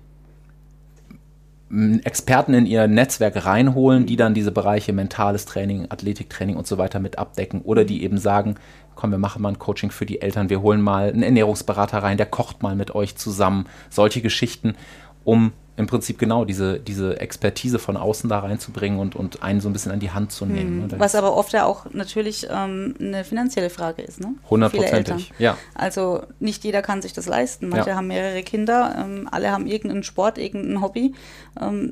Experten 2.03 2.53
in 2.53 2.67
ihr 2.67 2.87
Netzwerk 2.87 3.45
reinholen, 3.45 4.05
die 4.05 4.15
dann 4.15 4.35
diese 4.35 4.51
Bereiche 4.51 4.93
mentales 4.93 5.45
Training, 5.45 5.87
Athletiktraining 5.89 6.55
und 6.55 6.67
so 6.67 6.77
weiter 6.77 6.99
mit 6.99 7.17
abdecken 7.17 7.61
oder 7.61 7.83
die 7.83 8.03
eben 8.03 8.19
sagen, 8.19 8.55
komm, 8.95 9.09
wir 9.09 9.17
machen 9.17 9.41
mal 9.41 9.49
ein 9.49 9.59
Coaching 9.59 9.89
für 9.89 10.05
die 10.05 10.21
Eltern, 10.21 10.49
wir 10.49 10.61
holen 10.61 10.81
mal 10.81 11.09
einen 11.09 11.23
Ernährungsberater 11.23 12.03
rein, 12.03 12.17
der 12.17 12.27
kocht 12.27 12.61
mal 12.61 12.75
mit 12.75 12.93
euch 12.93 13.15
zusammen, 13.15 13.65
solche 13.89 14.21
Geschichten, 14.21 14.75
um 15.23 15.51
im 15.75 15.87
Prinzip 15.87 16.19
genau 16.19 16.45
diese, 16.45 16.79
diese 16.79 17.19
Expertise 17.19 17.79
von 17.79 17.97
außen 17.97 18.29
da 18.29 18.39
reinzubringen 18.39 18.99
und, 18.99 19.15
und 19.15 19.41
einen 19.41 19.59
so 19.59 19.69
ein 19.69 19.73
bisschen 19.73 19.91
an 19.91 19.99
die 19.99 20.11
Hand 20.11 20.31
zu 20.31 20.45
nehmen. 20.45 20.83
Mhm. 20.83 20.99
Was 20.99 21.15
aber 21.15 21.35
oft 21.35 21.51
ja 21.53 21.65
auch 21.65 21.85
natürlich 21.91 22.47
ähm, 22.51 22.93
eine 22.99 23.23
finanzielle 23.23 23.71
Frage 23.71 24.03
ist. 24.03 24.19
Ne? 24.19 24.35
Hundertprozentig, 24.49 25.33
ja. 25.39 25.57
Also 25.73 26.23
nicht 26.39 26.63
jeder 26.63 26.83
kann 26.83 27.01
sich 27.01 27.13
das 27.13 27.25
leisten. 27.25 27.69
Manche 27.69 27.89
ja. 27.89 27.95
haben 27.95 28.07
mehrere 28.07 28.43
Kinder, 28.43 28.95
ähm, 28.97 29.27
alle 29.31 29.51
haben 29.51 29.65
irgendeinen 29.65 30.03
Sport, 30.03 30.37
irgendein 30.37 30.81
Hobby. 30.81 31.15
Ähm, 31.59 31.91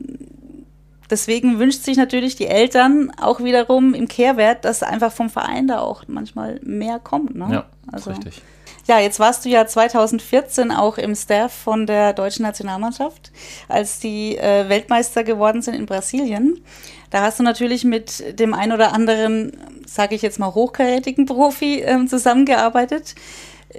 deswegen 1.10 1.58
wünscht 1.58 1.84
sich 1.84 1.98
natürlich 1.98 2.36
die 2.36 2.48
Eltern 2.48 3.12
auch 3.20 3.44
wiederum 3.44 3.96
im 3.96 4.08
Kehrwert, 4.08 4.64
dass 4.64 4.84
einfach 4.84 5.12
vom 5.12 5.32
Verein 5.32 5.68
da 5.68 5.80
auch 5.80 6.04
manchmal 6.08 6.60
mehr 6.64 7.00
kommt. 7.00 7.36
Ne? 7.36 7.48
Ja, 7.52 7.66
also, 7.92 8.12
richtig. 8.12 8.42
Ja, 8.88 9.00
jetzt 9.00 9.20
warst 9.20 9.46
du 9.46 9.50
ja 9.50 9.68
2014 9.68 10.72
auch 10.72 10.98
im 10.98 11.16
Staff 11.16 11.54
von 11.54 11.86
der 11.86 12.14
deutschen 12.14 12.44
Nationalmannschaft, 12.44 13.32
als 13.68 14.00
die 14.00 14.38
äh, 14.38 14.68
Weltmeister 14.70 15.24
geworden 15.24 15.62
sind 15.62 15.76
in 15.76 15.86
Brasilien. 15.86 16.64
Da 17.12 17.22
hast 17.22 17.40
du 17.40 17.44
natürlich 17.44 17.84
mit 17.84 18.40
dem 18.40 18.54
ein 18.54 18.72
oder 18.72 18.94
anderen, 18.94 19.58
sage 19.86 20.16
ich 20.16 20.22
jetzt 20.22 20.40
mal, 20.40 20.54
hochkarätigen 20.54 21.26
Profi 21.28 21.82
äh, 21.82 22.06
zusammengearbeitet. 22.06 23.16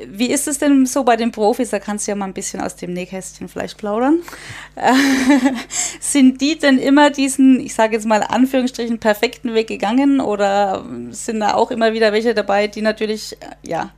Wie 0.06 0.30
ist 0.30 0.48
es 0.48 0.58
denn 0.58 0.86
so 0.86 1.04
bei 1.04 1.16
den 1.16 1.32
Profis? 1.32 1.68
Da 1.68 1.78
kannst 1.78 2.06
du 2.06 2.12
ja 2.12 2.16
mal 2.16 2.24
ein 2.24 2.32
bisschen 2.32 2.62
aus 2.62 2.76
dem 2.76 2.94
Nähkästchen 2.94 3.48
vielleicht 3.48 3.76
plaudern. 3.76 4.20
Äh, 4.76 4.94
sind 6.00 6.40
die 6.40 6.58
denn 6.58 6.78
immer 6.78 7.10
diesen, 7.10 7.60
ich 7.60 7.74
sage 7.74 7.94
jetzt 7.96 8.06
mal 8.06 8.22
Anführungsstrichen, 8.22 9.00
perfekten 9.00 9.52
Weg 9.52 9.66
gegangen 9.66 10.20
oder 10.20 10.86
sind 11.10 11.40
da 11.40 11.54
auch 11.54 11.70
immer 11.70 11.92
wieder 11.92 12.12
welche 12.12 12.32
dabei, 12.32 12.68
die 12.68 12.80
natürlich 12.80 13.36
ja 13.62 13.90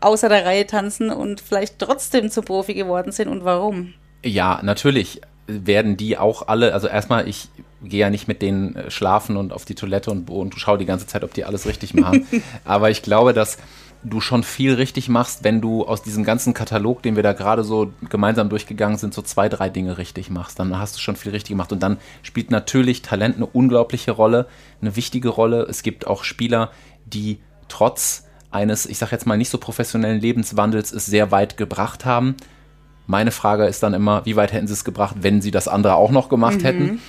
außer 0.00 0.28
der 0.28 0.44
Reihe 0.44 0.66
tanzen 0.66 1.10
und 1.10 1.40
vielleicht 1.40 1.78
trotzdem 1.78 2.30
zu 2.30 2.42
Profi 2.42 2.74
geworden 2.74 3.12
sind 3.12 3.28
und 3.28 3.44
warum? 3.44 3.94
Ja, 4.24 4.60
natürlich 4.62 5.20
werden 5.46 5.96
die 5.96 6.16
auch 6.18 6.48
alle, 6.48 6.72
also 6.72 6.86
erstmal, 6.86 7.28
ich 7.28 7.48
gehe 7.82 8.00
ja 8.00 8.10
nicht 8.10 8.28
mit 8.28 8.42
denen 8.42 8.76
äh, 8.76 8.90
schlafen 8.90 9.36
und 9.36 9.52
auf 9.52 9.64
die 9.64 9.74
Toilette 9.74 10.10
und, 10.10 10.30
und 10.30 10.54
schaue 10.58 10.78
die 10.78 10.86
ganze 10.86 11.06
Zeit, 11.06 11.24
ob 11.24 11.34
die 11.34 11.44
alles 11.44 11.66
richtig 11.66 11.94
machen. 11.94 12.26
Aber 12.64 12.90
ich 12.90 13.02
glaube, 13.02 13.32
dass 13.32 13.58
du 14.02 14.20
schon 14.20 14.42
viel 14.42 14.74
richtig 14.74 15.08
machst, 15.08 15.44
wenn 15.44 15.60
du 15.60 15.84
aus 15.84 16.02
diesem 16.02 16.24
ganzen 16.24 16.54
Katalog, 16.54 17.02
den 17.02 17.16
wir 17.16 17.22
da 17.22 17.32
gerade 17.32 17.64
so 17.64 17.92
gemeinsam 18.08 18.48
durchgegangen 18.48 18.96
sind, 18.96 19.12
so 19.12 19.20
zwei, 19.22 19.48
drei 19.48 19.68
Dinge 19.68 19.98
richtig 19.98 20.30
machst. 20.30 20.58
Dann 20.58 20.78
hast 20.78 20.96
du 20.96 21.00
schon 21.00 21.16
viel 21.16 21.32
richtig 21.32 21.50
gemacht. 21.50 21.72
Und 21.72 21.82
dann 21.82 21.98
spielt 22.22 22.50
natürlich 22.50 23.02
Talent 23.02 23.36
eine 23.36 23.46
unglaubliche 23.46 24.12
Rolle, 24.12 24.46
eine 24.80 24.96
wichtige 24.96 25.28
Rolle. 25.28 25.66
Es 25.68 25.82
gibt 25.82 26.06
auch 26.06 26.24
Spieler, 26.24 26.70
die 27.04 27.40
trotz 27.68 28.24
eines, 28.50 28.86
ich 28.86 28.98
sag 28.98 29.12
jetzt 29.12 29.26
mal, 29.26 29.36
nicht 29.36 29.50
so 29.50 29.58
professionellen 29.58 30.20
Lebenswandels 30.20 30.92
es 30.92 31.06
sehr 31.06 31.30
weit 31.30 31.56
gebracht 31.56 32.04
haben. 32.04 32.36
Meine 33.06 33.30
Frage 33.30 33.64
ist 33.64 33.82
dann 33.82 33.94
immer, 33.94 34.24
wie 34.24 34.36
weit 34.36 34.52
hätten 34.52 34.66
sie 34.66 34.72
es 34.72 34.84
gebracht, 34.84 35.16
wenn 35.20 35.40
sie 35.42 35.50
das 35.50 35.68
andere 35.68 35.94
auch 35.94 36.10
noch 36.10 36.28
gemacht 36.28 36.58
mhm. 36.58 36.64
hätten? 36.64 37.00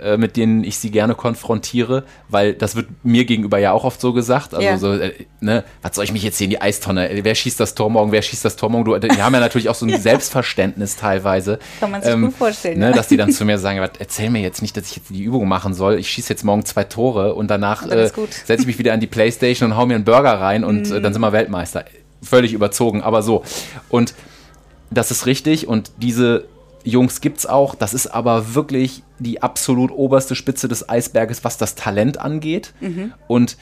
Äh, 0.00 0.16
mit 0.16 0.36
denen 0.36 0.64
ich 0.64 0.78
sie 0.78 0.90
gerne 0.90 1.14
konfrontiere, 1.14 2.04
weil 2.28 2.54
das 2.54 2.74
wird 2.74 2.88
mir 3.02 3.26
gegenüber 3.26 3.58
ja 3.58 3.72
auch 3.72 3.84
oft 3.84 4.00
so 4.00 4.14
gesagt. 4.14 4.54
Also 4.54 4.66
ja. 4.66 4.78
so, 4.78 4.94
äh, 4.94 5.12
ne, 5.40 5.62
was 5.82 5.94
soll 5.94 6.04
ich 6.04 6.12
mich 6.12 6.22
jetzt 6.22 6.38
hier 6.38 6.46
in 6.46 6.50
die 6.50 6.60
Eistonne? 6.60 7.10
Wer 7.22 7.34
schießt 7.34 7.60
das 7.60 7.74
Tor 7.74 7.90
morgen? 7.90 8.10
Wer 8.10 8.22
schießt 8.22 8.44
das 8.44 8.56
Tor 8.56 8.70
morgen? 8.70 8.84
Du, 8.86 8.98
die 8.98 9.22
haben 9.22 9.34
ja 9.34 9.40
natürlich 9.40 9.68
auch 9.68 9.74
so 9.74 9.84
ein 9.84 10.00
Selbstverständnis 10.00 10.96
teilweise. 10.96 11.58
Kann 11.80 11.90
man 11.90 12.00
sich 12.00 12.12
ähm, 12.12 12.22
gut 12.26 12.34
vorstellen. 12.34 12.78
Ne, 12.78 12.92
dass 12.92 13.08
die 13.08 13.18
dann 13.18 13.30
zu 13.32 13.44
mir 13.44 13.58
sagen, 13.58 13.78
erzähl 13.98 14.30
mir 14.30 14.40
jetzt 14.40 14.62
nicht, 14.62 14.74
dass 14.76 14.86
ich 14.86 14.96
jetzt 14.96 15.10
die 15.10 15.22
Übung 15.22 15.46
machen 15.46 15.74
soll. 15.74 15.98
Ich 15.98 16.08
schieße 16.08 16.30
jetzt 16.30 16.44
morgen 16.44 16.64
zwei 16.64 16.84
Tore 16.84 17.34
und 17.34 17.48
danach 17.48 17.86
äh, 17.86 18.08
setze 18.08 18.62
ich 18.62 18.66
mich 18.66 18.78
wieder 18.78 18.94
an 18.94 19.00
die 19.00 19.06
Playstation 19.06 19.72
und 19.72 19.76
hau 19.76 19.84
mir 19.84 19.96
einen 19.96 20.04
Burger 20.04 20.40
rein 20.40 20.64
und 20.64 20.88
mm. 20.88 21.02
dann 21.02 21.12
sind 21.12 21.20
wir 21.20 21.32
Weltmeister. 21.32 21.84
Völlig 22.22 22.54
überzogen, 22.54 23.02
aber 23.02 23.22
so. 23.22 23.44
Und 23.90 24.14
das 24.90 25.10
ist 25.10 25.26
richtig 25.26 25.68
und 25.68 25.92
diese 25.98 26.44
Jungs 26.84 27.20
gibt 27.20 27.38
es 27.38 27.46
auch. 27.46 27.74
Das 27.74 27.94
ist 27.94 28.06
aber 28.06 28.54
wirklich 28.54 29.02
die 29.18 29.42
absolut 29.42 29.90
oberste 29.90 30.34
Spitze 30.34 30.68
des 30.68 30.88
Eisberges, 30.88 31.44
was 31.44 31.58
das 31.58 31.74
Talent 31.74 32.18
angeht. 32.18 32.72
Mhm. 32.80 33.12
Und 33.28 33.56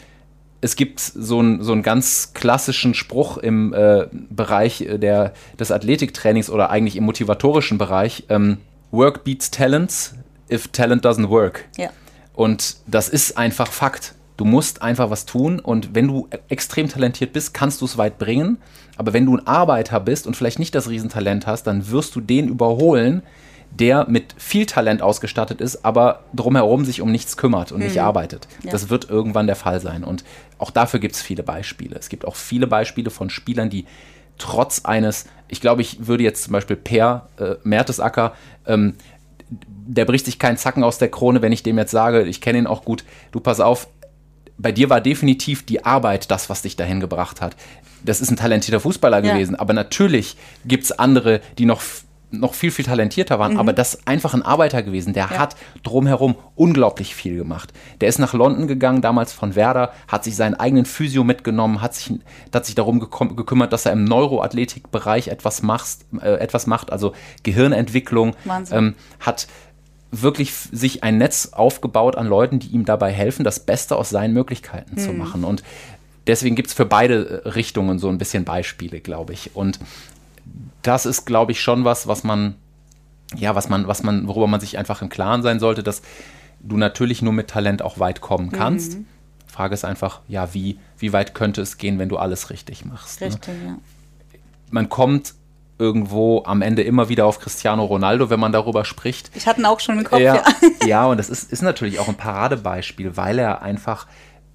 es 0.61 0.77
gibt 0.77 1.01
so 1.01 1.39
einen 1.39 1.63
so 1.63 1.73
einen 1.73 1.83
ganz 1.83 2.33
klassischen 2.35 2.95
Spruch 2.95 3.39
im 3.39 3.73
äh, 3.73 4.07
Bereich 4.13 4.87
der, 4.89 5.33
des 5.59 5.71
Athletiktrainings 5.71 6.51
oder 6.51 6.71
eigentlich 6.71 6.97
im 6.97 7.05
motivatorischen 7.05 7.79
Bereich: 7.79 8.25
ähm, 8.29 8.59
Work 8.91 9.25
beats 9.25 9.51
talents 9.51 10.15
if 10.51 10.69
talent 10.69 11.05
doesn't 11.05 11.29
work. 11.29 11.65
Ja. 11.77 11.91
Und 12.35 12.77
das 12.87 13.09
ist 13.09 13.37
einfach 13.37 13.71
Fakt. 13.71 14.15
Du 14.37 14.45
musst 14.45 14.83
einfach 14.83 15.11
was 15.11 15.27
tun 15.27 15.59
und 15.59 15.97
wenn 15.97 16.07
du 16.07 16.29
extrem 16.49 16.89
talentiert 16.89 17.33
bist, 17.33 17.53
kannst 17.55 17.81
du 17.81 17.85
es 17.85 17.99
weit 17.99 18.19
bringen. 18.19 18.59
Aber 18.99 19.13
wenn 19.15 19.25
du 19.25 19.37
ein 19.37 19.47
Arbeiter 19.47 20.01
bist 20.01 20.27
und 20.27 20.37
vielleicht 20.37 20.59
nicht 20.59 20.75
das 20.75 20.89
Riesentalent 20.89 21.47
hast, 21.47 21.63
dann 21.65 21.91
wirst 21.91 22.15
du 22.15 22.21
den 22.21 22.49
überholen, 22.49 23.23
der 23.71 24.09
mit 24.09 24.35
viel 24.37 24.67
Talent 24.67 25.03
ausgestattet 25.03 25.61
ist, 25.61 25.85
aber 25.85 26.25
drumherum 26.35 26.85
sich 26.85 27.01
um 27.01 27.11
nichts 27.11 27.37
kümmert 27.37 27.73
und 27.73 27.79
mhm. 27.79 27.87
nicht 27.87 28.01
arbeitet. 28.01 28.49
Ja. 28.63 28.73
Das 28.73 28.91
wird 28.91 29.09
irgendwann 29.09 29.47
der 29.47 29.57
Fall 29.57 29.81
sein. 29.81 30.05
Und 30.05 30.25
auch 30.59 30.71
dafür 30.71 31.01
gibt 31.01 31.15
es 31.15 31.23
viele 31.23 31.43
Beispiele. 31.43 31.97
Es 31.97 32.09
gibt 32.09 32.27
auch 32.27 32.37
viele 32.37 32.67
Beispiele 32.67 33.11
von 33.11 33.31
Spielern, 33.31 33.71
die 33.71 33.87
trotz 34.37 34.85
eines, 34.85 35.27
ich 35.49 35.61
glaube, 35.61 35.83
ich 35.83 36.07
würde 36.07 36.25
jetzt 36.25 36.45
zum 36.45 36.53
Beispiel 36.53 36.77
Per 36.77 37.29
äh, 37.39 37.55
Mertesacker 37.63 38.35
ähm, 38.67 38.95
der 39.51 40.05
bricht 40.05 40.27
sich 40.27 40.39
keinen 40.39 40.59
Zacken 40.59 40.85
aus 40.85 40.99
der 40.99 41.11
Krone, 41.11 41.41
wenn 41.41 41.53
ich 41.53 41.63
dem 41.63 41.79
jetzt 41.79 41.91
sage, 41.91 42.23
ich 42.25 42.41
kenne 42.41 42.59
ihn 42.59 42.67
auch 42.67 42.85
gut, 42.85 43.05
du 43.33 43.41
pass 43.41 43.61
auf, 43.61 43.89
bei 44.59 44.73
dir 44.73 44.91
war 44.91 45.01
definitiv 45.01 45.65
die 45.65 45.85
Arbeit 45.85 46.31
das, 46.31 46.51
was 46.51 46.63
dich 46.63 46.77
dahin 46.77 47.01
gebracht 47.01 47.41
hat. 47.41 47.57
Das 48.05 48.21
ist 48.21 48.31
ein 48.31 48.37
talentierter 48.37 48.81
Fußballer 48.81 49.23
ja. 49.25 49.33
gewesen, 49.33 49.57
aber 49.57 49.73
natürlich 49.73 50.37
gibt 50.65 50.85
es 50.85 50.93
andere, 50.93 51.41
die 51.59 51.67
noch, 51.67 51.83
noch 52.31 52.55
viel, 52.55 52.71
viel 52.71 52.85
talentierter 52.85 53.39
waren, 53.39 53.55
mhm. 53.55 53.59
aber 53.59 53.73
das 53.73 53.95
ist 53.95 54.09
einfach 54.09 54.35
ein 54.35 54.43
Arbeiter 54.43 54.83
gewesen, 54.83 55.13
der 55.13 55.29
ja. 55.31 55.39
hat 55.39 55.57
drumherum 55.83 56.37
unglaublich 56.55 57.15
viel 57.15 57.37
gemacht. 57.37 57.73
Der 58.01 58.09
ist 58.09 58.19
nach 58.19 58.35
London 58.35 58.69
gegangen, 58.69 59.01
damals 59.01 59.33
von 59.33 59.55
Werder, 59.55 59.93
hat 60.07 60.25
sich 60.25 60.37
seinen 60.37 60.55
eigenen 60.55 60.85
Physio 60.85 61.25
mitgenommen, 61.25 61.81
hat 61.81 61.95
sich, 61.95 62.13
hat 62.53 62.67
sich 62.67 62.75
darum 62.75 63.01
gekümmert, 63.01 63.73
dass 63.73 63.87
er 63.87 63.93
im 63.93 64.05
Neuroathletikbereich 64.05 65.29
etwas, 65.29 65.63
macht, 65.63 65.99
äh, 66.21 66.35
etwas 66.35 66.67
macht, 66.67 66.93
also 66.93 67.13
Gehirnentwicklung, 67.43 68.35
ähm, 68.71 68.95
hat 69.21 69.49
wirklich 70.11 70.55
sich 70.55 71.05
ein 71.05 71.19
Netz 71.19 71.51
aufgebaut 71.53 72.17
an 72.17 72.27
Leuten, 72.27 72.59
die 72.59 72.69
ihm 72.69 72.85
dabei 72.85 73.13
helfen, 73.13 73.45
das 73.45 73.61
Beste 73.61 73.97
aus 73.97 74.11
seinen 74.11 74.33
Möglichkeiten 74.33 74.97
hm. 74.97 74.99
zu 74.99 75.13
machen. 75.13 75.45
Und 75.45 75.63
deswegen 76.29 76.55
gibt 76.55 76.69
es 76.69 76.75
für 76.75 76.87
beide 76.87 77.43
äh, 77.45 77.49
Richtungen 77.49 77.99
so 77.99 78.09
ein 78.09 78.19
bisschen 78.19 78.45
Beispiele, 78.45 79.01
glaube 79.01 79.33
ich. 79.33 79.57
Und 79.57 79.81
das 80.83 81.07
ist, 81.07 81.25
glaube 81.25 81.53
ich, 81.53 81.61
schon 81.61 81.85
was, 81.85 82.07
was 82.07 82.23
man, 82.23 82.55
ja, 83.35 83.55
was 83.55 83.69
man, 83.69 83.89
was 83.89 84.03
man, 84.05 84.29
worüber 84.29 84.47
man 84.47 84.61
sich 84.61 84.79
einfach 84.79 85.03
im 85.03 85.09
Klaren 85.09 85.43
sein 85.43 85.59
sollte, 85.59 85.83
dass 85.83 86.03
du 86.61 86.77
natürlich 86.77 87.23
nur 87.23 87.33
mit 87.33 87.49
Talent 87.49 87.83
auch 87.83 87.99
weit 87.99 88.21
kommen 88.21 88.53
kannst. 88.53 88.99
Mhm. 88.99 89.07
Frage 89.47 89.75
ist 89.75 89.85
einfach, 89.85 90.21
ja, 90.29 90.55
wie, 90.55 90.79
wie 90.99 91.13
weit 91.13 91.35
könnte 91.35 91.63
es 91.63 91.79
gehen, 91.79 91.99
wenn 91.99 92.09
du 92.09 92.17
alles 92.17 92.51
richtig 92.51 92.85
machst? 92.85 93.21
Ne? 93.21 93.29
Richtig, 93.29 93.55
ne? 93.55 93.67
ja. 93.67 93.77
Man 94.71 94.89
kommt 94.89 95.35
irgendwo 95.79 96.43
am 96.45 96.61
Ende 96.61 96.83
immer 96.83 97.09
wieder 97.09 97.25
auf 97.27 97.39
Cristiano 97.39 97.85
Ronaldo, 97.85 98.31
wenn 98.31 98.41
man 98.41 98.53
darüber 98.53 98.85
spricht. 98.85 99.31
Ich 99.35 99.47
hatte 99.47 99.61
ihn 99.61 99.67
auch 99.67 99.81
schon 99.81 99.99
im 99.99 100.05
Kopf, 100.05 100.21
ja. 100.21 100.35
Ja, 100.35 100.87
ja 100.87 101.07
und 101.07 101.19
das 101.19 101.31
ist, 101.31 101.53
ist 101.53 101.63
natürlich 101.63 102.01
auch 102.01 102.09
ein 102.09 102.17
Paradebeispiel, 102.17 103.17
weil 103.17 103.39
er 103.39 103.63
einfach 103.63 104.07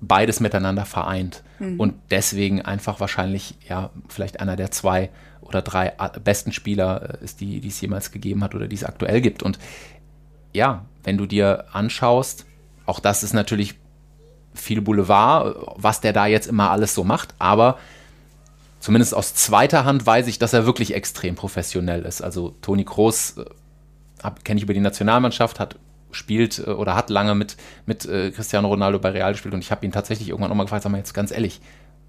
beides 0.08 0.40
miteinander 0.40 0.86
vereint 0.86 1.44
mhm. 1.60 1.80
und 1.80 1.94
deswegen 2.12 2.62
einfach 2.62 3.00
wahrscheinlich, 3.00 3.56
ja, 3.68 3.90
vielleicht 4.08 4.40
einer 4.40 4.56
der 4.56 4.72
zwei 4.72 5.10
oder 5.42 5.62
drei 5.62 5.94
besten 6.24 6.52
Spieler 6.52 7.20
äh, 7.22 7.24
ist, 7.24 7.42
die, 7.42 7.60
die 7.60 7.68
es 7.68 7.80
jemals 7.82 8.12
gegeben 8.12 8.44
hat 8.44 8.56
oder 8.56 8.68
die 8.68 8.76
es 8.76 8.84
aktuell 8.84 9.22
gibt. 9.22 9.44
Und 9.44 9.60
ja, 10.54 10.86
wenn 11.04 11.18
du 11.18 11.26
dir 11.26 11.66
anschaust, 11.74 12.46
auch 12.86 13.00
das 13.00 13.24
ist 13.24 13.34
natürlich 13.34 13.76
viel 14.54 14.82
Boulevard, 14.82 15.56
was 15.76 16.02
der 16.02 16.14
da 16.14 16.28
jetzt 16.28 16.48
immer 16.48 16.70
alles 16.70 16.94
so 16.94 17.04
macht, 17.04 17.34
aber 17.40 17.78
zumindest 18.80 19.16
aus 19.16 19.34
zweiter 19.34 19.86
Hand 19.86 20.06
weiß 20.06 20.28
ich, 20.28 20.38
dass 20.38 20.54
er 20.54 20.66
wirklich 20.66 20.94
extrem 20.94 21.36
professionell 21.36 22.04
ist. 22.04 22.22
Also 22.22 22.54
Toni 22.62 22.84
Kroos 22.84 23.38
äh, 23.38 23.46
kenne 24.44 24.58
ich 24.58 24.64
über 24.64 24.74
die 24.74 24.80
Nationalmannschaft, 24.80 25.60
hat 25.60 25.78
spielt 26.14 26.60
äh, 26.60 26.72
oder 26.72 26.96
hat 26.96 27.10
lange 27.10 27.36
mit, 27.36 27.58
mit 27.86 28.06
äh, 28.06 28.32
Cristiano 28.32 28.68
Ronaldo 28.68 29.00
bei 29.00 29.10
Real 29.10 29.32
gespielt 29.32 29.54
und 29.54 29.62
ich 29.62 29.72
habe 29.72 29.86
ihn 29.86 29.92
tatsächlich 29.92 30.30
irgendwann 30.30 30.50
nochmal 30.50 30.66
gefragt, 30.66 30.84
sag 30.84 30.92
mal 30.92 30.98
jetzt 30.98 31.14
ganz 31.14 31.32
ehrlich, 31.32 31.62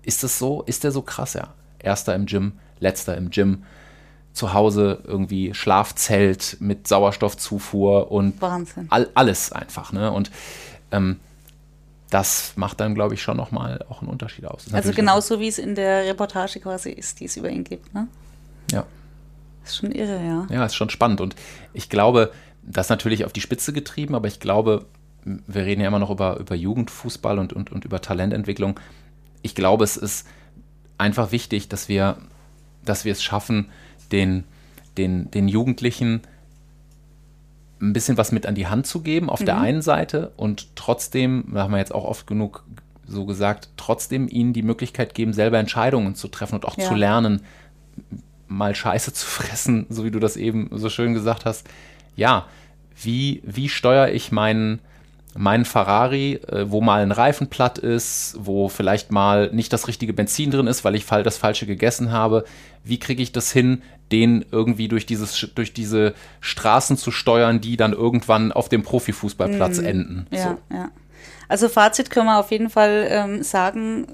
ist 0.03 0.23
das 0.23 0.39
so? 0.39 0.63
Ist 0.63 0.85
der 0.85 0.93
so 0.93 1.03
krass? 1.03 1.35
Ja. 1.35 1.55
Erster 1.79 2.15
im 2.15 2.27
Gym, 2.27 2.53
letzter 2.79 3.17
im 3.17 3.31
Gym, 3.31 3.65
zu 4.33 4.53
Hause 4.53 5.01
irgendwie 5.05 5.55
Schlafzelt 5.55 6.57
mit 6.61 6.89
Sauerstoffzufuhr 6.89 8.11
und 8.11 8.35
all, 8.91 9.09
alles 9.15 9.53
einfach. 9.53 9.93
Ne? 9.93 10.11
Und 10.11 10.31
ähm, 10.91 11.21
das 12.11 12.53
macht 12.57 12.81
dann, 12.81 12.95
glaube 12.95 13.15
ich, 13.15 13.23
schon 13.23 13.37
nochmal 13.37 13.85
auch 13.89 14.01
einen 14.01 14.11
Unterschied 14.11 14.45
aus. 14.47 14.67
Also 14.73 14.93
genauso 14.93 15.41
wie 15.41 15.49
es 15.49 15.59
in 15.59 15.75
der 15.75 16.05
Reportage 16.05 16.61
quasi 16.61 16.91
ist, 16.91 17.21
die 17.21 17.25
es 17.25 17.37
über 17.37 17.49
ihn 17.49 17.65
gibt, 17.65 17.93
ne? 17.95 18.09
Ja. 18.71 18.85
Das 19.63 19.73
ist 19.73 19.79
schon 19.79 19.93
irre, 19.93 20.21
ja. 20.25 20.47
Ja, 20.51 20.65
ist 20.65 20.75
schon 20.75 20.91
spannend. 20.91 21.21
Und 21.21 21.35
ich 21.73 21.89
glaube, 21.89 22.33
das 22.67 22.89
natürlich 22.89 23.25
auf 23.25 23.33
die 23.33 23.41
Spitze 23.41 23.73
getrieben, 23.73 24.15
aber 24.15 24.29
ich 24.29 24.41
glaube, 24.41 24.87
wir 25.25 25.65
reden 25.65 25.81
ja 25.81 25.89
immer 25.89 25.99
noch 25.99 26.11
über, 26.11 26.39
über 26.39 26.55
Jugendfußball 26.55 27.39
und, 27.39 27.53
und, 27.53 27.73
und 27.73 27.85
über 27.85 28.01
Talententwicklung. 28.01 28.79
Ich 29.43 29.55
glaube, 29.55 29.85
es 29.85 29.97
ist 29.97 30.27
einfach 30.99 31.33
wichtig, 31.33 31.69
dass 31.69 31.89
wir, 31.89 32.19
dass 32.85 33.05
wir 33.05 33.13
es 33.13 33.23
schaffen, 33.23 33.71
den, 34.13 34.45
den, 34.97 35.31
den 35.31 35.49
Jugendlichen 35.49 36.23
ein 37.81 37.93
bisschen 37.93 38.17
was 38.17 38.33
mit 38.33 38.47
an 38.47 38.55
die 38.55 38.67
Hand 38.67 38.87
zu 38.87 39.01
geben, 39.01 39.29
auf 39.29 39.41
mhm. 39.41 39.47
der 39.47 39.61
einen 39.61 39.83
Seite 39.83 40.33
und 40.37 40.77
trotzdem, 40.77 41.51
da 41.53 41.65
haben 41.65 41.73
wir 41.73 41.79
jetzt 41.79 41.95
auch 41.95 42.05
oft 42.05 42.27
genug 42.27 42.65
so 43.07 43.27
gesagt, 43.27 43.69
trotzdem 43.77 44.29
ihnen 44.29 44.53
die 44.55 44.63
Möglichkeit 44.63 45.15
geben, 45.15 45.33
selber 45.33 45.59
Entscheidungen 45.59 46.15
zu 46.15 46.29
treffen 46.29 46.55
und 46.55 46.65
auch 46.65 46.79
ja. 46.79 46.87
zu 46.87 46.95
lernen, 46.95 47.43
mal 48.49 48.75
Scheiße 48.75 49.13
zu 49.13 49.27
fressen, 49.27 49.87
so 49.91 50.05
wie 50.05 50.11
du 50.11 50.21
das 50.21 50.37
eben 50.37 50.71
so 50.73 50.89
schön 50.89 51.15
gesagt 51.15 51.45
hast. 51.45 51.69
Ja, 52.17 52.47
wie, 53.01 53.43
wie 53.45 53.69
steuere 53.69 54.13
ich 54.13 54.33
meinen, 54.33 54.81
meinen 55.37 55.65
Ferrari, 55.65 56.35
äh, 56.49 56.71
wo 56.71 56.81
mal 56.81 57.03
ein 57.03 57.13
Reifen 57.13 57.49
platt 57.49 57.79
ist, 57.79 58.37
wo 58.39 58.69
vielleicht 58.69 59.11
mal 59.11 59.51
nicht 59.53 59.73
das 59.73 59.89
richtige 59.89 60.13
Benzin 60.13 60.51
drin 60.51 60.67
ist, 60.67 60.85
weil 60.85 60.95
ich 60.95 61.07
das 61.07 61.37
falsche 61.37 61.67
gegessen 61.67 62.13
habe. 62.13 62.45
Wie 62.85 62.99
kriege 62.99 63.23
ich 63.23 63.33
das 63.33 63.51
hin, 63.51 63.83
den 64.13 64.45
irgendwie 64.51 64.89
durch, 64.89 65.07
dieses, 65.07 65.51
durch 65.55 65.73
diese 65.73 66.15
Straßen 66.41 66.97
zu 66.97 67.11
steuern, 67.11 67.61
die 67.61 67.77
dann 67.77 67.93
irgendwann 67.93 68.53
auf 68.53 68.69
dem 68.69 68.83
Profifußballplatz 68.83 69.79
mhm. 69.79 69.87
enden? 69.87 70.27
Ja, 70.31 70.43
so. 70.43 70.75
ja. 70.75 70.91
Also 71.49 71.69
Fazit 71.69 72.11
können 72.11 72.27
wir 72.27 72.39
auf 72.39 72.51
jeden 72.51 72.71
Fall 72.71 73.07
ähm, 73.11 73.43
sagen, 73.43 74.07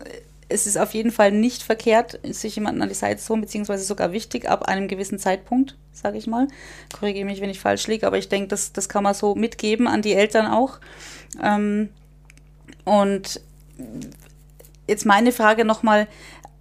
es 0.50 0.66
ist 0.66 0.76
auf 0.76 0.94
jeden 0.94 1.10
Fall 1.10 1.32
nicht 1.32 1.62
verkehrt, 1.62 2.18
sich 2.24 2.56
jemanden 2.56 2.82
an 2.82 2.88
die 2.88 2.94
Seite 2.94 3.20
zu 3.20 3.30
holen, 3.30 3.40
beziehungsweise 3.40 3.84
sogar 3.84 4.12
wichtig 4.12 4.48
ab 4.48 4.64
einem 4.64 4.88
gewissen 4.88 5.18
Zeitpunkt, 5.18 5.76
sage 5.92 6.18
ich 6.18 6.26
mal. 6.26 6.48
Korrigiere 6.92 7.24
mich, 7.24 7.40
wenn 7.40 7.50
ich 7.50 7.60
falsch 7.60 7.86
liege, 7.86 8.06
aber 8.06 8.18
ich 8.18 8.28
denke, 8.28 8.48
das, 8.48 8.72
das 8.72 8.88
kann 8.88 9.04
man 9.04 9.14
so 9.14 9.34
mitgeben 9.34 9.86
an 9.86 10.02
die 10.02 10.14
Eltern 10.14 10.46
auch. 10.46 10.78
Ähm, 11.42 11.88
und 12.84 13.40
jetzt 14.86 15.06
meine 15.06 15.32
Frage 15.32 15.64
nochmal 15.64 16.08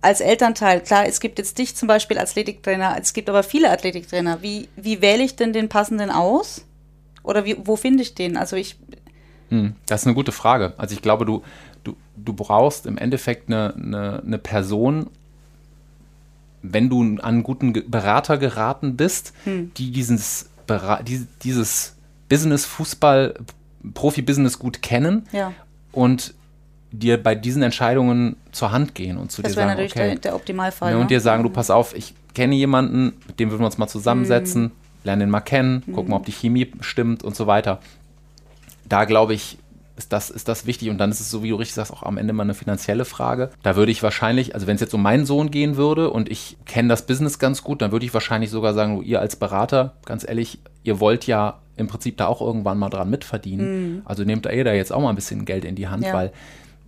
als 0.01 0.21
Elternteil. 0.21 0.81
Klar, 0.81 1.05
es 1.07 1.19
gibt 1.19 1.39
jetzt 1.39 1.57
dich 1.57 1.75
zum 1.75 1.87
Beispiel 1.87 2.17
als 2.17 2.31
Athletiktrainer, 2.31 2.97
es 3.01 3.13
gibt 3.13 3.29
aber 3.29 3.43
viele 3.43 3.69
Athletiktrainer. 3.71 4.41
Wie, 4.41 4.69
wie 4.75 5.01
wähle 5.01 5.23
ich 5.23 5.35
denn 5.35 5.51
den 5.51 5.69
passenden 5.69 6.09
aus? 6.09 6.65
Oder 7.23 7.45
wie, 7.45 7.57
wo 7.63 7.75
finde 7.75 8.03
ich 8.03 8.15
den? 8.15 8.37
Also 8.37 8.55
ich. 8.55 8.77
Hm, 9.49 9.75
das 9.87 10.01
ist 10.01 10.07
eine 10.07 10.15
gute 10.15 10.31
Frage. 10.31 10.73
Also 10.77 10.93
ich 10.93 11.01
glaube, 11.01 11.25
du, 11.25 11.43
du, 11.83 11.95
du 12.15 12.33
brauchst 12.33 12.85
im 12.85 12.97
Endeffekt 12.97 13.49
eine, 13.49 13.73
eine, 13.75 14.23
eine 14.25 14.37
Person, 14.37 15.07
wenn 16.61 16.89
du 16.89 17.01
an 17.01 17.19
einen 17.19 17.43
guten 17.43 17.73
Berater 17.73 18.37
geraten 18.37 18.97
bist, 18.97 19.33
hm. 19.45 19.71
die 19.75 19.91
dieses, 19.91 20.49
dieses 21.43 21.95
Business, 22.27 22.65
Fußball, 22.65 23.35
Profi-Business 23.93 24.59
gut 24.59 24.81
kennen 24.81 25.27
ja. 25.31 25.53
und 25.91 26.33
dir 26.91 27.21
bei 27.21 27.35
diesen 27.35 27.61
Entscheidungen 27.61 28.35
zur 28.51 28.71
Hand 28.71 28.95
gehen 28.95 29.17
und 29.17 29.31
zu 29.31 29.41
das 29.41 29.51
dir 29.51 29.55
sagen, 29.55 29.69
natürlich 29.69 29.91
okay, 29.91 30.09
der, 30.09 30.15
der 30.19 30.35
Optimalfall. 30.35 30.93
Ne, 30.93 30.99
und 30.99 31.11
dir 31.11 31.21
sagen, 31.21 31.43
du 31.43 31.49
pass 31.49 31.69
auf, 31.69 31.95
ich 31.95 32.13
kenne 32.33 32.55
jemanden, 32.55 33.13
mit 33.27 33.39
dem 33.39 33.51
würden 33.51 33.61
wir 33.61 33.67
uns 33.67 33.77
mal 33.77 33.87
zusammensetzen, 33.87 34.63
mhm. 34.63 34.71
lernen 35.03 35.19
den 35.21 35.29
mal 35.29 35.39
kennen, 35.41 35.83
mhm. 35.85 35.93
gucken, 35.93 36.13
ob 36.13 36.25
die 36.25 36.31
Chemie 36.31 36.71
stimmt 36.81 37.23
und 37.23 37.35
so 37.35 37.47
weiter. 37.47 37.79
Da 38.87 39.05
glaube 39.05 39.33
ich, 39.33 39.57
ist 39.99 40.13
das, 40.13 40.29
ist 40.29 40.47
das 40.47 40.65
wichtig. 40.65 40.89
Und 40.89 40.97
dann 40.97 41.11
ist 41.11 41.19
es 41.19 41.29
so, 41.29 41.43
wie 41.43 41.49
du 41.49 41.55
richtig 41.55 41.75
sagst, 41.75 41.91
auch 41.91 42.03
am 42.03 42.17
Ende 42.17 42.33
mal 42.33 42.43
eine 42.43 42.53
finanzielle 42.53 43.05
Frage. 43.05 43.51
Da 43.61 43.75
würde 43.75 43.91
ich 43.91 44.01
wahrscheinlich, 44.01 44.55
also 44.55 44.65
wenn 44.65 44.75
es 44.75 44.81
jetzt 44.81 44.93
um 44.93 45.03
meinen 45.03 45.25
Sohn 45.25 45.51
gehen 45.51 45.75
würde 45.75 46.09
und 46.09 46.31
ich 46.31 46.57
kenne 46.65 46.87
das 46.87 47.05
Business 47.05 47.37
ganz 47.37 47.63
gut, 47.63 47.81
dann 47.81 47.91
würde 47.91 48.05
ich 48.05 48.13
wahrscheinlich 48.13 48.49
sogar 48.49 48.73
sagen, 48.73 49.03
ihr 49.03 49.19
als 49.19 49.35
Berater, 49.35 49.93
ganz 50.05 50.27
ehrlich, 50.27 50.59
ihr 50.83 50.99
wollt 50.99 51.27
ja 51.27 51.59
im 51.75 51.87
Prinzip 51.87 52.17
da 52.17 52.27
auch 52.27 52.41
irgendwann 52.41 52.77
mal 52.77 52.89
dran 52.89 53.09
mitverdienen. 53.09 53.95
Mhm. 53.95 54.01
Also 54.05 54.23
nehmt 54.23 54.45
ihr 54.45 54.63
da 54.63 54.73
jetzt 54.73 54.91
auch 54.91 55.01
mal 55.01 55.09
ein 55.09 55.15
bisschen 55.15 55.45
Geld 55.45 55.65
in 55.65 55.75
die 55.75 55.89
Hand, 55.89 56.05
ja. 56.05 56.13
weil 56.13 56.31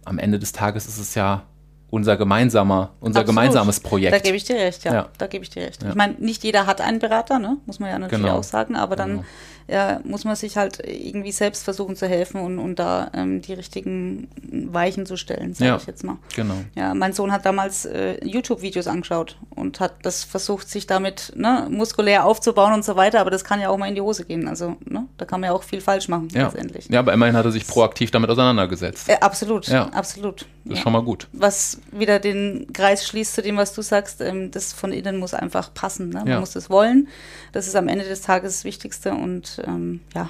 am 0.06 0.18
Ende 0.18 0.40
des 0.40 0.54
Tages 0.54 0.88
ist 0.88 0.98
es 0.98 1.14
ja 1.14 1.44
unser 1.90 2.16
gemeinsamer, 2.16 2.92
unser 3.02 3.20
Absolut. 3.20 3.28
gemeinsames 3.28 3.82
Projekt. 3.82 4.14
Da 4.14 4.20
gebe 4.20 4.38
ich 4.38 4.46
dir 4.46 4.56
recht, 4.56 4.86
ja. 4.86 4.94
ja. 4.94 5.10
Da 5.18 5.28
gebe 5.28 5.44
ich 5.44 5.50
dir 5.50 5.64
recht. 5.64 5.84
Ja. 5.84 5.90
Ich 5.90 5.96
meine, 5.96 6.14
nicht 6.20 6.46
jeder 6.46 6.66
hat 6.66 6.80
einen 6.80 7.00
Berater, 7.00 7.38
ne? 7.38 7.58
muss 7.66 7.80
man 7.80 7.90
ja 7.90 8.00
natürlich 8.00 8.24
genau. 8.24 8.38
auch 8.38 8.44
sagen, 8.44 8.78
aber 8.78 8.96
dann 8.96 9.10
genau 9.18 9.26
ja, 9.72 10.02
muss 10.04 10.26
man 10.26 10.36
sich 10.36 10.58
halt 10.58 10.80
irgendwie 10.86 11.32
selbst 11.32 11.64
versuchen 11.64 11.96
zu 11.96 12.08
helfen 12.08 12.42
und, 12.42 12.60
und 12.60 12.78
da 12.78 13.10
ähm, 13.14 13.42
die 13.42 13.54
richtigen 13.54 14.28
Weichen 14.52 15.06
zu 15.06 15.16
stellen, 15.16 15.54
sage 15.54 15.70
ja, 15.70 15.78
ich 15.78 15.86
jetzt 15.86 16.04
mal. 16.04 16.18
Genau. 16.36 16.56
Ja, 16.76 16.94
mein 16.94 17.14
Sohn 17.14 17.32
hat 17.32 17.46
damals 17.46 17.86
äh, 17.86 18.24
YouTube-Videos 18.26 18.88
angeschaut 18.88 19.38
und 19.56 19.80
hat 19.80 19.94
das 20.04 20.26
versucht, 20.26 20.70
sich 20.70 20.88
damit 20.88 21.32
ne, 21.36 21.68
muskulär 21.70 22.26
aufzubauen 22.26 22.74
und 22.74 22.84
so 22.84 22.98
weiter, 22.98 23.22
aber 23.22 23.32
das 23.32 23.46
kann 23.46 23.62
ja 23.62 23.70
auch 23.70 23.78
mal 23.78 23.88
in 23.88 23.96
die 23.96 24.02
Hose 24.02 24.26
gehen. 24.26 24.48
Also, 24.48 24.76
ne, 24.84 25.08
da 25.18 25.26
kann 25.26 25.40
man 25.40 25.50
ja 25.50 25.56
auch 25.56 25.64
viel 25.64 25.80
falsch 25.80 26.10
machen, 26.10 26.28
ja. 26.34 26.44
letztendlich. 26.44 26.90
Ja, 26.90 27.00
aber 27.00 27.14
immerhin 27.14 27.36
hat 27.36 27.46
er 27.46 27.52
sich 27.52 27.66
proaktiv 27.66 28.12
damit 28.12 28.30
auseinandergesetzt. 28.30 29.08
Äh, 29.08 29.18
absolut, 29.22 29.68
ja. 29.68 29.88
absolut. 29.88 30.46
Das 30.64 30.74
ist 30.74 30.78
ja. 30.80 30.84
schon 30.84 30.94
mal 30.94 31.02
gut. 31.04 31.28
Was 31.32 31.80
wieder 31.92 32.20
den 32.20 32.68
Kreis 32.74 33.08
schließt 33.08 33.34
zu 33.34 33.42
dem, 33.42 33.58
was 33.58 33.74
du 33.74 33.82
sagst, 33.82 34.22
ähm, 34.22 34.52
das 34.52 34.74
von 34.74 34.92
innen 34.92 35.18
muss 35.18 35.34
einfach 35.34 35.74
passen. 35.74 36.10
Ne? 36.10 36.24
Man 36.26 36.40
muss 36.40 36.52
das 36.52 36.70
wollen. 36.70 37.08
Das 37.52 37.68
ist 37.68 37.76
am 37.76 37.88
Ende 37.88 38.06
des 38.06 38.22
Tages 38.22 38.58
das 38.58 38.64
Wichtigste 38.64 39.14
und 39.14 39.61
ähm, 39.68 40.02
ja. 40.14 40.30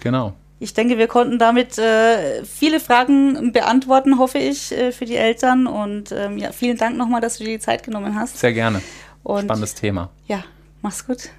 Genau. 0.00 0.34
Ich 0.58 0.74
denke, 0.74 0.96
wir 0.96 1.08
konnten 1.08 1.40
damit 1.40 1.76
äh, 1.78 2.44
viele 2.44 2.78
Fragen 2.78 3.52
beantworten, 3.52 4.18
hoffe 4.18 4.38
ich, 4.38 4.70
äh, 4.70 4.92
für 4.92 5.04
die 5.04 5.16
Eltern. 5.16 5.66
Und 5.66 6.12
ähm, 6.12 6.38
ja, 6.38 6.52
vielen 6.52 6.76
Dank 6.76 6.96
nochmal, 6.96 7.20
dass 7.20 7.38
du 7.38 7.44
dir 7.44 7.58
die 7.58 7.58
Zeit 7.58 7.82
genommen 7.82 8.14
hast. 8.14 8.38
Sehr 8.38 8.52
gerne. 8.52 8.80
Und, 9.24 9.44
Spannendes 9.44 9.74
Thema. 9.74 10.10
Ja, 10.26 10.44
mach's 10.80 11.04
gut. 11.06 11.30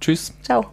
Tschüss. 0.00 0.34
Ciao. 0.42 0.66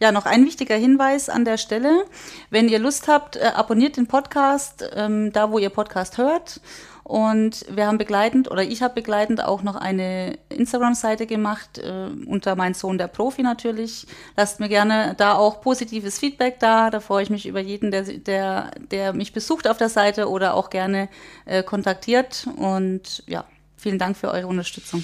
Ja, 0.00 0.12
noch 0.12 0.26
ein 0.26 0.46
wichtiger 0.46 0.76
Hinweis 0.76 1.28
an 1.28 1.44
der 1.44 1.58
Stelle. 1.58 2.04
Wenn 2.50 2.68
ihr 2.68 2.78
Lust 2.78 3.08
habt, 3.08 3.36
äh, 3.36 3.50
abonniert 3.54 3.96
den 3.96 4.06
Podcast, 4.06 4.88
ähm, 4.94 5.32
da 5.32 5.50
wo 5.50 5.58
ihr 5.58 5.70
Podcast 5.70 6.18
hört. 6.18 6.60
Und 7.08 7.64
wir 7.74 7.86
haben 7.86 7.96
begleitend, 7.96 8.50
oder 8.50 8.62
ich 8.62 8.82
habe 8.82 8.92
begleitend 8.92 9.42
auch 9.42 9.62
noch 9.62 9.76
eine 9.76 10.38
Instagram-Seite 10.50 11.26
gemacht, 11.26 11.78
äh, 11.78 12.10
unter 12.26 12.54
mein 12.54 12.74
Sohn 12.74 12.98
der 12.98 13.08
Profi 13.08 13.42
natürlich. 13.42 14.06
Lasst 14.36 14.60
mir 14.60 14.68
gerne 14.68 15.14
da 15.16 15.32
auch 15.32 15.62
positives 15.62 16.18
Feedback 16.18 16.60
da. 16.60 16.90
Da 16.90 17.00
freue 17.00 17.22
ich 17.22 17.30
mich 17.30 17.46
über 17.46 17.60
jeden, 17.60 17.90
der, 17.90 18.02
der, 18.02 18.72
der 18.90 19.14
mich 19.14 19.32
besucht 19.32 19.66
auf 19.68 19.78
der 19.78 19.88
Seite 19.88 20.28
oder 20.28 20.52
auch 20.52 20.68
gerne 20.68 21.08
äh, 21.46 21.62
kontaktiert. 21.62 22.46
Und 22.56 23.22
ja, 23.26 23.44
vielen 23.78 23.98
Dank 23.98 24.18
für 24.18 24.30
eure 24.30 24.46
Unterstützung. 24.46 25.02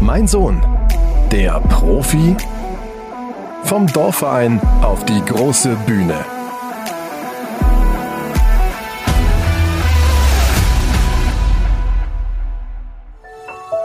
Mein 0.00 0.26
Sohn, 0.26 0.60
der 1.30 1.60
Profi 1.60 2.36
vom 3.62 3.86
Dorfverein 3.86 4.60
auf 4.82 5.04
die 5.04 5.24
große 5.24 5.76
Bühne. 5.86 6.41